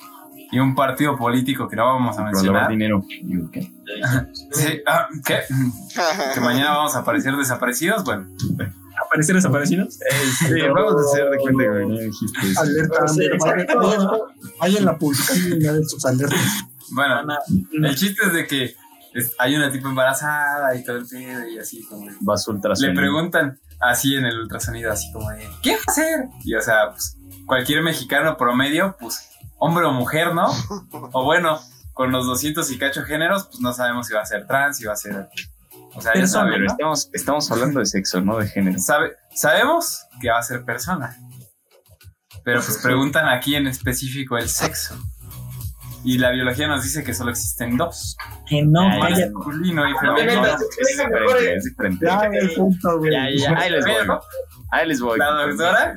[0.52, 2.70] Y un partido político que no vamos a mencionar.
[2.70, 3.04] dinero.
[3.52, 3.72] ¿qué?
[4.52, 5.40] Sí, ah, ¿Qué?
[6.34, 8.04] Que mañana vamos a aparecer desaparecidos.
[8.04, 8.28] Bueno,
[9.06, 9.98] ¿Aparecer desaparecidos?
[10.40, 12.62] Sí, vamos a hacer de cuenta que no dijiste eso.
[12.62, 13.80] Alerta, Sí, Amber, vaya- exacto.
[13.80, 14.10] vaya-
[14.60, 16.40] Vaya en la publicación de sus alertas.
[16.92, 17.22] bueno,
[17.84, 18.76] el chiste es de que
[19.40, 22.08] hay una tipo embarazada y todo el pedo y así como.
[22.22, 22.96] Vas Le ultrasonido.
[22.96, 26.26] preguntan así en el ultrasonido, así como de, ¿qué va a hacer?
[26.44, 29.30] Y o sea, pues cualquier mexicano promedio, pues
[29.60, 30.48] hombre o mujer, ¿no?
[31.14, 31.60] O bueno,
[31.94, 34.86] con los 200 y cacho géneros, pues no sabemos si va a ser trans, si
[34.86, 35.30] va a ser...
[35.96, 36.72] O sea, ya Persona, sabe, Pero ¿no?
[36.72, 38.78] estamos, estamos hablando de sexo, no de género.
[38.78, 41.18] Sabe- sabemos que va a ser persona.
[42.44, 44.96] Pero pues preguntan aquí en específico el sexo.
[46.04, 48.16] Y la biología nos dice que solo existen dos.
[48.48, 49.30] Que no, Ay, vaya.
[49.34, 50.42] Masculino y No, femenino.
[50.44, 54.18] no, Es diferente, ahí les voy.
[54.72, 55.18] Ahí les voy.
[55.18, 55.96] la doctora,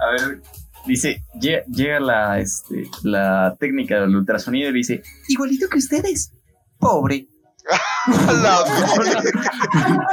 [0.00, 0.42] a ver,
[0.86, 6.32] Dice, lle- llega la, este, la técnica del ultrasonido y dice, igualito que ustedes,
[6.78, 7.26] pobre.
[8.42, 8.64] La-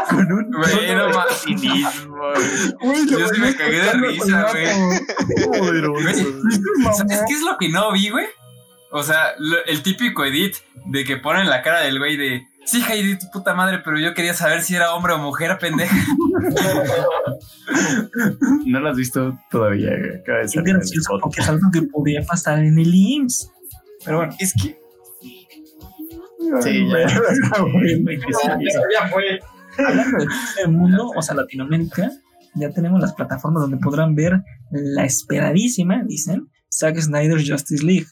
[0.09, 1.34] Con un Güey, no tono de mames.
[1.45, 2.18] cinismo,
[2.82, 3.07] güey.
[3.09, 5.88] Yo sí me cagué de risa, güey.
[5.88, 6.15] güey.
[6.97, 8.26] ¿sabes qué es lo que no vi, güey?
[8.91, 10.55] O sea, lo- el típico edit
[10.88, 14.13] de que ponen la cara del güey de, sí, Heidi, tu puta madre, pero yo
[14.13, 15.95] quería saber si era hombre o mujer, pendeja.
[18.65, 19.89] No lo has visto todavía.
[20.22, 23.51] Acaba de Es salir gracioso porque es algo que podría pasar en el IMSS.
[24.05, 24.80] Pero bueno, Es que.
[26.61, 27.07] Sí, ya.
[28.93, 29.39] Ya, fue.
[29.78, 30.26] hablando
[30.57, 32.11] del mundo, o sea, Latinoamérica,
[32.55, 34.41] ya tenemos las plataformas donde podrán ver
[34.72, 38.07] la esperadísima, dicen, Zack Snyder's Justice League.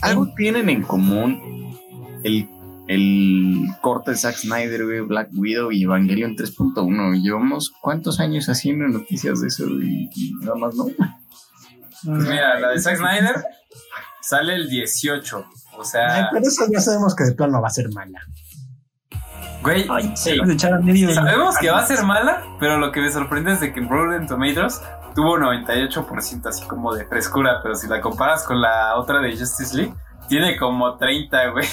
[0.00, 1.76] Algo tienen en común
[2.24, 2.48] el,
[2.88, 7.22] el corte de Zack Snyder, güey, Black Widow y Evangelion 3.1.
[7.22, 10.86] Llevamos cuántos años haciendo noticias de eso y, y nada más no.
[12.04, 13.44] Mira, la de Zack Snyder
[14.22, 15.38] sale el 18.
[15.38, 15.44] O
[15.80, 18.18] Ay, sea, pero eso ya sabemos que de plano va a ser mala.
[19.62, 20.36] güey, Ay, Sí.
[20.38, 21.12] se de echar a medio.
[21.12, 23.88] sabemos que va a ser mala, pero lo que me sorprende es de que en
[23.88, 24.80] Rotten Tomatoes
[25.14, 29.76] tuvo 98% así como de frescura, pero si la comparas con la otra de Justice
[29.76, 29.94] League,
[30.28, 31.66] tiene como 30, güey.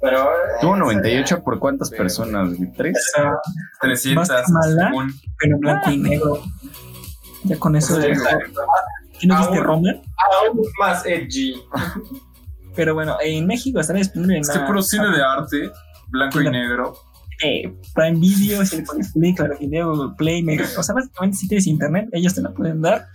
[0.00, 0.22] Pero.
[0.24, 1.96] eh, Tuvo 98 por cuántas Sí.
[1.96, 2.50] personas?
[2.76, 2.96] ¿Tres?
[3.80, 4.88] 300 ¿Va a ser mala?
[4.90, 5.12] según.
[5.38, 6.42] pero en blanco y negro.
[7.44, 8.16] Ya con eso de.
[9.20, 9.64] ¿Y no viste Aún.
[9.64, 10.00] Romer?
[10.46, 11.54] Aún más edgy.
[12.74, 15.70] Pero bueno, en México estará disponible en Es que puro cine de arte,
[16.08, 16.94] blanco y Sí, negro.
[17.42, 21.66] eh, Prime Video, Cinepolis Play, Claro Video, Google Play, Mega- o sea, básicamente si tienes
[21.66, 23.06] internet, ellos te la pueden dar.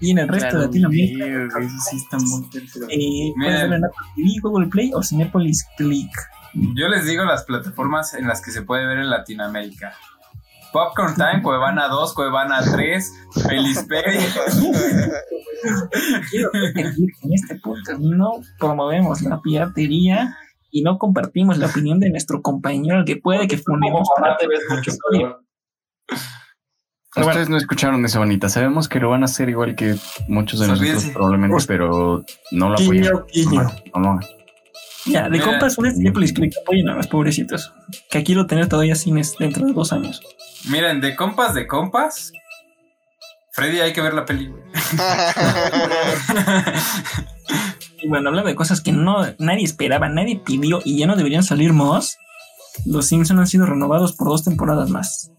[0.00, 1.26] Y en el resto de Latinoamérica,
[1.58, 2.86] Eso sí está muy tercero.
[2.88, 3.60] eh, puedes Miren.
[3.60, 6.10] verla en Apple TV, Google Play o Cinepolis Click.
[6.54, 9.92] Yo les digo las plataformas en las que se puede ver en Latinoamérica.
[10.72, 13.12] Popcorn Time, Cuevana 2, Cuevana 3,
[13.48, 14.20] Felispedia.
[16.30, 20.36] Quiero decir que en este podcast no promovemos la piratería
[20.70, 24.36] y no compartimos la opinión de nuestro compañero que puede que funemos Como para
[27.26, 28.48] Ustedes no escucharon esa bonita.
[28.48, 29.96] Sabemos que lo van a hacer igual que
[30.28, 31.12] muchos de nosotros Sonríese.
[31.14, 33.02] probablemente, Pues, pero no lo apoyen.
[33.02, 33.62] Guiño, guiño.
[33.94, 34.20] No, no, no.
[35.06, 35.44] Ya, de Mira.
[35.44, 37.72] compas, un Cinepolis Click apoyen a los pobrecitos.
[38.10, 40.20] Que aquí lo tener todavía cines dentro de dos años.
[40.68, 42.32] Miren, de compas, de compas.
[43.52, 44.52] Freddy, hay que ver la peli.
[48.00, 51.42] Y bueno, hablando de cosas que no nadie esperaba, nadie pidió y ya no deberían
[51.42, 52.16] salir más.
[52.86, 55.32] Los Simpsons han sido renovados por dos temporadas más.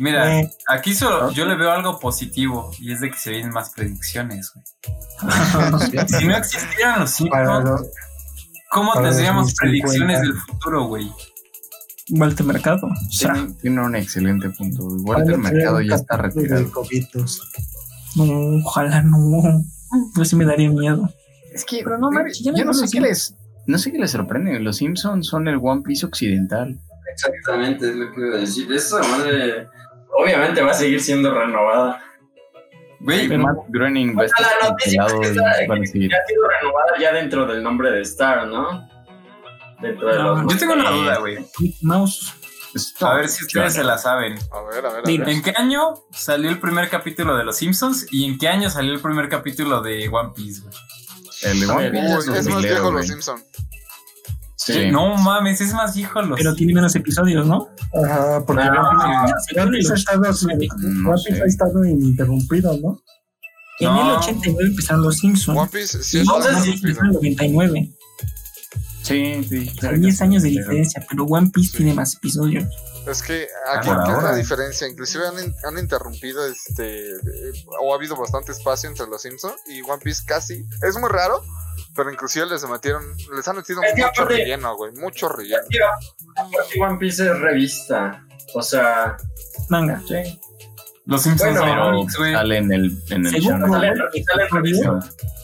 [0.00, 0.50] Mira, Eh.
[0.66, 4.50] aquí solo yo le veo algo positivo y es de que se vienen más predicciones,
[4.54, 4.64] güey.
[6.08, 7.82] Si no existieran los Simpsons,
[8.70, 9.54] ¿cómo tendríamos 2050.
[9.60, 11.12] predicciones del futuro, güey?
[12.12, 12.86] Walter Mercado.
[12.86, 14.84] O sea, Tiene, tiene un excelente punto.
[15.02, 16.70] Walter Mercado ya está retirado.
[18.16, 19.62] no, ojalá no.
[20.16, 21.08] Yo sí me daría miedo.
[21.52, 23.34] Es que, Pero no, March, ya yo no no sé qué les,
[23.66, 24.58] no sé qué les sorprende.
[24.60, 26.80] Los Simpsons son el One Piece occidental.
[27.12, 28.72] Exactamente, es lo que iba a decir.
[28.72, 29.68] Esa madre.
[30.20, 32.02] Obviamente va a seguir siendo renovada.
[33.00, 36.10] Güey, Pero- Matt Groening va a estar La noticia cancelado es que está- seguir.
[36.10, 38.88] Ya ha sido renovada ya dentro del nombre de Star, ¿no?
[39.80, 40.52] Dentro de No, los.
[40.52, 41.38] yo tengo una duda, güey.
[41.82, 42.34] Mouse.
[43.00, 44.38] A ver si ustedes se la saben.
[44.52, 45.24] A ver, a ver, a Dime.
[45.24, 45.34] ver.
[45.34, 48.92] ¿En qué año salió el primer capítulo de Los Simpsons y en qué año salió
[48.92, 50.74] el primer capítulo de One Piece, güey?
[51.42, 53.42] El de One Piece es es más viejo los Simpson.
[54.72, 54.90] Sí.
[54.90, 57.68] No mames, es más viejo los Pero tiene menos episodios, ¿no?
[58.04, 61.42] Ajá, porque No, One Piece- Se One Piece ha estado, No One Piece sé.
[61.42, 63.00] ha estado ininterrumpido, ¿no?
[63.80, 64.10] En No.
[64.12, 65.58] el 89 empezaron los Simpsons.
[65.58, 67.90] One Piece sí No en el 99.
[69.02, 69.72] Sí, sí.
[69.86, 72.64] Hay 10 años de diferencia, pero One Piece tiene más episodios.
[73.06, 74.86] Es que aquí Por ¿qué es la diferencia.
[74.86, 79.54] Inclusive han, in- han interrumpido este eh, o ha habido bastante espacio entre los Simpsons
[79.66, 80.64] y One Piece casi.
[80.86, 81.42] Es muy raro,
[82.00, 83.02] pero inclusive les metieron,
[83.36, 85.62] les han metido Es mucho aparte- relleno, güey, mucho relleno.
[86.50, 88.24] Porque One Piece es revista.
[88.54, 89.16] O sea.
[89.68, 90.02] Manga.
[91.04, 92.32] Los Simpsons Bueno, Pero Ironix, güey.
[92.32, 93.94] sale en el, en el Según Sale-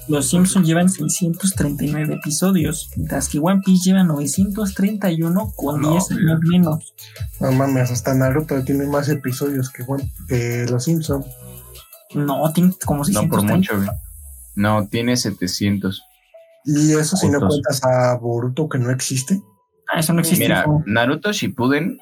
[0.09, 6.23] los Simpsons llevan 639 episodios, mientras que One Piece lleva 931 con No, 10 mira.
[6.33, 6.95] años menos.
[7.41, 11.27] No mames, hasta Naruto tiene más episodios que, One- que Los Simpsons.
[12.15, 13.29] No, tiene como No 630.
[13.37, 13.89] por mucho, güey.
[14.55, 16.03] No, tiene 700.
[16.67, 19.41] Y eso si no cuentas a Boruto que no existe.
[19.93, 20.45] Ah, eso no existe.
[20.45, 20.67] Mira.
[20.85, 21.99] Naruto Shippuden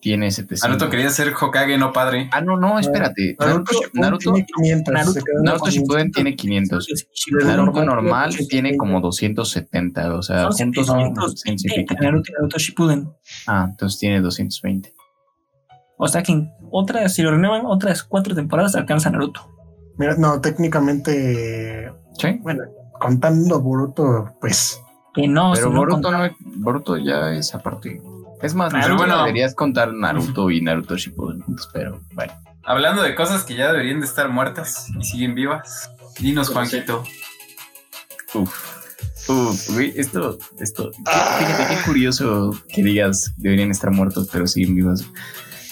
[0.00, 0.68] tiene 700.
[0.68, 2.28] Naruto quería ser Hokage, no padre.
[2.32, 3.36] Ah, no, no, espérate.
[3.38, 4.94] Naruto, Naruto, tiene 500.
[4.94, 5.74] Naruto- Naruto 500.
[5.74, 6.88] Shippuden tiene 500.
[7.44, 11.94] Naruto normal tiene como 270, o sea, Son juntos son 720 150.
[12.04, 13.12] Naruto Naruto Shippuden.
[13.46, 14.92] Ah, entonces tiene 220.
[15.98, 19.52] O sea que en otras, si lo renuevan, otras cuatro temporadas alcanza Naruto.
[19.98, 22.38] Mira, no, técnicamente, Sí.
[22.40, 22.62] bueno,
[22.98, 24.80] contando Boruto, pues,
[25.14, 28.00] Que no, Pero Boruto, no, Boruto ya es aparte.
[28.42, 29.18] Es más, Pero bueno.
[29.18, 32.32] deberías contar Naruto y Naruto Shippuden juntos, pero bueno.
[32.64, 35.90] Hablando de cosas que ya deberían de estar muertas y siguen vivas.
[36.20, 37.02] Dinos, ¿Cómo Juanquito.
[38.34, 38.78] Uf.
[39.28, 40.90] Uf, güey, esto, esto.
[40.92, 45.04] Fíjate qué curioso que digas deberían estar muertos, pero siguen vivos.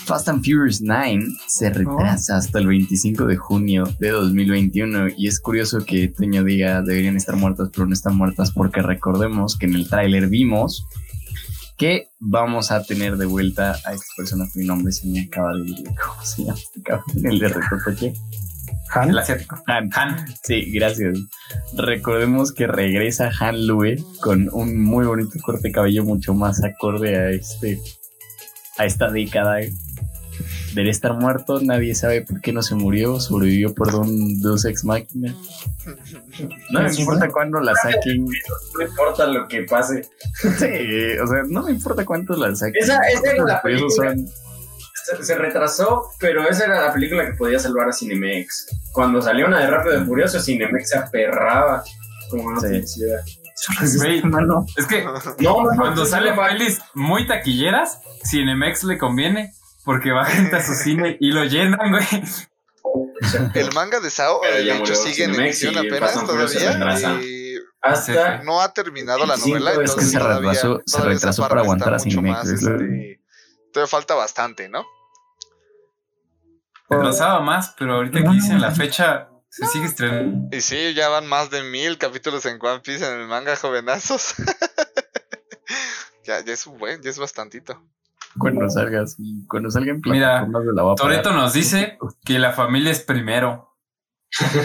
[0.07, 5.41] Fast and Furious 9 se retrasa hasta el 25 de junio de 2021 y es
[5.41, 9.75] curioso que Toño diga deberían estar muertas pero no están muertas porque recordemos que en
[9.75, 10.87] el tráiler vimos
[11.77, 15.53] que vamos a tener de vuelta a esta persona que mi nombre se me acaba
[15.55, 15.85] de ir.
[15.85, 16.59] ¿Cómo se llama?
[17.25, 18.15] El de Retotoche.
[18.95, 19.63] Han, El asiático.
[19.67, 19.91] Han.
[19.93, 20.25] Han.
[20.43, 21.19] Sí, gracias.
[21.77, 27.17] Recordemos que regresa Han Lue con un muy bonito corte de cabello mucho más acorde
[27.17, 27.79] a este
[28.79, 29.61] a esta década.
[30.77, 34.85] Debe estar muerto, nadie sabe por qué no se murió, sobrevivió por un Deus Ex
[34.85, 35.35] Máquina.
[36.71, 38.27] No me importa cuándo la saquen.
[38.27, 40.03] No importa lo que pase.
[40.35, 42.83] Sí, o sea, no me importa cuánto la saquen.
[42.83, 43.89] Esa- esa era la película.
[44.13, 44.27] son-
[45.07, 48.67] Se, se retrasó, pero esa era la película que podía salvar a Cinemex.
[48.93, 51.83] Cuando salió una de Rápido y Furioso, Cinemex se aperraba
[52.29, 52.83] como Sí.
[53.99, 55.15] Güey, Hermano, es que No,
[55.63, 58.01] no, no, cuando sí, pelis muy taquilleras,
[58.31, 59.55] Cinemex le conviene
[59.87, 62.05] porque va gente a su cine y lo llenan, güey.
[63.55, 67.21] El manga de Sao, Pero de hecho, sigue en emisión y apenas todavía.
[67.23, 69.71] Y Hasta no ha terminado la 25 novela.
[69.71, 73.21] es que entonces se todavía- retrasó- se retrasó para aguantar a Cinemex, este,
[73.73, 74.85] Todavía falta bastante, ¿no?
[76.89, 80.55] Retrasaba más, pero ahorita que dicen la fecha, se sigue estrenando.
[80.57, 84.35] Y sí, ya van más de mil capítulos en One Piece en el manga, jovenazos.
[86.25, 87.83] ya, ya es un buen, ya es bastantito.
[88.39, 90.95] cuando salgas y cuando salgan Mira, plataformas de la va.
[90.95, 93.77] Toreto nos dice que la familia es primero.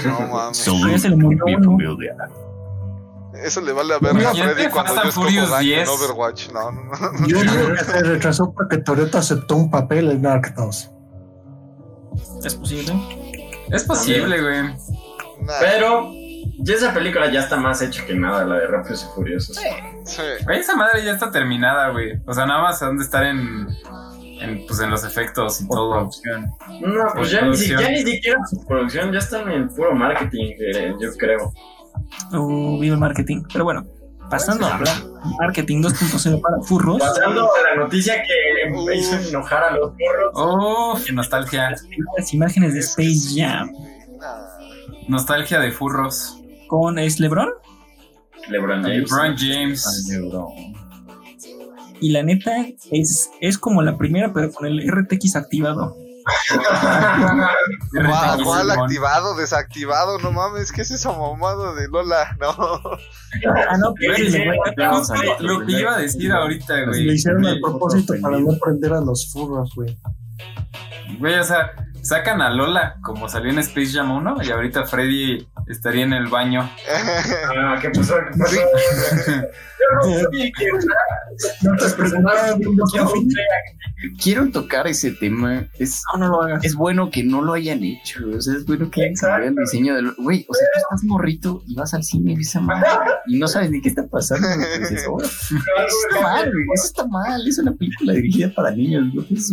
[0.06, 0.68] No mames.
[0.68, 1.46] Mi uno.
[1.46, 2.16] familia.
[3.44, 4.94] Eso le vale a ver a Freddy cuando
[5.30, 5.90] yo daño en 10.
[5.90, 6.50] Overwatch.
[6.52, 7.28] No, no, no.
[7.28, 10.92] yo digo que se retrasó porque Toreto aceptó un papel en 2.
[12.44, 12.94] es posible.
[13.70, 14.64] Es posible, güey.
[15.42, 16.12] Nah, Pero
[16.60, 19.56] ya esa película ya está más hecha que nada, la de Rápidos y Furiosos.
[20.06, 20.22] sí.
[20.44, 22.20] Güey, esa madre ya está terminada, güey.
[22.26, 23.68] O sea, nada más han de estar en,
[24.42, 26.10] en, pues, en los efectos y todo.
[26.82, 30.94] No, pues ya ni, ya ni siquiera su producción, ya están en puro marketing, eh,
[31.00, 31.54] yo creo.
[32.34, 33.44] Uh, viva el marketing.
[33.52, 33.86] Pero bueno,
[34.30, 34.96] pasando a hablar
[35.40, 37.00] marketing 2.0 para furros.
[37.00, 40.32] Pasando a la noticia que me hizo enojar a los burros.
[40.34, 41.76] Oh, qué nostalgia.
[42.18, 43.70] Las imágenes de Space Jam.
[45.08, 46.38] Nostalgia de furros.
[46.68, 47.50] con es LeBron.
[48.50, 49.12] LeBron James.
[49.12, 50.10] LeBron James.
[52.00, 52.52] Y la neta
[52.92, 55.96] es, es como la primera, pero con el RTX activado.
[58.44, 60.20] ¿Cuál, activado, desactivado?
[60.20, 62.26] No mames, ¿qué es esa mamada de Lola?
[62.40, 62.52] No.
[63.70, 64.46] Ah, no, pero le
[65.40, 67.12] lo que iba a decir ahorita, Lo güey.
[67.12, 69.98] hicieron a Sí, propósito para no prender a los furros, güey.
[71.20, 71.72] Güey, o sea,
[72.12, 76.28] sacan a Lola como salió en Space Jam 1 y ahorita Freddy estaría en el
[76.28, 76.70] baño.
[76.90, 77.80] Ah.
[84.22, 85.68] Quiero tocar ese tema.
[85.80, 86.64] Es, No, no lo hagas.
[86.64, 88.20] es bueno que no lo hayan hecho.
[88.36, 90.14] O sea, es bueno que hayan el diseño del.
[90.18, 92.88] Güey, o sea, tú estás morrito y vas al cine y ves esa madre
[93.28, 94.48] y no sabes ni qué está pasando.
[94.80, 97.48] dices, "Oh, eso está mal, güey, eso está mal.
[97.48, 99.06] Es una película dirigida para niños.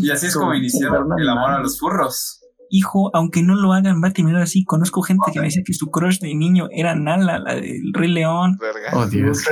[0.02, 2.40] Y así es como iniciaron el amor a los furros.
[2.70, 4.64] Hijo, aunque no lo hagan, va a terminar así.
[4.64, 8.10] Conozco gente que me decía que su crush de niño era Nala, la del Rey
[8.10, 8.58] León.
[8.60, 8.90] Verga.
[8.92, 9.44] Oh, Dios.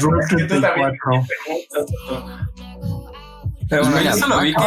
[0.00, 1.26] Rule Es que tú también 34.
[3.68, 4.62] Pero Pues, bueno, yo solo vi que,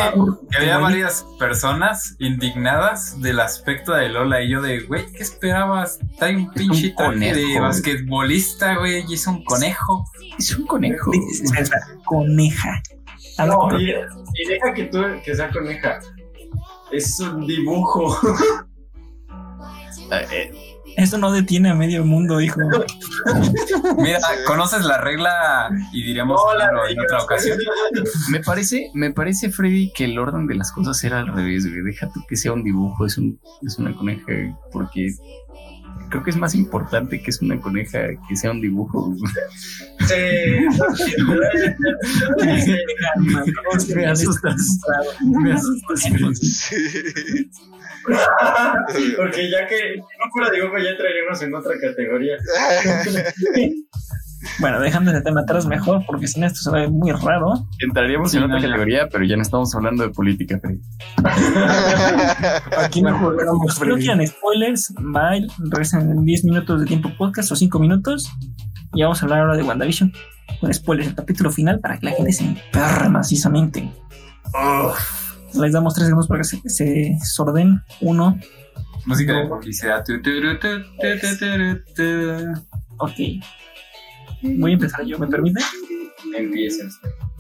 [0.52, 6.00] que había varias personas indignadas del aspecto de Lola y yo de, güey, ¿qué esperabas?
[6.18, 7.62] Trae un pinche traje de conejo.
[7.64, 10.06] basquetbolista, güey, y es un conejo.
[10.38, 11.12] Es un conejo.
[11.14, 12.82] Espera, espera, Coneja.
[13.38, 16.00] Habla No, y, y deja que tú que sea coneja.
[16.91, 18.18] Es un dibujo.
[20.11, 20.52] Eh, eh,
[20.98, 22.60] Eso no detiene a medio mundo, hijo.
[23.98, 24.18] Mira.
[24.48, 25.70] ¿conoces la regla?
[25.94, 27.60] Y diríamos Hola, claro, en otra ocasión.
[28.32, 31.84] me parece, me parece, Freddy, que el orden de las cosas era al revés, güey.
[31.84, 34.26] Deja tú que sea un dibujo, es un, es una coneja,
[34.72, 35.14] porque
[36.10, 39.15] creo que es más importante que es una coneja que sea un dibujo.
[43.95, 44.80] me asustas.
[45.23, 45.99] Me asustas.
[46.40, 46.76] Sí.
[49.18, 52.38] Porque ya que no fuera dibujo, ya entraríamos en otra categoría.
[54.60, 57.65] Bueno, dejando ese tema atrás mejor, porque si no esto se ve muy raro.
[57.80, 60.81] Entraríamos Sí, en otra no, categoría, pero ya no estamos hablando de política, Freddy.
[62.77, 63.34] Aquí no
[63.69, 68.30] Si no quieran spoilers, bye, regresen en 10 minutos de tiempo podcast o 5 minutos.
[68.94, 70.11] Y vamos a hablar ahora de WandaVision.
[70.60, 73.90] Con spoilers, el capítulo final para que la gente se emperre macisamente.
[75.53, 77.81] Les damos 3 segundos para que se, se sorden.
[78.02, 78.38] Uno,
[79.06, 80.03] Música de publicidad.
[80.06, 80.68] Tu, tu, tu.
[82.98, 83.14] ok.
[84.41, 85.61] Voy a empezar yo, ¿me permite?
[86.36, 86.90] Empiecen.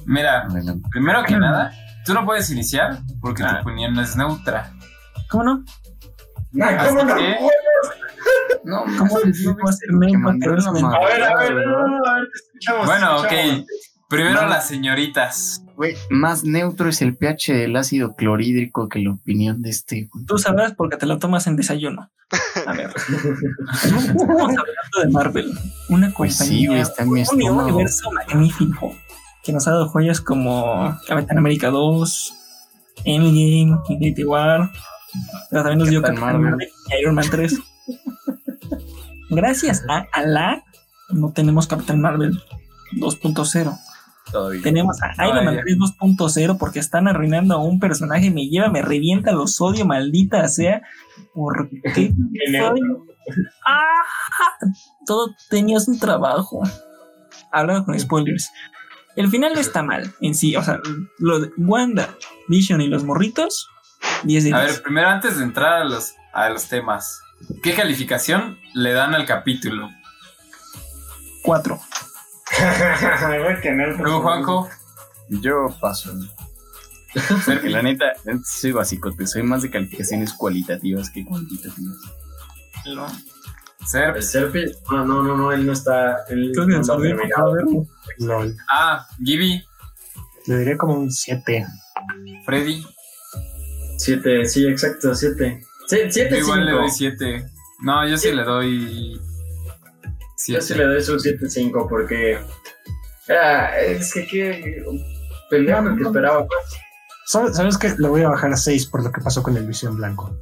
[0.05, 0.87] Mira, Adelante.
[0.91, 1.71] primero que nada,
[2.05, 3.59] tú no puedes iniciar porque Ah.
[3.61, 4.71] tu opinión no es neutra.
[5.29, 5.63] ¿Cómo no?
[6.51, 7.37] Que,
[8.63, 10.83] No, ¿Cómo les digo hacer neutro, pero es A ver,
[11.23, 12.85] a ver, no, a ver, te escuchamos.
[12.85, 13.65] bueno, ok.
[14.09, 14.47] Primero No.
[14.49, 15.63] las señoritas.
[15.79, 20.09] Güey, más neutro es el pH del ácido clorhídrico que la opinión de este.
[20.27, 22.11] Tú sabrás porque te lo tomas en desayuno.
[22.67, 22.91] A ver.
[22.93, 25.53] Estamos hablando de Marvel.
[25.87, 26.15] Una compañía.
[26.17, 27.69] Pues sí, güey, está en mi un estómago.
[27.69, 28.93] universo magnífico
[29.41, 32.33] que nos ha dado joyas como Capitán América 2,
[33.05, 34.69] Endgame, Infinity War,
[35.49, 36.51] pero también nos dio Capitán Capitán Marvel.
[36.51, 37.57] Marvel y Iron Man 3.
[39.29, 40.61] Gracias a Alá
[41.11, 42.37] no tenemos Capitán Marvel
[42.97, 43.79] 2.0.
[44.31, 44.61] Todavía.
[44.61, 45.61] Tenemos a Iron Man ya.
[45.61, 48.31] 3 2.0 porque están arruinando a un personaje.
[48.31, 50.81] Me lleva, me revienta, los odio, maldita sea.
[51.33, 52.13] ¿Por qué?
[52.57, 52.79] soy?
[53.65, 53.85] ¡Ah!
[55.05, 56.61] Todo tenías un trabajo.
[57.51, 58.51] Hablando con spoilers.
[59.15, 60.55] El final no está mal en sí.
[60.55, 60.79] O sea,
[61.17, 62.15] lo de Wanda,
[62.47, 63.67] Vision y los morritos.
[64.23, 64.73] 10 de A 10.
[64.73, 67.21] ver, primero antes de entrar a los, a los temas,
[67.63, 69.89] ¿qué calificación le dan al capítulo?
[71.43, 71.79] 4.
[72.57, 74.69] No, Luego, Juanjo,
[75.29, 76.13] Yo paso.
[77.45, 78.13] Porque la neta,
[78.45, 81.97] soy basicote, soy más de calificaciones cualitativas que cuantitativas.
[83.85, 84.15] Ser.
[84.17, 86.17] El Serpi, no, no, no, no, él no está.
[86.29, 87.53] Él que no está no terminado.
[88.19, 88.55] LOL.
[88.69, 89.63] Ah, Gibby,
[90.47, 91.65] Le diría como un 7.
[92.45, 92.85] Freddy.
[93.97, 95.61] Siete, sí, exacto, siete.
[95.87, 96.81] Sí, Yo siete, igual le cinco.
[96.81, 97.45] doy 7.
[97.81, 99.21] No, yo sí le doy.
[100.47, 100.77] Yo sí 7.
[100.77, 102.39] le doy su 7-5 porque.
[103.29, 104.83] Ah, es que qué.
[105.49, 106.79] Pendejo No, no, que esperaba más.
[107.25, 107.93] ¿Sabes, ¿Sabes qué?
[107.97, 110.35] Le voy a bajar a 6 por lo que pasó con el Visión Blanco.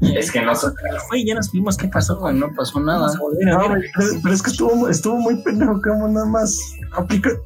[0.00, 0.68] Es que no sé.
[1.08, 2.18] Fue, ya nos vimos qué pasó.
[2.20, 3.12] No, no pasó nada.
[3.14, 3.20] No,
[3.68, 6.58] güey, pero, pero es que estuvo, estuvo muy pendejo, como nada más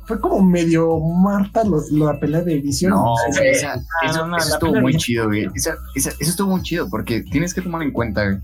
[0.06, 2.90] fue como medio Marta los- la pelea de Visión.
[2.92, 3.38] No, Sí.
[3.38, 5.46] güey, esa- eso, no, no, eso la estuvo muy de- chido, güey.
[5.54, 8.38] Esa- esa- eso estuvo muy chido porque tienes que tomar en cuenta güey,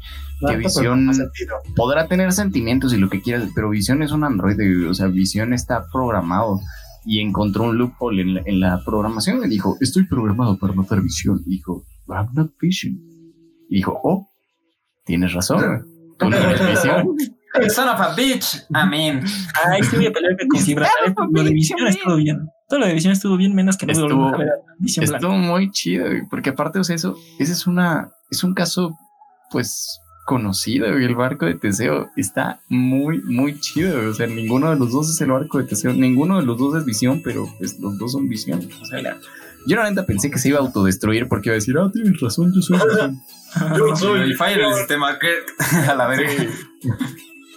[0.47, 1.11] que Visión
[1.75, 5.07] podrá tener sentimientos y lo que quieras, pero Visión es un androide, güey, o sea,
[5.09, 6.61] Visión está programado
[7.05, 11.01] y encontró un loophole en la, en la programación y dijo, estoy programado para matar
[11.03, 11.41] Visión.
[11.47, 12.99] Y dijo, I'm not Vision.
[13.69, 14.29] Y dijo, oh,
[15.05, 15.87] tienes razón.
[16.19, 17.17] Tú no eres Visión.
[17.75, 18.65] Son of a bitch.
[18.75, 19.23] Amén.
[19.65, 21.15] Ay, sí voy a pelear con Gibraltar.
[21.31, 22.49] Lo de Visión estuvo bien.
[22.69, 25.05] Todo lo de Visión estuvo bien, menos que no Estuvo- volvimos a ver a Visión
[25.07, 25.17] Blanca.
[25.27, 28.97] Estuvo muy chido, porque aparte, o sea, eso, ese es una, es un caso,
[29.51, 34.91] pues, conocido, el barco de Teseo está muy, muy chido, o sea, ninguno de los
[34.91, 37.97] dos es el barco de Teseo, ninguno de los dos es visión, pero pues los
[37.97, 39.17] dos son visión, o sea, Mira.
[39.67, 42.21] Yo la neta pensé que se iba a autodestruir porque iba a decir, ah, tienes
[42.21, 42.79] razón, yo soy.
[43.77, 44.31] Yo soy.
[44.31, 45.19] Y falla el sistema.
[45.89, 46.31] A la verga.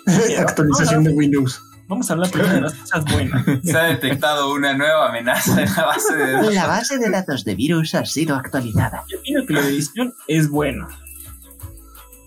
[0.39, 1.61] Actualización de Windows.
[1.87, 3.45] Vamos a hablar primero de las cosas buenas.
[3.63, 7.55] Se ha detectado una nueva amenaza en la base de La base de datos de
[7.55, 9.03] virus ha sido actualizada.
[9.07, 10.87] Yo opino que lo de Visión es bueno.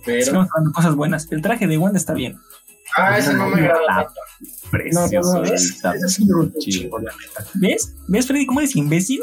[0.04, 0.24] Pero.
[0.24, 1.30] Sigamos hablando de cosas buenas.
[1.30, 2.40] El traje de Wanda está bien.
[2.96, 4.08] Ah, ese no me agrada.
[4.70, 7.44] Precioso, No, no, no, la neta.
[7.54, 7.94] ¿Ves?
[8.08, 9.22] ¿Ves, Freddy, cómo eres imbécil?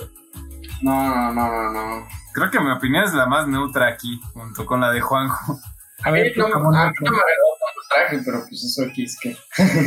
[0.82, 2.08] No, no, no, no, no.
[2.34, 5.60] Creo que mi opinión es la más neutra aquí, junto con la de Juanjo.
[6.04, 8.64] A ver, no, favor, a no, mí no me agradó tanto el traje, pero pues
[8.64, 9.38] eso aquí es que.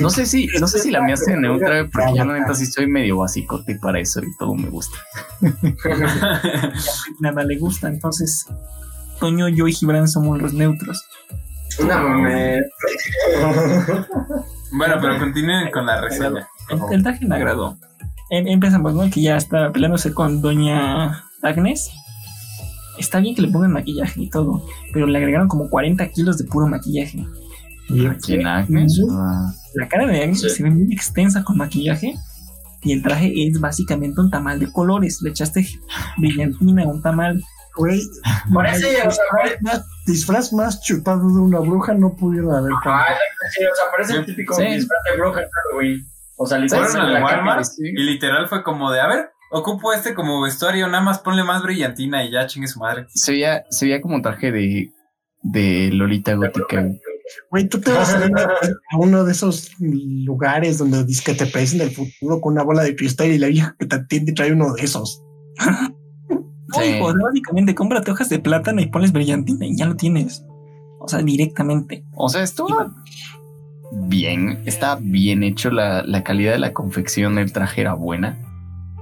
[0.01, 2.66] No sé si, no sé si la mía sea neutra, porque yo la neta sí
[2.66, 4.98] soy medio basicote para eso y todo me gusta.
[7.20, 7.89] nada le gusta.
[7.89, 8.47] Entonces,
[9.20, 11.02] Toño, yo y Gibran somos los neutros.
[11.78, 12.64] Una mames.
[14.73, 16.47] Bueno, pero continúen con la reseña.
[16.90, 17.78] el traje me agradó.
[18.33, 19.11] Em- empezamos, ¿no?
[19.11, 21.91] Que ya está peleándose con Doña Agnes.
[22.99, 26.45] Está bien que le pongan maquillaje y todo, pero le agregaron como 40 kilos de
[26.45, 27.27] puro maquillaje.
[28.11, 28.99] Aquí en Agnes,
[29.75, 30.49] La cara de Agnes Sí.
[30.51, 32.15] se ve muy extensa con maquillaje
[32.83, 35.21] y el traje es básicamente un tamal de colores.
[35.23, 35.67] Le echaste
[36.17, 37.43] brillantina a un tamal.
[37.77, 38.03] Güey,
[38.53, 39.59] Parece, o sea, parece,
[40.07, 43.05] disfraz más chutado de una bruja no pudieron haber Ah,
[43.51, 44.65] sí, o sea, parece el típico Sí.
[44.65, 45.41] disfraz de bruja
[45.71, 46.07] Halloween.
[46.43, 47.82] O sea, Fueron literalmente al la Walmart sí.
[47.85, 51.62] y literal fue como de, a ver, ocupo este como vestuario, nada más ponle más
[51.62, 53.06] brillantina y ya chingue su madre.
[53.09, 54.90] Se veía, se veía como un traje de,
[55.43, 56.85] de Lolita Gótica.
[57.51, 57.69] güey.
[57.69, 62.40] Tú te vas a uno de esos lugares donde dices que te parecen del futuro
[62.40, 65.23] con una bola de cristal y la vieja que te atiende trae uno de esos.
[66.74, 66.85] Sí.
[66.85, 70.43] hijo, básicamente cómprate hojas de plátano y ponles brillantina y ya lo tienes.
[71.01, 72.06] O sea, directamente.
[72.14, 72.94] O sea, estuvo
[73.93, 75.70] bien, está bien hecho.
[75.70, 78.36] La, la calidad de la confección del traje era buena,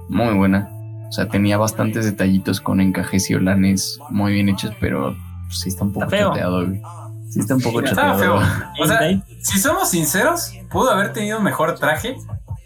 [0.09, 0.69] muy buena.
[1.07, 5.15] O sea, tenía bastantes detallitos con encajes y olanes muy bien hechos, pero
[5.47, 6.81] pues, sí está un poco Está chateado, güey.
[7.29, 8.39] Sí está un poco Estaba chateado.
[8.41, 8.49] feo.
[8.79, 8.99] O sea,
[9.41, 12.15] si somos sinceros, pudo haber tenido un mejor traje,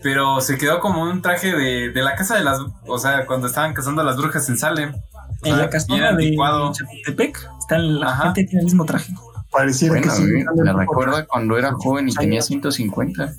[0.03, 2.60] pero se quedó como un traje de, de la casa de las...
[2.88, 4.93] O sea, cuando estaban cazando a las brujas en Salem.
[4.93, 6.35] O en sea, la casona de.
[6.72, 8.23] Chapultepec, está la Ajá.
[8.26, 9.11] gente tiene el mismo traje.
[9.56, 10.23] Pareciera Bueno, que sí.
[10.23, 13.32] güey, me recuerda cuando era joven y tenía 150.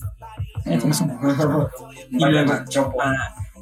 [0.64, 0.78] Eh,
[2.10, 2.52] Y luego,
[3.02, 3.14] ah,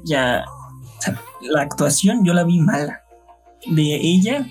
[0.04, 3.02] ya, o sea, la actuación yo la vi mala.
[3.66, 4.46] De ella,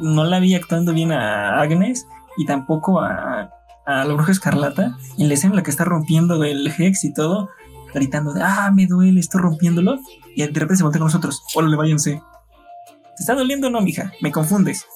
[0.00, 3.50] no la vi actuando bien a Agnes y tampoco a,
[3.86, 4.96] a la bruja escarlata.
[5.18, 7.50] En la escena en la que está rompiendo el Hex y todo,
[7.94, 9.98] gritando de, ah, me duele, estoy rompiéndolo.
[10.34, 12.22] Y de repente se voltea con nosotros, hola, váyanse.
[13.16, 14.12] ¿Te está doliendo o no, mija?
[14.22, 14.86] Me confundes.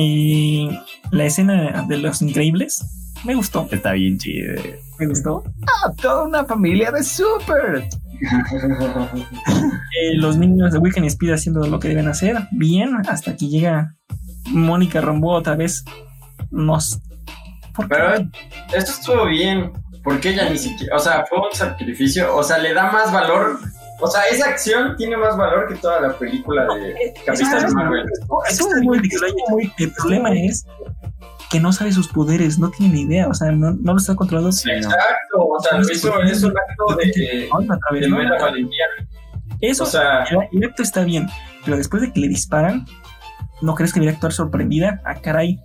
[0.00, 0.70] Y
[1.10, 2.84] la escena de los increíbles
[3.24, 3.66] me gustó.
[3.72, 4.54] Está bien chido.
[5.00, 5.42] Me gustó.
[5.66, 7.88] ¡Ah, toda una familia de super!
[10.00, 13.94] Eh, los niños de Weekend Speed haciendo lo que deben hacer bien hasta que llega
[14.50, 15.84] Mónica Rambo otra vez.
[16.50, 17.00] Nos.
[17.74, 17.94] ¿Por qué?
[17.94, 18.30] Pero
[18.76, 19.72] esto estuvo bien.
[20.02, 20.96] Porque ella ni siquiera.
[20.96, 22.34] O sea, fue un sacrificio.
[22.36, 23.60] O sea, le da más valor.
[24.00, 28.06] O sea, esa acción tiene más valor que toda la película de Capitán es- Marvel.
[28.06, 30.66] De que lo haya- El problema es
[31.50, 34.14] que no sabe sus poderes, no tiene ni idea, o sea, no, no lo está
[34.14, 34.50] controlando.
[34.66, 34.72] No.
[34.72, 35.38] Exacto.
[35.38, 37.06] O sea, eso es un acto de,
[38.00, 38.16] de ¿no?
[38.16, 38.84] mera valentía.
[39.60, 41.26] Eso, O sea, el, acto está bien,
[41.64, 42.86] pero después de que le disparan,
[43.62, 45.00] ¿no crees que debería actuar sorprendida?
[45.04, 45.58] Ah, caray,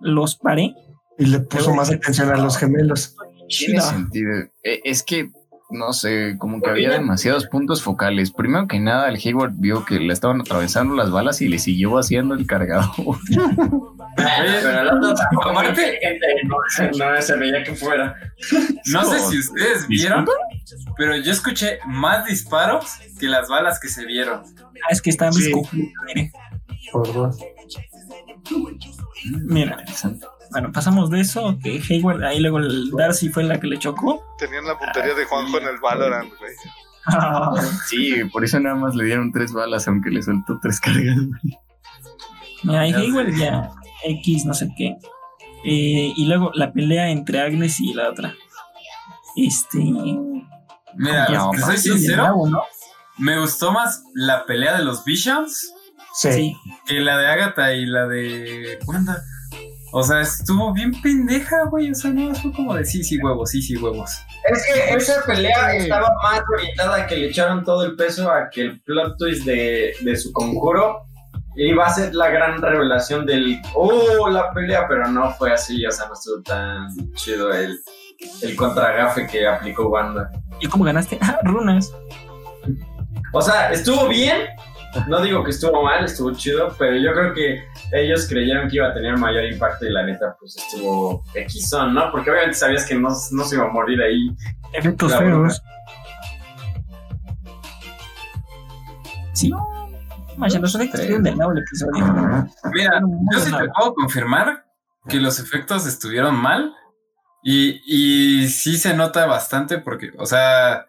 [0.00, 0.74] los paré.
[1.18, 3.16] Y le puso más atención a los gemelos.
[3.48, 3.82] Tiene Chida.
[3.82, 4.30] sentido.
[4.62, 5.30] Eh, Es que,
[5.70, 8.30] no sé, como que había demasiados puntos focales.
[8.30, 11.90] Primero que nada, el Hayward vio que le estaban atravesando las balas y le siguió
[11.90, 12.88] vaciando el cargador.
[14.16, 18.16] pero el otro tampoco no, se veía que fuera.
[18.86, 20.26] No sé si ustedes vieron,
[20.96, 22.86] pero yo escuché más disparos
[23.18, 24.42] que las balas que se vieron.
[24.84, 25.52] Ah, es que está Sí.
[26.92, 27.38] Por dos.
[29.44, 30.26] Mira, Interesante.
[30.50, 34.22] Bueno, pasamos de eso, que Hayward, ahí luego el Darcy fue la que le chocó.
[34.38, 36.52] Tenían la puntería de Juanjo en el Valorant, güey.
[37.06, 37.54] Ah,
[37.86, 41.16] Sí, por eso nada más le dieron tres balas, aunque le soltó tres cargas.
[42.62, 43.70] Mira, y Ya Hayward ya
[44.04, 44.96] X, no sé qué.
[45.64, 48.34] Eh, y luego la pelea entre Agnes y la otra.
[49.36, 49.78] Este.
[50.96, 52.62] Mira, No, te soy sincero, nuevo, ¿no?
[53.18, 55.72] me gustó más la pelea de los Visions
[56.14, 56.56] Sí.
[56.86, 59.22] Que la de Agatha y la de Wanda.
[59.92, 61.90] O sea, estuvo bien pendeja, güey.
[61.90, 64.18] O sea, no, fue como de sí, sí, huevos, sí, sí, huevos.
[64.50, 68.50] Es que esa pelea estaba más orientada a que le echaron todo el peso a
[68.50, 71.08] que el plot twist de, de su conjuro
[71.56, 75.90] iba a ser la gran revelación del oh la pelea, pero no fue así, o
[75.90, 77.78] sea, no estuvo tan chido el,
[78.42, 80.30] el contragafe que aplicó Wanda.
[80.60, 81.18] ¿Y cómo ganaste?
[81.20, 81.92] Ah, runas.
[83.32, 84.46] O sea, estuvo bien,
[85.08, 87.62] no digo que estuvo mal, estuvo chido, pero yo creo que
[87.92, 92.10] ellos creyeron que iba a tener mayor impacto y la neta, pues estuvo Xon, ¿no?
[92.10, 94.28] Porque obviamente sabías que no, no se iba a morir ahí.
[94.72, 95.62] Efectos feos.
[99.32, 99.52] Sí.
[101.22, 102.48] Del episodio.
[102.72, 103.00] Mira,
[103.32, 104.64] yo sí te puedo confirmar
[105.08, 106.74] que los efectos estuvieron mal.
[107.42, 110.86] Y, y sí se nota bastante porque, o sea,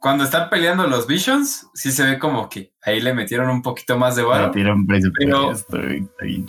[0.00, 3.98] cuando están peleando los Visions, sí se ve como que ahí le metieron un poquito
[3.98, 4.22] más de
[4.86, 5.06] precio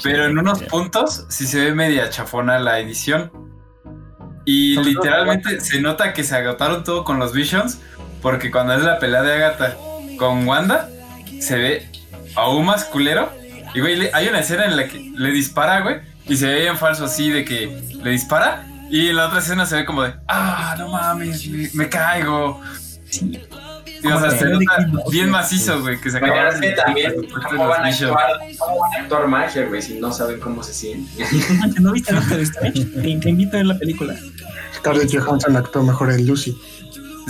[0.01, 3.29] Pero- en unos puntos sí se ve media chafona la edición.
[4.45, 7.79] Y literalmente se nota que se agotaron todo con los Visions.
[8.21, 9.75] Porque cuando es la pelea de Agatha
[10.17, 10.89] con Wanda,
[11.39, 11.89] se ve
[12.35, 13.31] aún más culero.
[13.73, 15.97] Y güey, hay una escena en la que le dispara, güey.
[16.25, 18.65] Y se ve bien falso así de que le dispara.
[18.89, 22.61] Y en la otra escena se ve como de, ah, no mames, me, me caigo.
[23.11, 23.39] Sí.
[24.03, 26.73] Y, o sea, se nota bien macizo, güey, que se Pero acabaron es que de-
[26.75, 27.13] también,
[27.49, 30.73] ¿cómo van a actuar, cómo van a actuar magia, güey, si no saben cómo se
[30.73, 31.23] siente?
[31.79, 32.83] ¿No viste Doctor Strange?
[32.85, 34.15] Te, te invito a ver la película.
[34.75, 36.57] Scarlett Johansson actuó mejor en Lucy.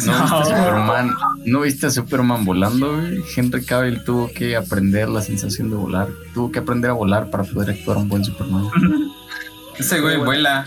[0.06, 0.46] ¿No viste No.
[0.46, 1.12] Superman?
[1.46, 3.22] ¿No viste a Superman volando, güey?
[3.36, 6.08] Henry Cavill tuvo que aprender la sensación de volar.
[6.34, 8.70] Tuvo que aprender a volar para poder actuar un buen Superman.
[9.78, 10.66] Ese güey vuela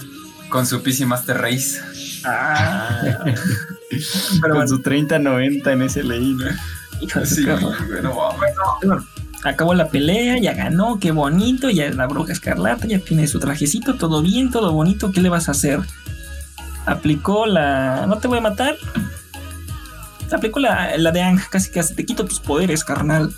[0.51, 1.81] con su PC Master Race.
[2.25, 3.01] Ah.
[3.25, 6.45] Pero Con bueno, su 30-90 en ese leí, ¿no?
[7.01, 7.71] hijo de su Sí, carro.
[7.89, 9.05] güey, no mames.
[9.45, 13.39] Acabó la pelea, ya ganó, qué bonito, ya es la bruja escarlata, ya tiene su
[13.41, 15.81] trajecito, todo bien, todo bonito, ¿qué le vas a hacer?
[16.87, 18.07] Aplicó la...
[18.07, 18.77] ¿No te voy a matar?
[20.33, 23.33] Aplicó la, la de Ang, casi casi, te quito tus poderes, carnal.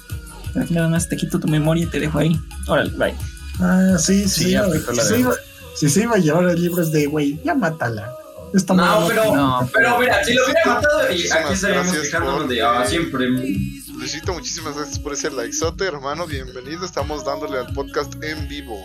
[0.59, 2.41] Aquí nada más te quito tu memoria y te dejo ahí.
[2.69, 3.15] Órale, bye.
[3.61, 4.45] Ah, sí, sí.
[4.45, 5.35] Sí, sí, la si, de- se iba,
[5.75, 8.11] si se iba a llevar el libro es de, güey, ya mátala.
[8.55, 12.85] Está No, pero, No, pero mira, si lo hubiera matado aquí estaríamos quejándonos de ah,
[12.86, 13.28] siempre.
[13.28, 16.27] Luisito, muchísimas gracias por ese likezote, hermano.
[16.27, 16.85] Bienvenido.
[16.85, 18.78] Estamos dándole al podcast en vivo.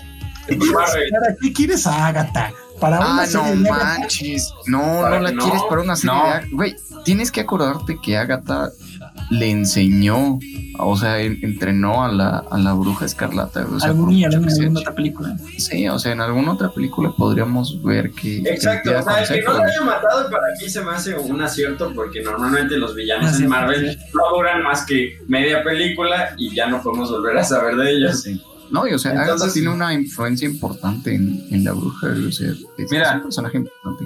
[0.74, 2.52] ¿Para qué quieres a Agatha?
[2.80, 4.00] Para una Ah, no serie de Agatha.
[4.00, 4.54] manches.
[4.66, 5.44] No, no la no.
[5.44, 6.24] quieres para una serie No.
[6.26, 6.76] de Ag- Güey,
[7.06, 8.72] tienes que acordarte que Agatha
[9.32, 10.38] le enseñó,
[10.78, 13.66] o sea, en- entrenó a la, a la bruja escarlata.
[13.66, 15.38] O sea, Algún en alguna otra película.
[15.58, 18.40] Sí, o sea, en alguna otra película podríamos ver que.
[18.40, 21.42] Exacto, o sea, el que no lo haya matado para mí se me hace un
[21.42, 23.98] acierto porque normalmente los villanos Ah, sí, en Marvel sí.
[24.14, 28.22] no duran más que media película y ya no podemos volver a saber de ellos.
[28.24, 28.42] Sí.
[28.70, 32.08] No, y o sea, Entonces- Agatha tiene una influencia importante en, en la bruja.
[32.28, 33.10] O sea, es, Mira.
[33.10, 34.06] es un personaje importante.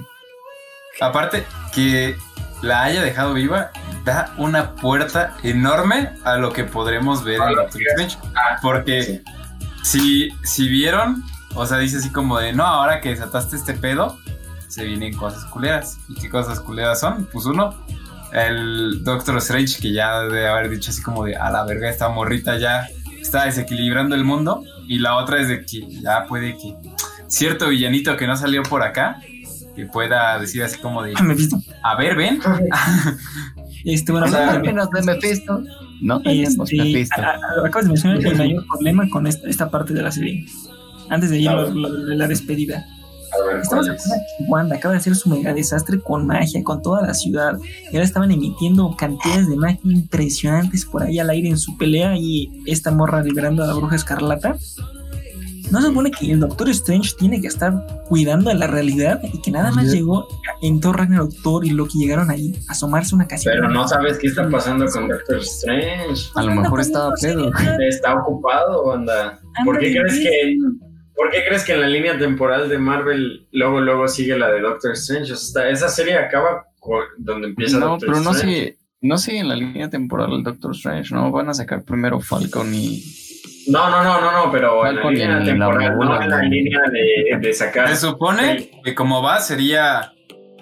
[1.00, 1.44] Aparte,
[1.74, 2.16] que
[2.62, 3.70] la haya dejado viva
[4.06, 8.16] da una puerta enorme a lo que podremos ver en Doctor Strange.
[8.36, 9.22] Ah, Porque sí.
[9.82, 11.24] si, si vieron,
[11.54, 14.16] o sea, dice así como de, no, ahora que desataste este pedo,
[14.68, 15.98] se vienen cosas culeras.
[16.08, 17.28] ¿Y qué cosas culeras son?
[17.32, 17.74] Pues uno,
[18.32, 22.08] el Doctor Strange, que ya debe haber dicho así como de, a la verga, esta
[22.08, 22.86] morrita ya
[23.20, 24.62] está desequilibrando el mundo.
[24.86, 26.76] Y la otra es de que ya puede que
[27.26, 29.20] cierto villanito que no salió por acá,
[29.74, 31.12] que pueda decir así como de,
[31.82, 32.40] Ah, a ver, ven.
[33.84, 35.62] Este, bueno, O sea, menos de Mephisto.
[36.00, 37.20] No tenemos Este, Mephisto.
[37.22, 37.24] a-
[37.62, 40.46] a- acabas de mencionar el mayor problema con esta, esta parte de la serie.
[41.08, 42.84] Antes de ir A la despedida.
[43.32, 47.58] A acaba de hacer su mega desastre con magia, con toda la ciudad.
[47.90, 52.16] Y ahora estaban emitiendo cantidades de magia impresionantes por ahí al aire en su pelea
[52.16, 54.56] y esta morra liberando a la bruja escarlata.
[55.70, 57.72] ¿No se supone que el Doctor Strange tiene que estar
[58.08, 59.96] cuidando de la realidad y que nada más Oye.
[59.96, 60.28] llegó
[60.62, 63.50] en Thor Ragnarok Thor y Loki llegaron ahí a asomarse una casita?
[63.52, 66.22] Pero no sabes qué está pasando con Doctor Strange.
[66.36, 67.50] A lo mejor estaba pedo.
[67.80, 69.40] Está ocupado, anda.
[69.64, 70.56] ¿Por qué crees que
[71.16, 74.60] ¿Por qué crees que en la línea temporal de Marvel luego luego sigue la de
[74.60, 75.32] Doctor Strange?
[75.32, 78.54] O sea, esa serie acaba con- donde empieza No, Doctor pero no Strange.
[78.54, 81.32] sigue, no sigue en la línea temporal el Doctor Strange, ¿no?
[81.32, 83.02] Van a sacar primero Falcon y...
[83.68, 86.48] No, no, no, no, no, pero en la línea temporal, no en la ¿no?
[86.48, 87.88] línea de, de sacar.
[87.88, 88.70] Se supone Sí.
[88.84, 90.12] que como va sería,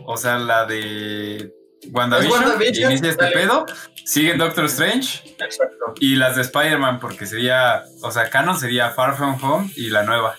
[0.07, 1.53] o sea, la de
[1.93, 3.37] WandaVision, Es WandaVision, inicia este dale.
[3.37, 3.67] pedo,
[4.07, 5.95] sigue Doctor Strange Exacto.
[6.01, 10.03] y las de Spider-Man, porque sería, o sea, canon sería Far From Home y la
[10.05, 10.35] nueva.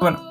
[0.00, 0.22] Bueno,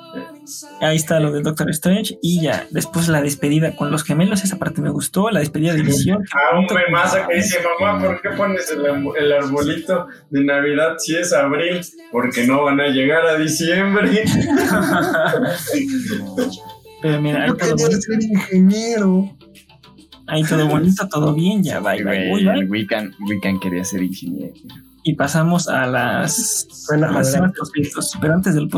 [0.80, 4.58] ahí está lo del Doctor Strange y ya, después la despedida con los gemelos, esa
[4.58, 6.24] parte me gustó, la despedida de Visión.
[6.32, 8.84] Ah, un memazo que dice, mamá, ¿por qué pones el,
[9.16, 11.80] el arbolito de Navidad si es abril?
[12.12, 14.24] Porque no van a llegar a diciembre.
[17.02, 19.36] Pero mira, ahí Yo todo, quería bonito, ser ingeniero.
[20.26, 24.02] ahí todo bonito, todo bien, ya va, ya va, uy, el Wiccan, Wiccan quería ser
[24.02, 24.54] ingeniero.
[25.02, 27.36] Y pasamos a las, Bueno, a las.
[28.20, 28.68] Pero antes del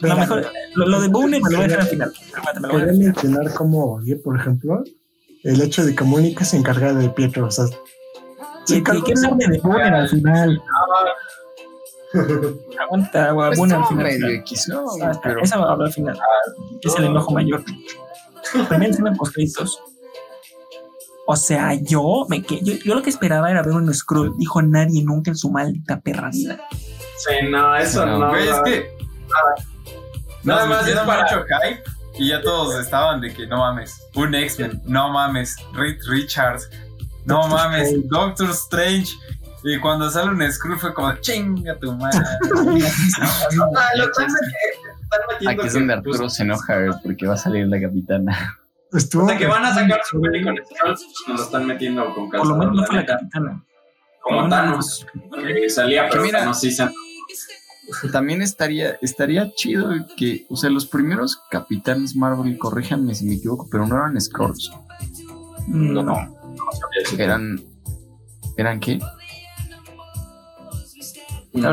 [0.00, 2.12] lo mejor, lo, lo de Boone me lo voy a dejar al final.
[2.34, 3.24] Aguanta, me lo voy a Quería dejar.
[3.24, 4.82] mencionar como, oye, por ejemplo,
[5.44, 7.46] el hecho de que Mónica se encarga de Pietro.
[7.46, 7.66] O sea,
[8.64, 8.90] Sí, se
[9.28, 10.62] hablar de Boone al final.
[12.80, 14.04] Aguanta, Boone al final.
[14.04, 14.84] medio X, ¿no?
[15.02, 15.12] Ah,
[15.42, 16.18] Esa va a hablar al final.
[16.82, 17.62] Es el enojo mayor.
[18.68, 19.80] Primera escena postcritos.
[21.28, 24.36] O sea, yo, me que, yo, yo lo que esperaba era ver un scroll.
[24.38, 26.58] Dijo nadie nunca en su maldita perra vida.
[27.18, 28.28] Sí, no, eso No, no.
[28.30, 28.62] Güey, es no.
[28.62, 28.95] que
[30.42, 31.82] Nada nos más es para- mucho hype
[32.18, 36.70] y ya todos estaban de que no mames, un X-Men, no mames, Reed Richards,
[37.24, 38.08] no Doctor mames, Strange.
[38.08, 39.12] Doctor Strange.
[39.64, 42.20] Y cuando sale un Skrull fue como chinga tu madre.
[43.20, 43.48] Ah,
[45.48, 48.58] Aquí es donde Arturo se enoja güey, porque va a salir la capitana.
[48.92, 49.24] estuvo.
[49.24, 50.96] O sea, que van a sacar su peli con Skrull,
[51.28, 53.62] nos lo están metiendo con Por lo calzador, menos no fue la capitana.
[54.22, 55.06] Como Thanos,
[55.46, 56.88] que salía, pero mira- no sí se
[58.12, 63.68] También estaría, estaría chido que, o sea, los primeros capitanes Marvel, corríjanme si me equivoco,
[63.70, 64.70] pero no eran Skrulls.
[65.68, 66.36] No, no.
[67.18, 67.60] Eran.
[68.56, 68.98] ¿Eran qué?
[71.52, 71.68] No,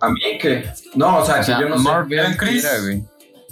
[0.00, 0.64] a mí que.
[0.94, 1.84] No, o sea, O sea, que yo no sé.
[1.84, 2.64] Marvel ¿Eran Chris?
[2.64, 3.04] era, güey.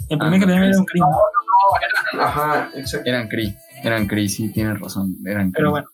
[0.09, 1.09] El primer Ah, capitán era un crimen.
[1.09, 3.09] No, eran, ajá, exacto.
[3.09, 5.61] Eran Cree, eran Cree, sí, tienes razón, eran Kree.
[5.61, 5.87] Pero bueno,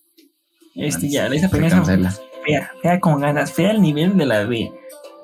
[0.75, 4.45] este ya, esa primera fea, fea con ganas, fea al nivel de la de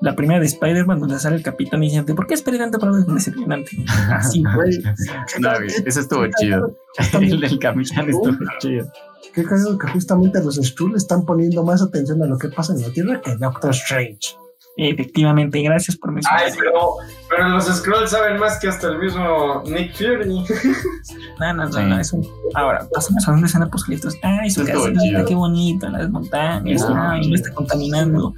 [0.04, 2.92] la primera de Spider-Man donde sale el capitán y dice, ¿por qué esperé tanto para
[2.92, 3.72] algo decepcionante?
[4.12, 4.78] Así, güey.
[5.40, 5.52] No,
[5.86, 6.76] eso estuvo chido.
[7.14, 8.86] El del capitán estuvo chido.
[9.34, 12.82] Qué cagado que justamente los Skrull están poniendo más atención a lo que pasa en
[12.82, 14.36] la Tierra que Doctor Strange.
[14.76, 16.46] Efectivamente, gracias por mencionar.
[16.46, 16.96] Ay, pero,
[17.30, 20.44] pero los Scrolls saben más que hasta el mismo Nick Fury.
[21.40, 21.80] No, no, no, Sí.
[21.84, 22.22] no, eso.
[22.56, 23.88] Ahora, pasamos a una escena post.
[24.24, 28.34] Ay, su casita, qué bonita, las montañas, ay, no está contaminando.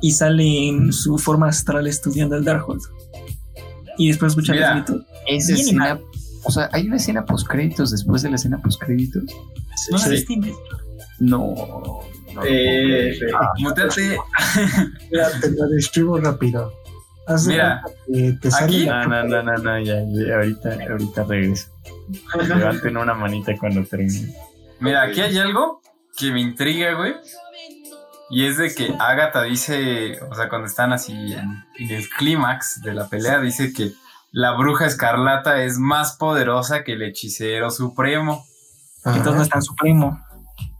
[0.00, 2.82] Y sale en su forma astral estudiando el Darkhold.
[3.96, 5.04] Y después escucha el grito.
[5.26, 5.98] Esa escena,
[6.44, 9.24] o sea, hay una escena post créditos después de la escena post créditos.
[9.90, 10.04] No Sí.
[10.04, 10.54] la viste,
[11.18, 11.54] No.
[12.34, 13.18] no Eh,
[13.58, 14.16] Mutate.
[15.10, 16.72] Mira, te lo describo rápido.
[17.26, 20.78] Haz Mira, que te sale aquí- la- No, no, no, no, no, ya, ya, ahorita,
[20.90, 21.66] ahorita regreso.
[22.48, 24.32] Levanten una manita cuando termine.
[24.80, 25.82] Mira, aquí hay algo
[26.16, 27.12] que me intriga, güey.
[28.30, 32.82] Y es de que Agatha dice, o sea, cuando están así en, en el clímax
[32.82, 33.92] de la pelea, dice que
[34.32, 38.44] la bruja escarlata es más poderosa que el hechicero supremo.
[39.04, 39.16] Ajá.
[39.16, 40.22] Entonces no es tan supremo.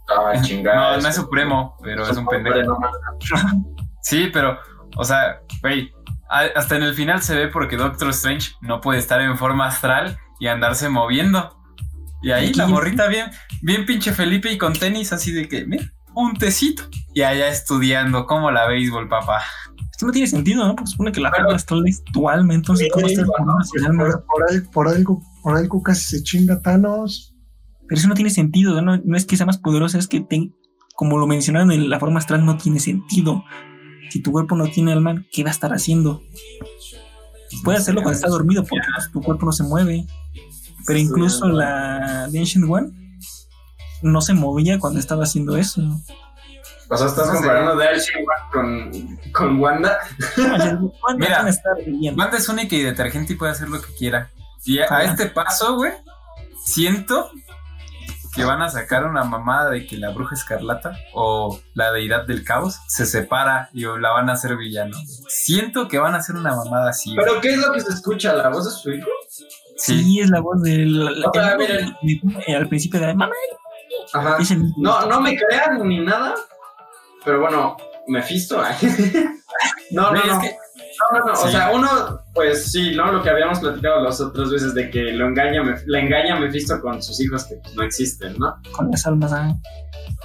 [0.09, 0.97] Ah, chingada.
[0.97, 2.79] No, no es supremo, pero es un pendejo.
[4.01, 4.59] Sí, pero,
[4.97, 5.93] o sea, güey,
[6.31, 10.19] hasta en el final se ve porque Doctor Strange no puede estar en forma astral
[10.41, 11.59] y andarse moviendo.
[12.23, 13.31] Y ahí la morrita bien,
[13.61, 15.93] bien pinche Felipe y con tenis así de que, mira,
[16.25, 16.83] un tecito.
[17.15, 19.41] Y allá estudiando como la béisbol, papá.
[19.91, 20.77] Esto no tiene sentido, ¿no?
[20.77, 23.33] Porque supone que la Pero- forma astral es tu alma, entonces ¿cómo poniendo
[23.63, 24.05] ese alma?
[24.05, 27.35] por, por por algo, por algo casi se chinga Thanos.
[27.89, 28.99] Pero eso no tiene sentido, ¿no?
[28.99, 30.55] No es que sea más poderosa, es que, ten-
[30.95, 33.45] como lo mencionaron en la forma astral, no tiene sentido.
[34.11, 36.23] Si tu cuerpo no tiene alma, ¿qué va a estar haciendo?
[37.65, 40.07] Puede hacerlo cuando está dormido porque tu cuerpo no se mueve.
[40.87, 42.91] Pero incluso la de Ancient One
[44.03, 45.83] no se movía cuando estaba haciendo eso.
[46.91, 47.91] O sea, estás No comparando One
[48.53, 49.99] con, con Wanda.
[50.37, 50.81] Mira.
[51.17, 51.75] Mira, estar.
[52.17, 54.31] Wanda es única y detergente y puede hacer lo que quiera.
[54.65, 55.93] Y a, este paso, güey,
[56.65, 57.31] siento
[58.35, 62.45] que van a sacar una mamada de que la bruja escarlata o la deidad del
[62.45, 64.97] caos se separa y la van a hacer villano.
[65.29, 67.15] Siento que van a hacer una mamada así.
[67.15, 67.27] güey.
[67.27, 68.33] ¿Pero qué es lo que se escucha?
[68.35, 69.09] ¿La voz de su hijo?
[69.77, 70.03] Sí.
[70.03, 71.05] Sí, es la voz del.
[71.21, 71.97] la- O sea, el- miren.
[72.47, 73.33] el- al principio de la mamá.
[74.13, 74.39] Ajá.
[74.77, 76.35] No, no me crean ni nada.
[77.25, 78.63] Pero bueno, Mephisto.
[79.91, 80.41] no, no, no.
[80.41, 81.33] No, no, no.
[81.33, 81.53] O Sí.
[81.53, 81.89] sea, uno,
[82.35, 83.13] pues sí, ¿no?
[83.13, 86.81] Lo que habíamos platicado las otras veces de que lo engaña, le engaña a Mephisto
[86.81, 88.57] con sus hijos que pues, no existen, ¿no?
[88.73, 89.33] Con las almas.
[89.33, 89.55] ah.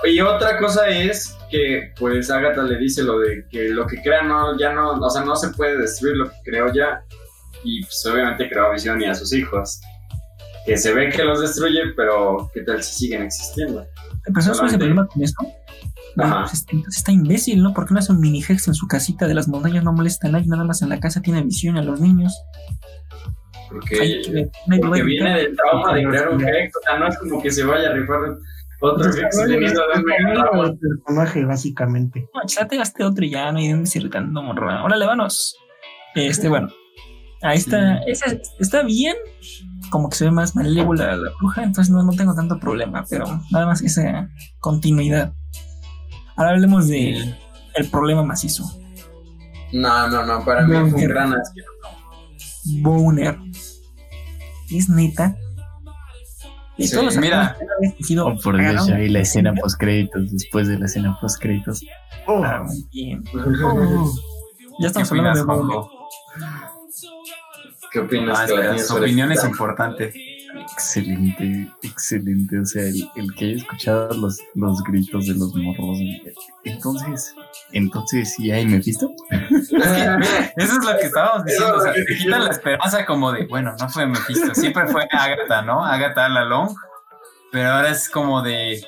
[0.06, 4.23] Y otra cosa es que, pues, Agatha le dice lo de que lo que crea
[4.23, 7.03] no, ya no, o sea, no se puede destruir lo que creó ya.
[7.64, 9.80] Y pues obviamente creó a Visión y a sus hijos.
[10.65, 13.85] Que se ve que los destruye, pero ¿qué tal si siguen existiendo?
[14.23, 15.35] Pero ¿sabes cuál es el problema con eso?
[16.15, 16.41] Bueno, Ajá.
[16.44, 17.73] pues este- entonces está imbécil, ¿no?
[17.73, 20.31] Porque no hace un mini hex en su casita de las montañas, no molesta a
[20.31, 22.34] nadie, nada más en la casa tiene visión a los niños.
[23.69, 24.22] Porque, Ay,
[24.80, 26.73] porque viene del trauma de crear un Hex.
[26.77, 28.19] O sea, no es como que se vaya a rifar
[28.81, 30.69] otro Hex teniendo dos megatraumas.
[30.69, 32.30] el personaje, básicamente.
[32.35, 34.84] No, ya te gasté otro y ya, no hay de dónde irritando, morra.
[34.84, 35.57] Órale, vámonos.
[36.14, 36.69] Este, bueno.
[37.41, 37.98] Ahí está.
[38.03, 39.15] esa- está bien.
[39.94, 43.26] Como que se ve más malévola la bruja, entonces no, no tengo tanto problema, pero
[43.52, 45.36] nada más esa continuidad.
[46.36, 47.36] Ahora hablemos de
[47.76, 48.64] el problema macizo.
[49.72, 51.36] No, no, no, para mí fue un gran.
[52.82, 53.38] Boner.
[54.72, 55.38] Es neta.
[56.76, 57.56] De Sí, todos los mira.
[58.24, 61.86] Oh, por Dios, vi la escena post créditos, después de la escena post créditos.
[62.28, 63.24] Ah, muy bien.
[63.36, 64.11] Oh,
[64.80, 65.86] ya ¿Qué estamos hablando de Boner.
[67.94, 70.11] ¿Qué opinas Ah, que su opinión es importante.
[70.74, 72.60] Excelente, excelente.
[72.60, 75.99] O sea, el, el que haya escuchado los, los gritos de los morros.
[76.64, 77.36] Entonces,
[77.72, 79.11] entonces, ¿sí hay Mephisto?
[79.30, 79.78] Eso
[80.57, 81.78] es lo que estábamos diciendo.
[81.78, 85.61] O sea, te quitan la esperanza como de, bueno, no fue Mephisto, siempre fue Agatha,
[85.61, 85.86] ¿no?
[85.86, 86.76] Agatha Lalong.
[87.52, 88.84] Pero ahora es como de.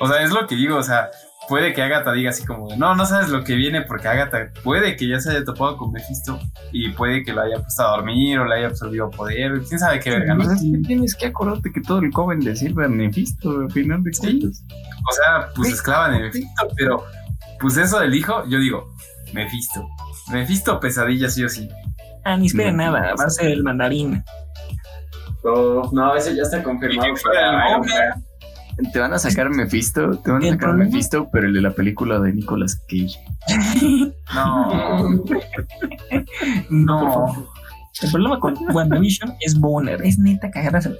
[0.00, 1.10] O sea, es lo que digo, o sea,
[1.48, 4.50] puede que Agatha diga así como de, no, no sabes lo que viene porque Agatha
[4.62, 6.38] puede que ya se haya topado con Mephisto
[6.72, 9.60] y puede que lo haya puesto a dormir o le haya absorbido poder.
[9.68, 10.44] ¿Quién sabe qué verga, no?
[10.44, 13.70] Pues es que tienes que acordarte que todo el Coven le sirve a Mephisto, al
[13.70, 14.20] final de Sí.
[14.20, 14.64] cuentas.
[15.10, 17.04] O sea, pues esclava de Mephisto, pero
[17.60, 18.92] pues eso del hijo, yo digo,
[19.32, 19.86] Mephisto.
[20.30, 21.68] Mephisto pesadilla sí o sí.
[22.24, 24.22] Ah, ni esperen No, nada, no, va a ser el mandarín.
[25.44, 28.14] Oh, no, ese ya está confirmado para
[28.92, 31.70] Te van a sacar Mephisto, te van a sacar problema- Mephisto, pero el de la
[31.72, 33.18] película de Nicolas Cage.
[34.34, 35.10] No,
[36.70, 37.48] No, no.
[38.00, 40.00] El problema con WandaVision es Bonner.
[40.02, 40.96] Es neta cagarse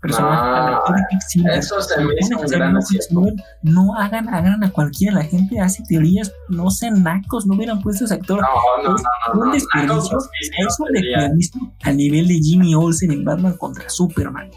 [0.00, 0.36] personaje.
[0.40, 0.80] Ah,
[1.10, 1.58] Quicksilver.
[1.58, 5.16] Eso se me hizo un gran un No hagan, hagan a cualquiera.
[5.16, 6.32] La gente hace teorías.
[6.48, 7.46] No sean nacos.
[7.46, 8.40] No hubieran puesto ese actor.
[8.40, 8.48] No,
[8.84, 9.40] no, no, Es no.
[9.40, 10.12] un no, desperdicio.
[10.12, 14.48] Los hicieron, Es un desperdicio a nivel de Jimmy Olsen en Batman contra Superman.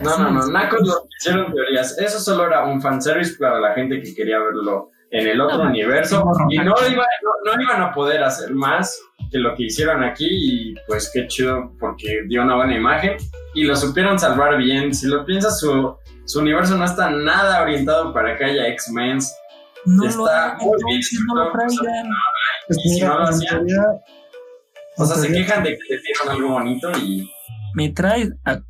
[0.00, 1.98] No, no, no, Nacos lo hicieron teorías.
[1.98, 5.64] Eso solo era un fanservice para la gente que quería verlo en el otro No,
[5.70, 6.24] universo.
[6.24, 6.88] no, Y no, no.
[6.88, 8.98] iba- no, no iban a poder hacer más
[9.30, 10.26] que lo que hicieron aquí.
[10.30, 13.16] Y pues qué chido, porque dio una buena imagen.
[13.54, 14.94] Y lo supieron salvar bien.
[14.94, 19.18] Si lo piensas, su, su universo no está nada orientado para que haya X-Men.
[19.86, 21.00] No Está lo muy bien
[21.34, 21.52] no.
[22.66, 24.00] Pues no
[24.96, 27.30] O sea, se quejan de que le dieron algo bonito y.
[27.74, 28.60] me traes a,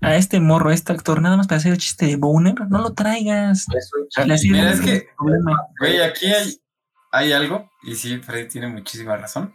[0.00, 2.78] a este morro, a este actor, nada más para hacer el chiste de Boner, no
[2.80, 3.66] lo traigas.
[4.44, 5.08] Mira, es que-.
[5.80, 6.60] Güey, aquí hay,
[7.12, 9.54] hay algo, y sí, Freddy tiene muchísima razón.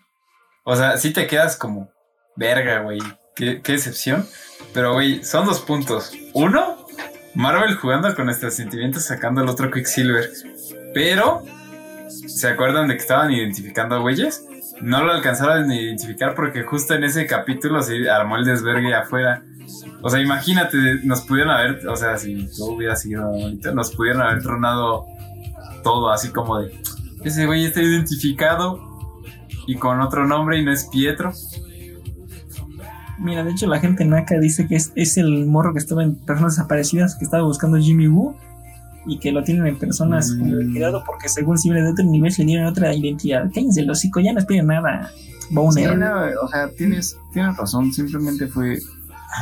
[0.63, 1.91] O sea, sí te quedas como,
[2.35, 2.99] verga, güey,
[3.35, 4.27] qué, qué decepción.
[4.73, 6.13] Pero, güey, son dos puntos.
[6.33, 6.85] Uno,
[7.33, 10.29] Marvel jugando con nuestros sentimientos sacando el otro Quicksilver.
[10.93, 11.43] Pero,
[12.09, 14.45] ¿se acuerdan de que estaban identificando a güeyes?
[14.81, 19.43] No lo alcanzaron a identificar porque justo en ese capítulo se armó el desvergue afuera.
[20.01, 24.21] O sea, imagínate, nos pudieron haber, o sea, si todo hubiera sido bonito, nos pudieron
[24.21, 25.05] haber tronado
[25.83, 26.71] todo así como de
[27.23, 28.79] ese güey está identificado
[29.67, 31.31] y con otro nombre y no es Pietro.
[33.19, 36.15] Mira, de hecho la gente naca dice que es, es el morro que estaba en
[36.15, 38.35] personas desaparecidas, que estaba buscando Jimmy Woo
[39.05, 40.39] y que lo tienen en personas Mm.
[40.39, 43.49] como liquidado porque según si viene de otro nivel se dieron otra identidad.
[43.53, 45.11] Cállense el hocico, ya no esperen nada.
[45.47, 45.97] Sí, Boner.
[45.97, 48.79] no, o sea, tienes, tienes razón, simplemente fue,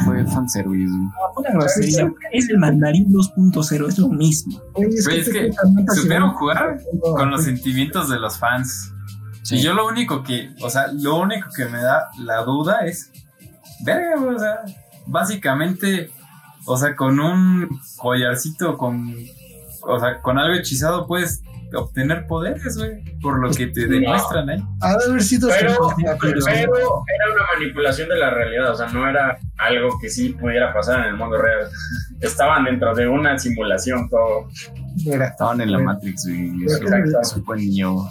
[0.06, 0.92] fue fanservice.
[0.92, 1.10] güey.
[1.36, 2.12] Una grosería.
[2.32, 4.62] Es el mandarín 2.0, es lo mismo.
[4.76, 5.52] Es Güey, es te que
[5.96, 8.94] supieron jugar con los sentimientos de los fans.
[9.52, 13.12] Y yo lo único que, o sea, lo único que me da la duda es,
[13.84, 14.60] verga, güey, o sea,
[15.08, 16.12] básicamente,
[16.66, 17.68] o sea, con un
[17.98, 19.16] collarcito, con,
[19.82, 21.42] o sea, con algo hechizado puedes
[21.76, 23.94] obtener poderes, güey, por lo que te No.
[23.94, 24.60] demuestran ahí.
[24.82, 28.88] Ha de haber sido Pero, pero pero- era una manipulación de la realidad, o sea,
[28.88, 31.70] no era algo que sí pudiera pasar en el mundo real.
[32.22, 34.48] Estaban dentro de una simulación todo.
[35.06, 35.80] Estaban en la.
[35.80, 36.66] Matrix, güey.
[37.22, 38.08] Eso, fue Neo,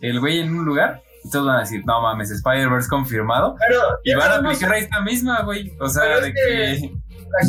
[0.02, 3.56] el güey en un lugar y todos van a decir, no mames, Spider-Verse confirmado.
[3.66, 5.72] Pero Y van a aplicar esta misma, güey.
[5.80, 6.92] O sea, de que-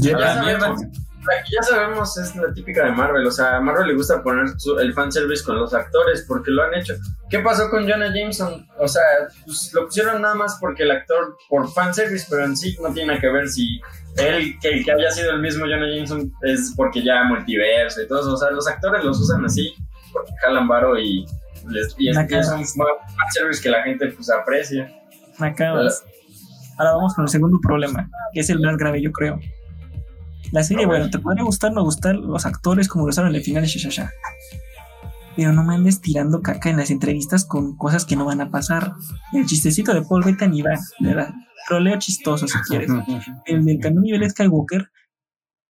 [0.03, 0.13] que...
[0.13, 0.35] la mierda.
[0.35, 0.81] sabemos,
[1.53, 3.27] ya sabemos es la típica de Marvel.
[3.27, 6.63] O sea, a Marvel le gusta poner su- el fanservice con los actores porque lo
[6.63, 6.95] han hecho.
[7.31, 8.67] ¿Qué pasó con Jonah Jameson?
[8.79, 9.03] O sea,
[9.45, 13.19] pues, lo pusieron nada más porque el actor, por fanservice, pero en sí no tiene
[13.19, 13.81] que ver si
[14.17, 18.09] él, que el que haya sido el mismo Jonah Jameson, es porque ya multiverso y
[18.09, 18.35] todo eso.
[18.35, 19.75] O sea, los actores los usan así
[20.13, 21.27] porque jalan varo y,
[21.69, 22.65] les, y es, es un
[23.17, 24.89] fanservice que la gente pues aprecia.
[25.41, 26.05] Me acabas.
[26.79, 29.39] Ahora vamos con el segundo problema, que es el más grave, yo creo.
[30.55, 33.35] La serie, bueno, te podría gustar o no gustar los actores como lo usaron en
[33.35, 34.13] el final de Shashasha.
[35.35, 38.53] Pero no me andes tirando caca en las entrevistas con cosas que no van a
[38.53, 38.93] pasar.
[39.33, 41.35] El chistecito de Paul Bettany va, ¿verdad?
[41.67, 42.89] Troleo chistoso si quieres.
[43.47, 44.93] El del camión nivel Skywalker,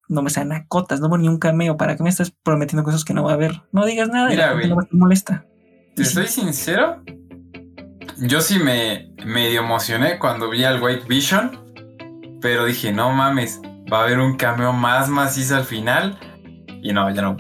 [0.09, 1.77] no me salen a cotas, no hubo ni un cameo.
[1.77, 3.63] ¿Para qué me estás prometiendo cosas que no va a haber?
[3.71, 4.69] No digas nada, y Mira, güey.
[4.69, 5.47] no estar molesta.
[5.95, 7.05] Te soy sincero,
[8.19, 13.61] yo sí me medio emocioné cuando vi al White Vision, pero dije, no mames,
[13.93, 16.19] va a haber un cameo más macizo al final.
[16.83, 17.37] Y no, ya no.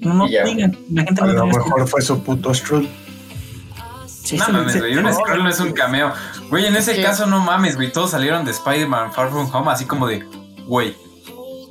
[0.00, 0.44] No, ya.
[0.44, 2.88] digan, la gente A no lo mejor fue su puto Skrull.
[4.06, 6.12] Sí, No mames, güey, un no, scroll no es un cameo.
[6.48, 7.02] Güey, en ese ¿Qué?
[7.02, 10.24] caso no mames, güey, todos salieron de Spider-Man Far From Home así como de,
[10.66, 10.96] güey,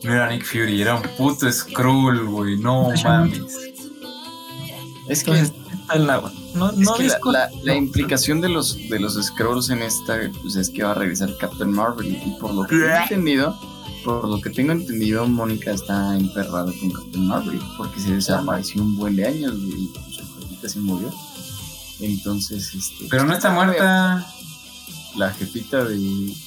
[0.03, 3.41] no era Nick Fury, era un puto Skrull, güey, no mames.
[5.09, 6.31] Es que, Entonces, está el agua.
[6.53, 10.17] No, es no que la, la- la implicación de los, de los scrolls en esta
[10.41, 12.07] pues es que va a regresar Captain Marvel.
[12.07, 13.57] Y por lo que tengo entendido,
[14.03, 17.59] por lo que tengo entendido, Mónica está emperrada con Captain Marvel.
[17.77, 21.13] Porque se desapareció un buen de años y su jefita se murió.
[21.99, 23.07] Entonces, este.
[23.09, 24.25] Pero no está muerta.
[25.15, 25.97] La jefita de,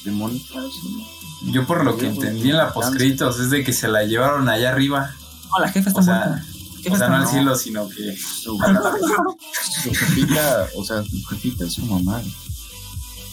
[0.05, 0.61] de Mónica.
[0.61, 1.51] sí.
[1.53, 4.71] Yo por lo que entendí en la postcritos es de que se la llevaron allá
[4.71, 5.11] arriba.
[5.51, 6.45] No, la jefa está O sea, muerta.
[6.91, 8.17] O sea, no al cielo, sino que...
[8.17, 8.59] Su,
[9.83, 12.23] su jefita, o sea, su jefita es su mamá.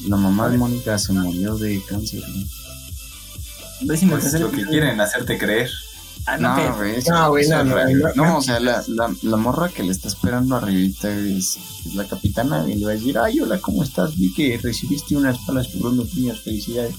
[0.08, 2.22] La mamá de Mónica se murió de cáncer.
[2.28, 2.46] ¿no?
[3.82, 5.70] Décimo Pues tercer lo que quieren hacerte creer.
[6.28, 8.00] Ah, no, No, güey, No, güey, no, es no, real.
[8.16, 11.96] no, No, o sea, la, la, la morra que le está esperando arribita es, es
[11.96, 14.16] la capitana y le va a decir, ay, hola, ¿cómo estás?
[14.18, 16.94] Vi que recibiste unas palas por unos niños, felicidades.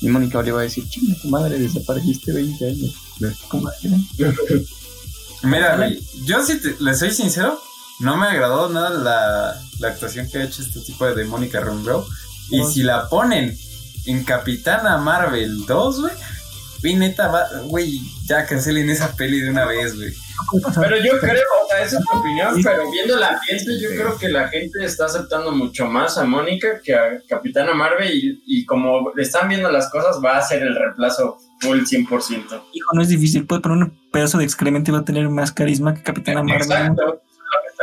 [0.00, 2.94] Y Mónica le va a decir, chinga tu madre, desapareciste 20 años.
[5.42, 7.60] Mira, güey, yo si te, le soy sincero,
[8.00, 12.04] no me agradó nada la, la actuación que ha hecho este tipo de Mónica Rambeau.
[12.50, 13.56] Y si la ponen
[14.06, 16.12] en Capitana Marvel 2, güey,
[16.82, 20.12] güey, neta, va, güey, ya cancelen esa peli de una vez, güey.
[20.80, 24.16] Pero yo creo, o sea, esa es mi opinión, pero viendo el ambiente, yo creo
[24.16, 28.64] que la gente está aceptando mucho más a Mónica que a Capitana Marvel y, y
[28.64, 32.62] como le están viendo las cosas, va a ser el reemplazo full 100%.
[32.72, 33.46] Hijo, no es difícil.
[33.46, 36.62] Puede poner un pedazo de excremento y va a tener más carisma que Capitana Marvel.
[36.62, 37.22] Exacto,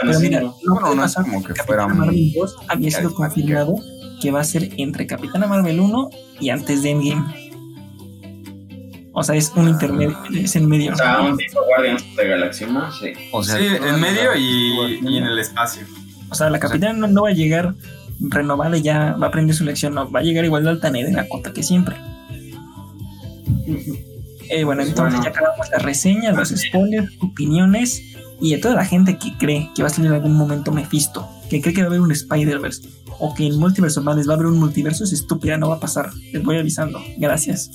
[0.02, 3.14] Pero mira, no puede no es como que fuera Capitana muy Marvel 2 había sido
[3.14, 3.76] confirmado
[4.22, 6.10] que va a ser entre Capitana Marvel 1
[6.40, 7.46] y antes de Endgame.
[9.18, 10.92] O sea, es un intermedio, es el medio.
[10.94, 12.92] O sea, un tipo Guardians de Galaxia, ¿no?
[12.92, 13.14] Sí.
[13.32, 15.84] O sea, Sí, en medio y, y en el espacio.
[16.30, 17.76] O sea, la capitana no, no va a llegar
[18.20, 21.08] renovada y ya va a aprender su lección, no, va a llegar igual de altanera
[21.08, 21.96] en la cota que siempre.
[24.50, 25.24] Eh, bueno, entonces Bueno.
[25.24, 28.02] ya acabamos las reseñas, los spoilers, opiniones
[28.42, 31.28] y a toda la gente que cree que va a salir en algún momento Mephisto,
[31.50, 32.88] que cree que va a haber un Spider-Verse
[33.20, 35.76] o que en Multiverse of Madness va a haber un multiverso, es estúpida, no va
[35.76, 36.12] a pasar.
[36.32, 37.00] Les voy avisando.
[37.18, 37.72] Gracias.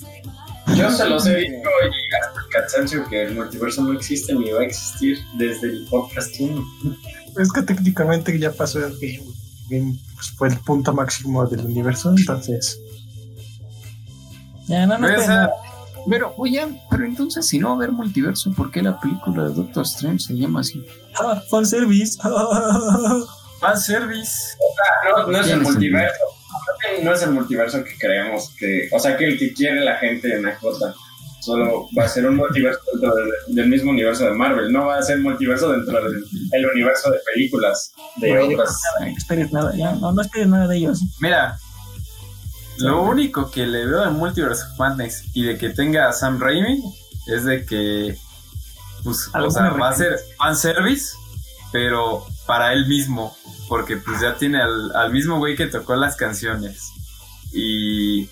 [0.77, 4.51] Yo se los he dicho y hasta el cansancio que el multiverso no existe ni
[4.51, 6.65] va a existir desde el podcast 1.
[7.39, 9.23] Es que técnicamente ya pasó el game.
[9.69, 12.79] Game, pues, fue el punto máximo del universo, entonces.
[14.69, 15.53] Ya, no, no, Güey, o esperen sea, nada.
[16.09, 19.55] Pero, oye, pero entonces, si no va a haber multiverso, ¿por qué la película de
[19.55, 20.85] Doctor Strange se llama así?
[21.21, 21.43] Ah,
[23.61, 24.57] fanservice.
[24.57, 24.57] Fanservice.
[25.09, 26.24] No, no es el multiverso.
[27.03, 28.89] No es el multiverso que creemos que.
[28.93, 30.61] O sea, que el que quiere la gente en AJ.
[31.41, 34.70] Solo va a ser un multiverso dentro del, del mismo universo de Marvel.
[34.70, 36.23] No va a ser multiverso dentro del
[36.53, 38.78] el universo de películas de otras.
[39.01, 39.93] No esperes nada, ya.
[39.93, 41.01] No, no esperes nada de ellos.
[41.19, 41.59] Mira,
[42.81, 46.41] lo único que le veo en Multiverse of Madness y de que tenga a Sam
[46.41, 46.82] Raimi
[47.27, 48.16] es de que,
[49.05, 51.15] pues, o sea, va a ser fanservice,
[51.73, 53.36] pero para él mismo,
[53.68, 56.90] porque pues ya tiene al, al mismo güey que tocó las canciones.
[57.52, 58.28] Y,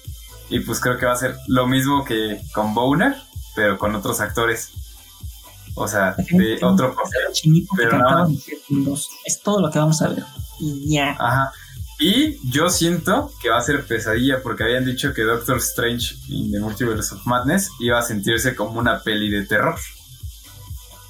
[0.50, 3.14] y pues creo que va a ser lo mismo que con Boner,
[3.54, 4.72] pero con otros actores.
[5.76, 7.66] O sea, de otro papel.
[7.76, 8.00] Pero
[8.66, 9.08] Segundos.
[9.24, 10.24] Es todo lo que vamos a ver.
[10.58, 11.16] Y ya.
[11.16, 11.52] Ajá.
[12.00, 16.50] Y yo siento que va a ser pesadilla porque habían dicho que Doctor Strange in
[16.50, 19.76] the Multiverse of Madness iba a sentirse como una peli de terror.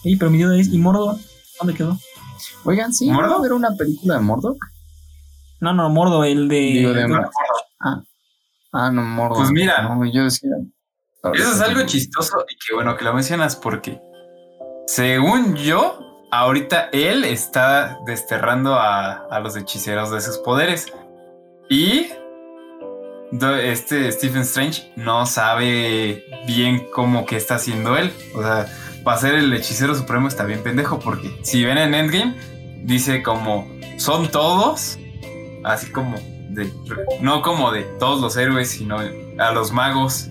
[0.04, 1.18] Ey, pero mi duda es, ¿y Mordo?
[1.58, 1.98] ¿Dónde quedó?
[2.64, 3.10] Oigan, ¿sí?
[3.10, 3.30] ¿Mordo?
[3.30, 4.56] ¿Va a haber una película de Mordok?
[5.60, 6.56] No, no, Mordo, el de.
[6.56, 6.92] Digo.
[7.80, 8.02] Ah,
[8.72, 9.38] ah, no, Mordok.
[9.38, 9.82] Pues mira.
[9.82, 10.50] No, yo decía...
[11.34, 14.00] Eso es algo chistoso y que bueno que lo mencionas porque
[14.86, 20.86] según yo, ahorita él está desterrando a, a los hechiceros de sus poderes.
[21.68, 22.06] Y
[23.62, 28.12] este Stephen Strange no sabe bien cómo que está haciendo él.
[28.34, 28.66] O sea,
[29.08, 32.36] para ser el hechicero supremo está bien pendejo porque si ven en Endgame,
[32.84, 33.66] dice como
[33.96, 34.98] son todos,
[35.64, 36.18] así como
[36.50, 36.70] de,
[37.22, 40.28] no como de todos los héroes, sino a los magos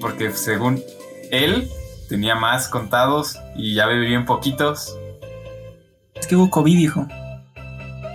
[0.00, 0.80] porque según
[1.32, 1.68] él
[2.08, 4.96] tenía más contados y ya vive bien poquitos.
[6.14, 7.08] Es que hubo COVID, hijo.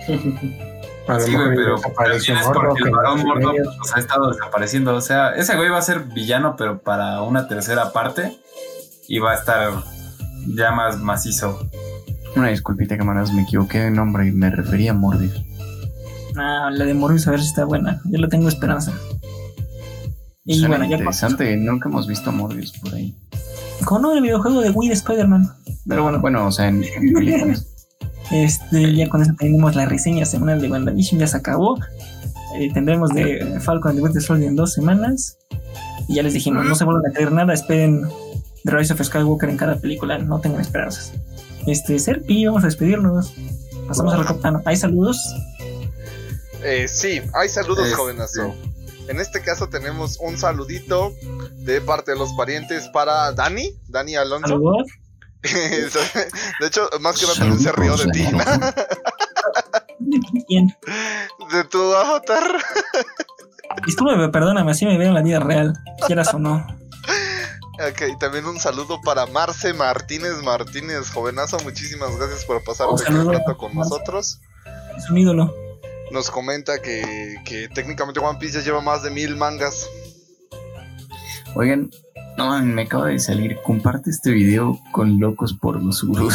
[0.06, 1.82] Sí, güey, pero, es
[2.54, 3.76] porque que el varón ellos.
[3.78, 4.94] pues, ha estado desapareciendo.
[4.94, 8.38] O sea, ese güey va a ser villano, pero para una tercera parte
[9.08, 9.72] y va a estar
[10.54, 11.68] ya más macizo.
[12.36, 15.32] Una disculpita, camaradas, me equivoqué de nombre y me refería a Morbius.
[16.36, 18.00] Ah, la de Morbius a ver si está buena.
[18.04, 18.92] Yo le tengo esperanza.
[20.44, 23.16] Y Suena bueno, ya interesante, nunca hemos visto Morbius por ahí.
[23.84, 25.50] con el videojuego de Wii de Spider-Man.
[25.86, 27.66] Pero bueno, Bueno, o sea, en, en películas.
[28.30, 31.78] este, ya con eso tenemos la reseña semanal de WandaVision, ya se acabó.
[32.56, 35.38] Eh, tendremos de Falcon and the Winter Soldier en dos semanas.
[36.08, 38.06] Y ya les dijimos, no se vuelvan a creer nada, esperen
[38.64, 41.12] The Rise of Skywalker en cada película, no tengan esperanzas.
[41.66, 43.32] Este, Serpi, vamos a despedirnos.
[43.86, 44.62] Pasamos al capitán.
[44.64, 45.18] ¿Hay saludos?
[46.62, 47.96] Eh, sí, hay saludos, Este.
[47.96, 48.54] jovenazo.
[49.08, 51.14] En este caso tenemos un saludito
[51.64, 54.48] de parte de los parientes para Dani, Dani Alonso.
[54.48, 54.82] Saludos.
[55.42, 58.24] de hecho, más que nada también se rió de ti,
[60.48, 60.76] ¿Quién?
[61.52, 62.42] de tu avatar.
[63.86, 65.74] Discúlpeme, perdóname, así me veo en la vida real,
[66.06, 66.66] quieras o no.
[67.78, 71.58] Ok, también un saludo para Marce Martínez Martínez, jovenazo.
[71.60, 73.90] Muchísimas gracias por pasar Un rato con Marce.
[73.90, 74.40] nosotros.
[74.96, 75.54] Es un ídolo.
[76.10, 79.88] Nos comenta que, que técnicamente One Piece ya lleva más de mil mangas.
[81.54, 81.90] Oigan,
[82.38, 83.58] no, me acaba de salir.
[83.62, 86.32] Comparte este video con locos por los seguros.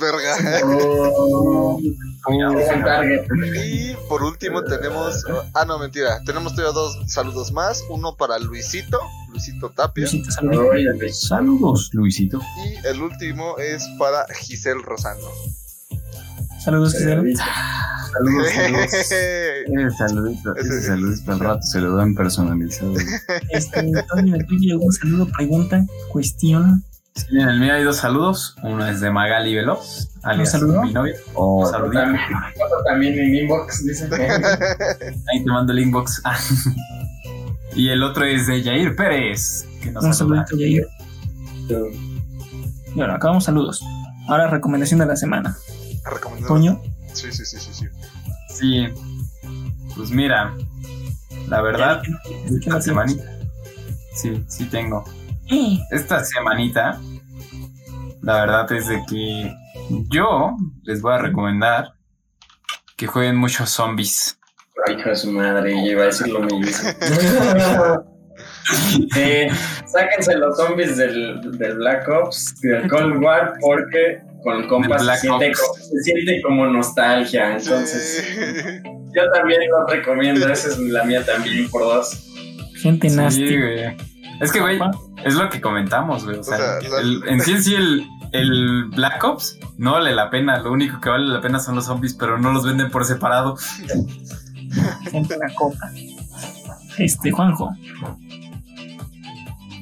[0.00, 0.62] Verga.
[0.64, 1.78] Oh.
[1.78, 5.22] Y por último tenemos.
[5.54, 6.22] Ah, no, mentira.
[6.24, 7.84] Tenemos todavía dos saludos más.
[7.90, 8.98] Uno para Luisito,
[9.30, 10.04] Luisito Tapia.
[10.04, 11.20] Luisito, saludos.
[11.20, 12.40] Saludos, Luisito.
[12.64, 15.28] Y el último es para Giselle Rosano.
[16.68, 17.34] Saludos, Giselle.
[18.12, 18.92] Saludos, saludos.
[19.70, 22.92] Eh, saludito, Ese saludito al rato se lo dan personalizado.
[23.50, 26.82] Este, Tony, ¿de tuyo algún saludo, pregunta, cuestión?
[27.14, 28.54] Sí, en el mío hay dos saludos.
[28.62, 30.82] Uno es de Magali Veloz, alias saludo?
[30.82, 31.14] mi novia.
[31.34, 32.00] O Saludito.
[32.00, 32.22] También,
[32.58, 34.04] foto también en inbox, dice.
[35.32, 36.20] Ahí te mando el inbox.
[36.24, 36.38] Ah.
[37.74, 40.44] y el otro es de Jair Pérez, que nos Un saluda.
[40.46, 40.86] saludito,
[41.70, 41.90] Jair.
[42.88, 43.82] Y bueno, acabamos saludos.
[44.28, 45.56] Ahora recomendación de la semana.
[46.10, 46.54] Recomendado.
[46.54, 46.80] Toño,
[47.12, 47.86] Sí, sí, sí, sí, sí.
[48.54, 48.86] Sí.
[49.96, 50.54] Pues mira,
[51.48, 52.84] la verdad, ¿qué no esta tienes?
[52.84, 53.24] semanita.
[54.14, 55.04] Sí, sí tengo.
[55.50, 57.00] Eh, Esta semanita,
[58.22, 59.54] la verdad es de que
[60.10, 61.94] yo les voy a recomendar
[62.96, 64.38] que jueguen muchos zombies.
[64.90, 66.88] Hijo de su madre, yo iba a decir lo mismo.
[69.16, 69.48] Eh,
[69.86, 75.52] sáquense los zombies del, del Black Ops, del Cold War, porque con compas se siente,
[75.54, 77.56] se siente como nostalgia.
[77.56, 78.24] Entonces,
[78.84, 80.48] yo también lo recomiendo.
[80.48, 82.24] Esa es la mía también, por dos.
[82.76, 83.56] gente Sí, nasty.
[83.56, 83.96] güey.
[84.40, 84.78] Es que, güey,
[85.24, 86.38] es lo que comentamos, güey.
[86.38, 89.92] O sea, O sea, la- el- en sí en sí el, el Black Ops no
[89.94, 90.58] vale la pena.
[90.60, 93.56] Lo único que vale la pena son los zombies, pero no los venden por separado.
[95.10, 95.90] Gente en la copa.
[96.98, 97.74] Este, Juanjo.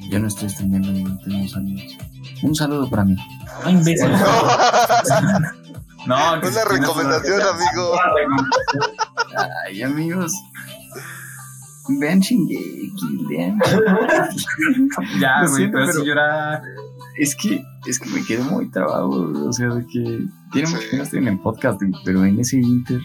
[0.09, 1.83] yo no estoy streamando, no tengo saludos.
[2.43, 3.15] Un saludo para mí.
[3.63, 4.09] No imbécil.
[6.05, 7.91] No, si Una recomendación, amigo.
[9.65, 10.33] Ay, amigos.
[11.99, 13.59] Vean Shingeki, vean.
[15.19, 16.61] Ya, güey, siento, pero pero- si llora.
[17.17, 20.97] Es que, es que me quedé muy trabado, o sea, de que tiene mucho que
[20.97, 23.01] no estoy en el podcast, pero en ese inter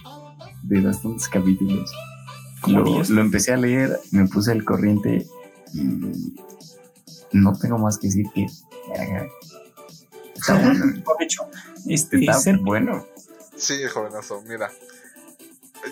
[0.64, 1.90] de bastantes capítulos
[2.60, 5.26] Como lo, lo empecé a leer, me puse al corriente
[5.72, 6.34] y
[7.32, 8.46] no tengo más que decir que
[10.42, 11.48] está bueno, dicho,
[11.88, 13.06] este, está ser bueno.
[13.56, 14.70] Sí, jovenazo, mira.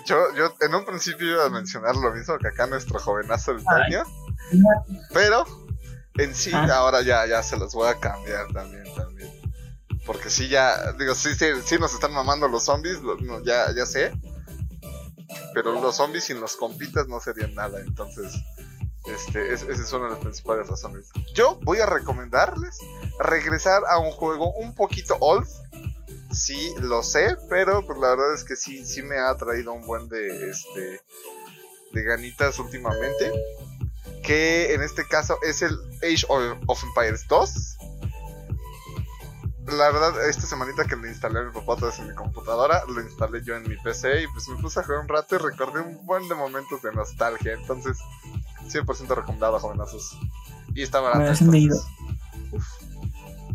[0.06, 3.58] Yo, yo en un principio iba a mencionar lo mismo que acá nuestro jovenazo el
[3.66, 3.90] Ay.
[3.90, 4.02] Toño,
[5.12, 5.44] pero
[6.18, 6.68] en sí Ah.
[6.76, 9.30] ahora ya, ya se los voy a cambiar también, también.
[10.06, 13.72] Porque sí ya, digo, sí, sí, sí nos están mamando los zombies, lo- no, ya,
[13.74, 14.12] ya sé.
[15.54, 18.32] Pero los zombies sin los compitas no serían nada, entonces
[19.06, 21.08] este, es- esa es una de las principales razones.
[21.34, 22.78] Yo voy a recomendarles
[23.18, 25.46] regresar a un juego un poquito old.
[26.32, 29.84] Sí, lo sé, pero pues la verdad es que sí, sí me ha traído un
[29.86, 31.00] buen de este
[31.92, 33.32] de ganitas últimamente.
[34.22, 37.76] Que en este caso es el Age of, Empires 2.
[39.66, 43.00] La verdad, esta semanita que le instalé a mi papá otra en mi computadora, lo
[43.00, 45.80] instalé yo en mi PC y pues me puse a jugar un rato y recordé
[45.80, 47.52] un buen de momentos de nostalgia.
[47.54, 47.98] Entonces,
[48.68, 50.16] 100% recomendado, jovenazos.
[50.74, 51.20] Y está barato.
[51.20, 51.86] De entonces,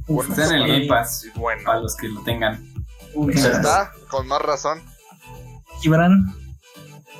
[0.07, 1.25] Uf, Está en el Game Pass.
[1.35, 1.61] bueno.
[1.65, 2.63] Para los que lo tengan.
[3.13, 4.79] uf, Ya está, con más razón.
[5.81, 6.25] Gibran,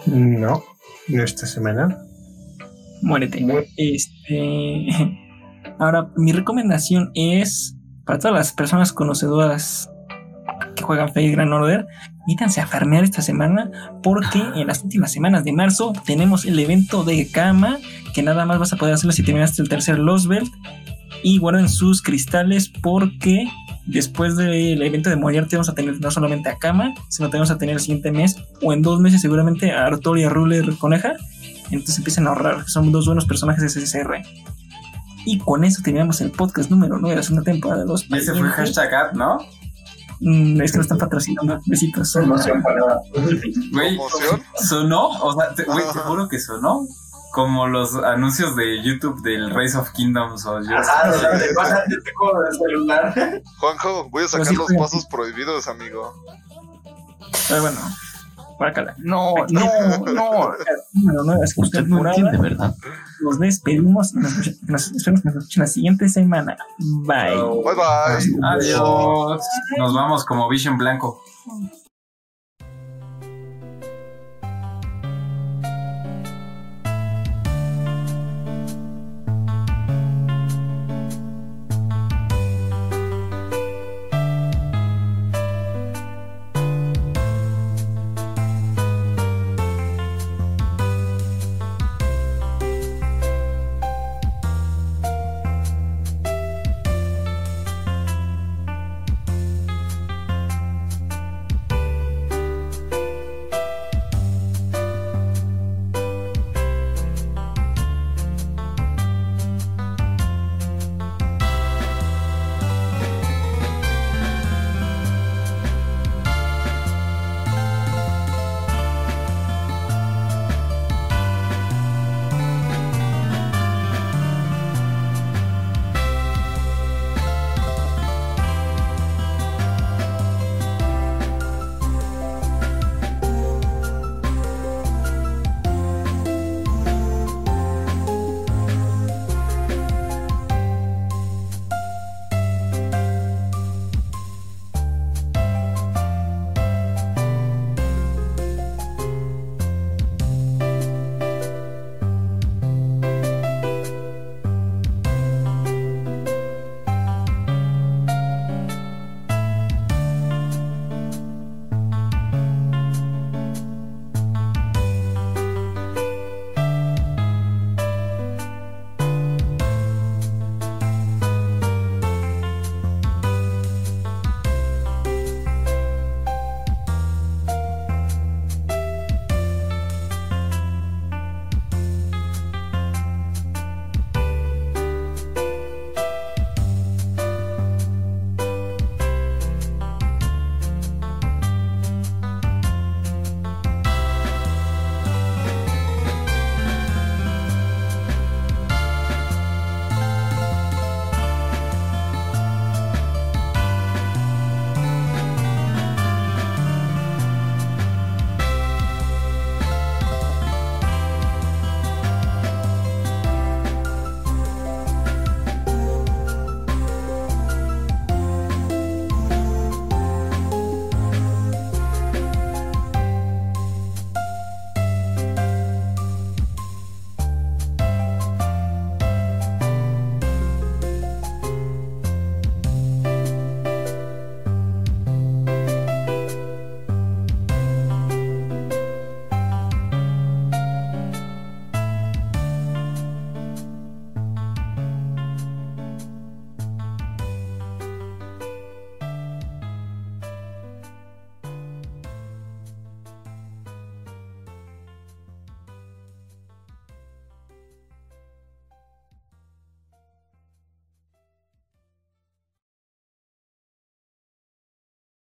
[0.06, 0.64] No,
[1.08, 1.98] no esta semana.
[3.02, 3.46] muérete.
[3.78, 4.88] Este.
[5.80, 7.76] Ahora, mi recomendación es
[8.06, 9.90] para todas las personas conocedoras
[10.76, 11.88] que juegan Fate Grand Order,
[12.28, 13.72] métanse a farmear esta semana
[14.02, 17.78] porque en las últimas semanas de marzo tenemos el evento de Kama
[18.14, 20.52] que nada más vas a poder hacerlo si terminaste el tercer Lost Belt
[21.24, 23.48] y guarden sus cristales porque
[23.86, 27.52] después del evento de Moriarty vamos a tener no solamente a Kama, sino también vamos
[27.52, 30.66] a tener el siguiente mes o en dos meses seguramente a Arthur y a Ruler
[30.78, 31.14] Coneja.
[31.72, 34.22] Entonces empiezan a ahorrar, son dos buenos personajes de SSR.
[35.26, 38.16] Y con eso terminamos el podcast número 9 de la segunda temporada de los Y
[38.16, 39.40] ese fue hashtag ad, ¿no?
[40.20, 41.60] Mm, es que no están patrocinando.
[41.66, 42.12] Besitos.
[42.14, 43.00] Promoción para.
[43.72, 43.98] Güey,
[44.68, 46.86] sonó, o sea, te, güey, te juro que sonó
[47.36, 50.78] como los anuncios de YouTube del Race of Kingdoms o yo.
[50.78, 51.12] Ah,
[52.16, 53.42] juego de celular.
[53.58, 56.14] Juanjo, voy a sacar sí los pasos prohibidos, amigo.
[57.50, 57.78] Pero bueno,
[58.58, 58.96] guácala.
[58.98, 60.54] No, no, no.
[60.94, 62.76] Número 9 de la segunda Usted no entiende, ¿verdad?
[63.22, 66.58] Nos despedimos y nos, nos, esperamos que nos escuchen la siguiente semana.
[66.78, 67.36] Bye.
[67.36, 68.40] Bye bye.
[68.44, 69.42] Adiós.
[69.78, 71.22] Nos vamos como Vision Blanco.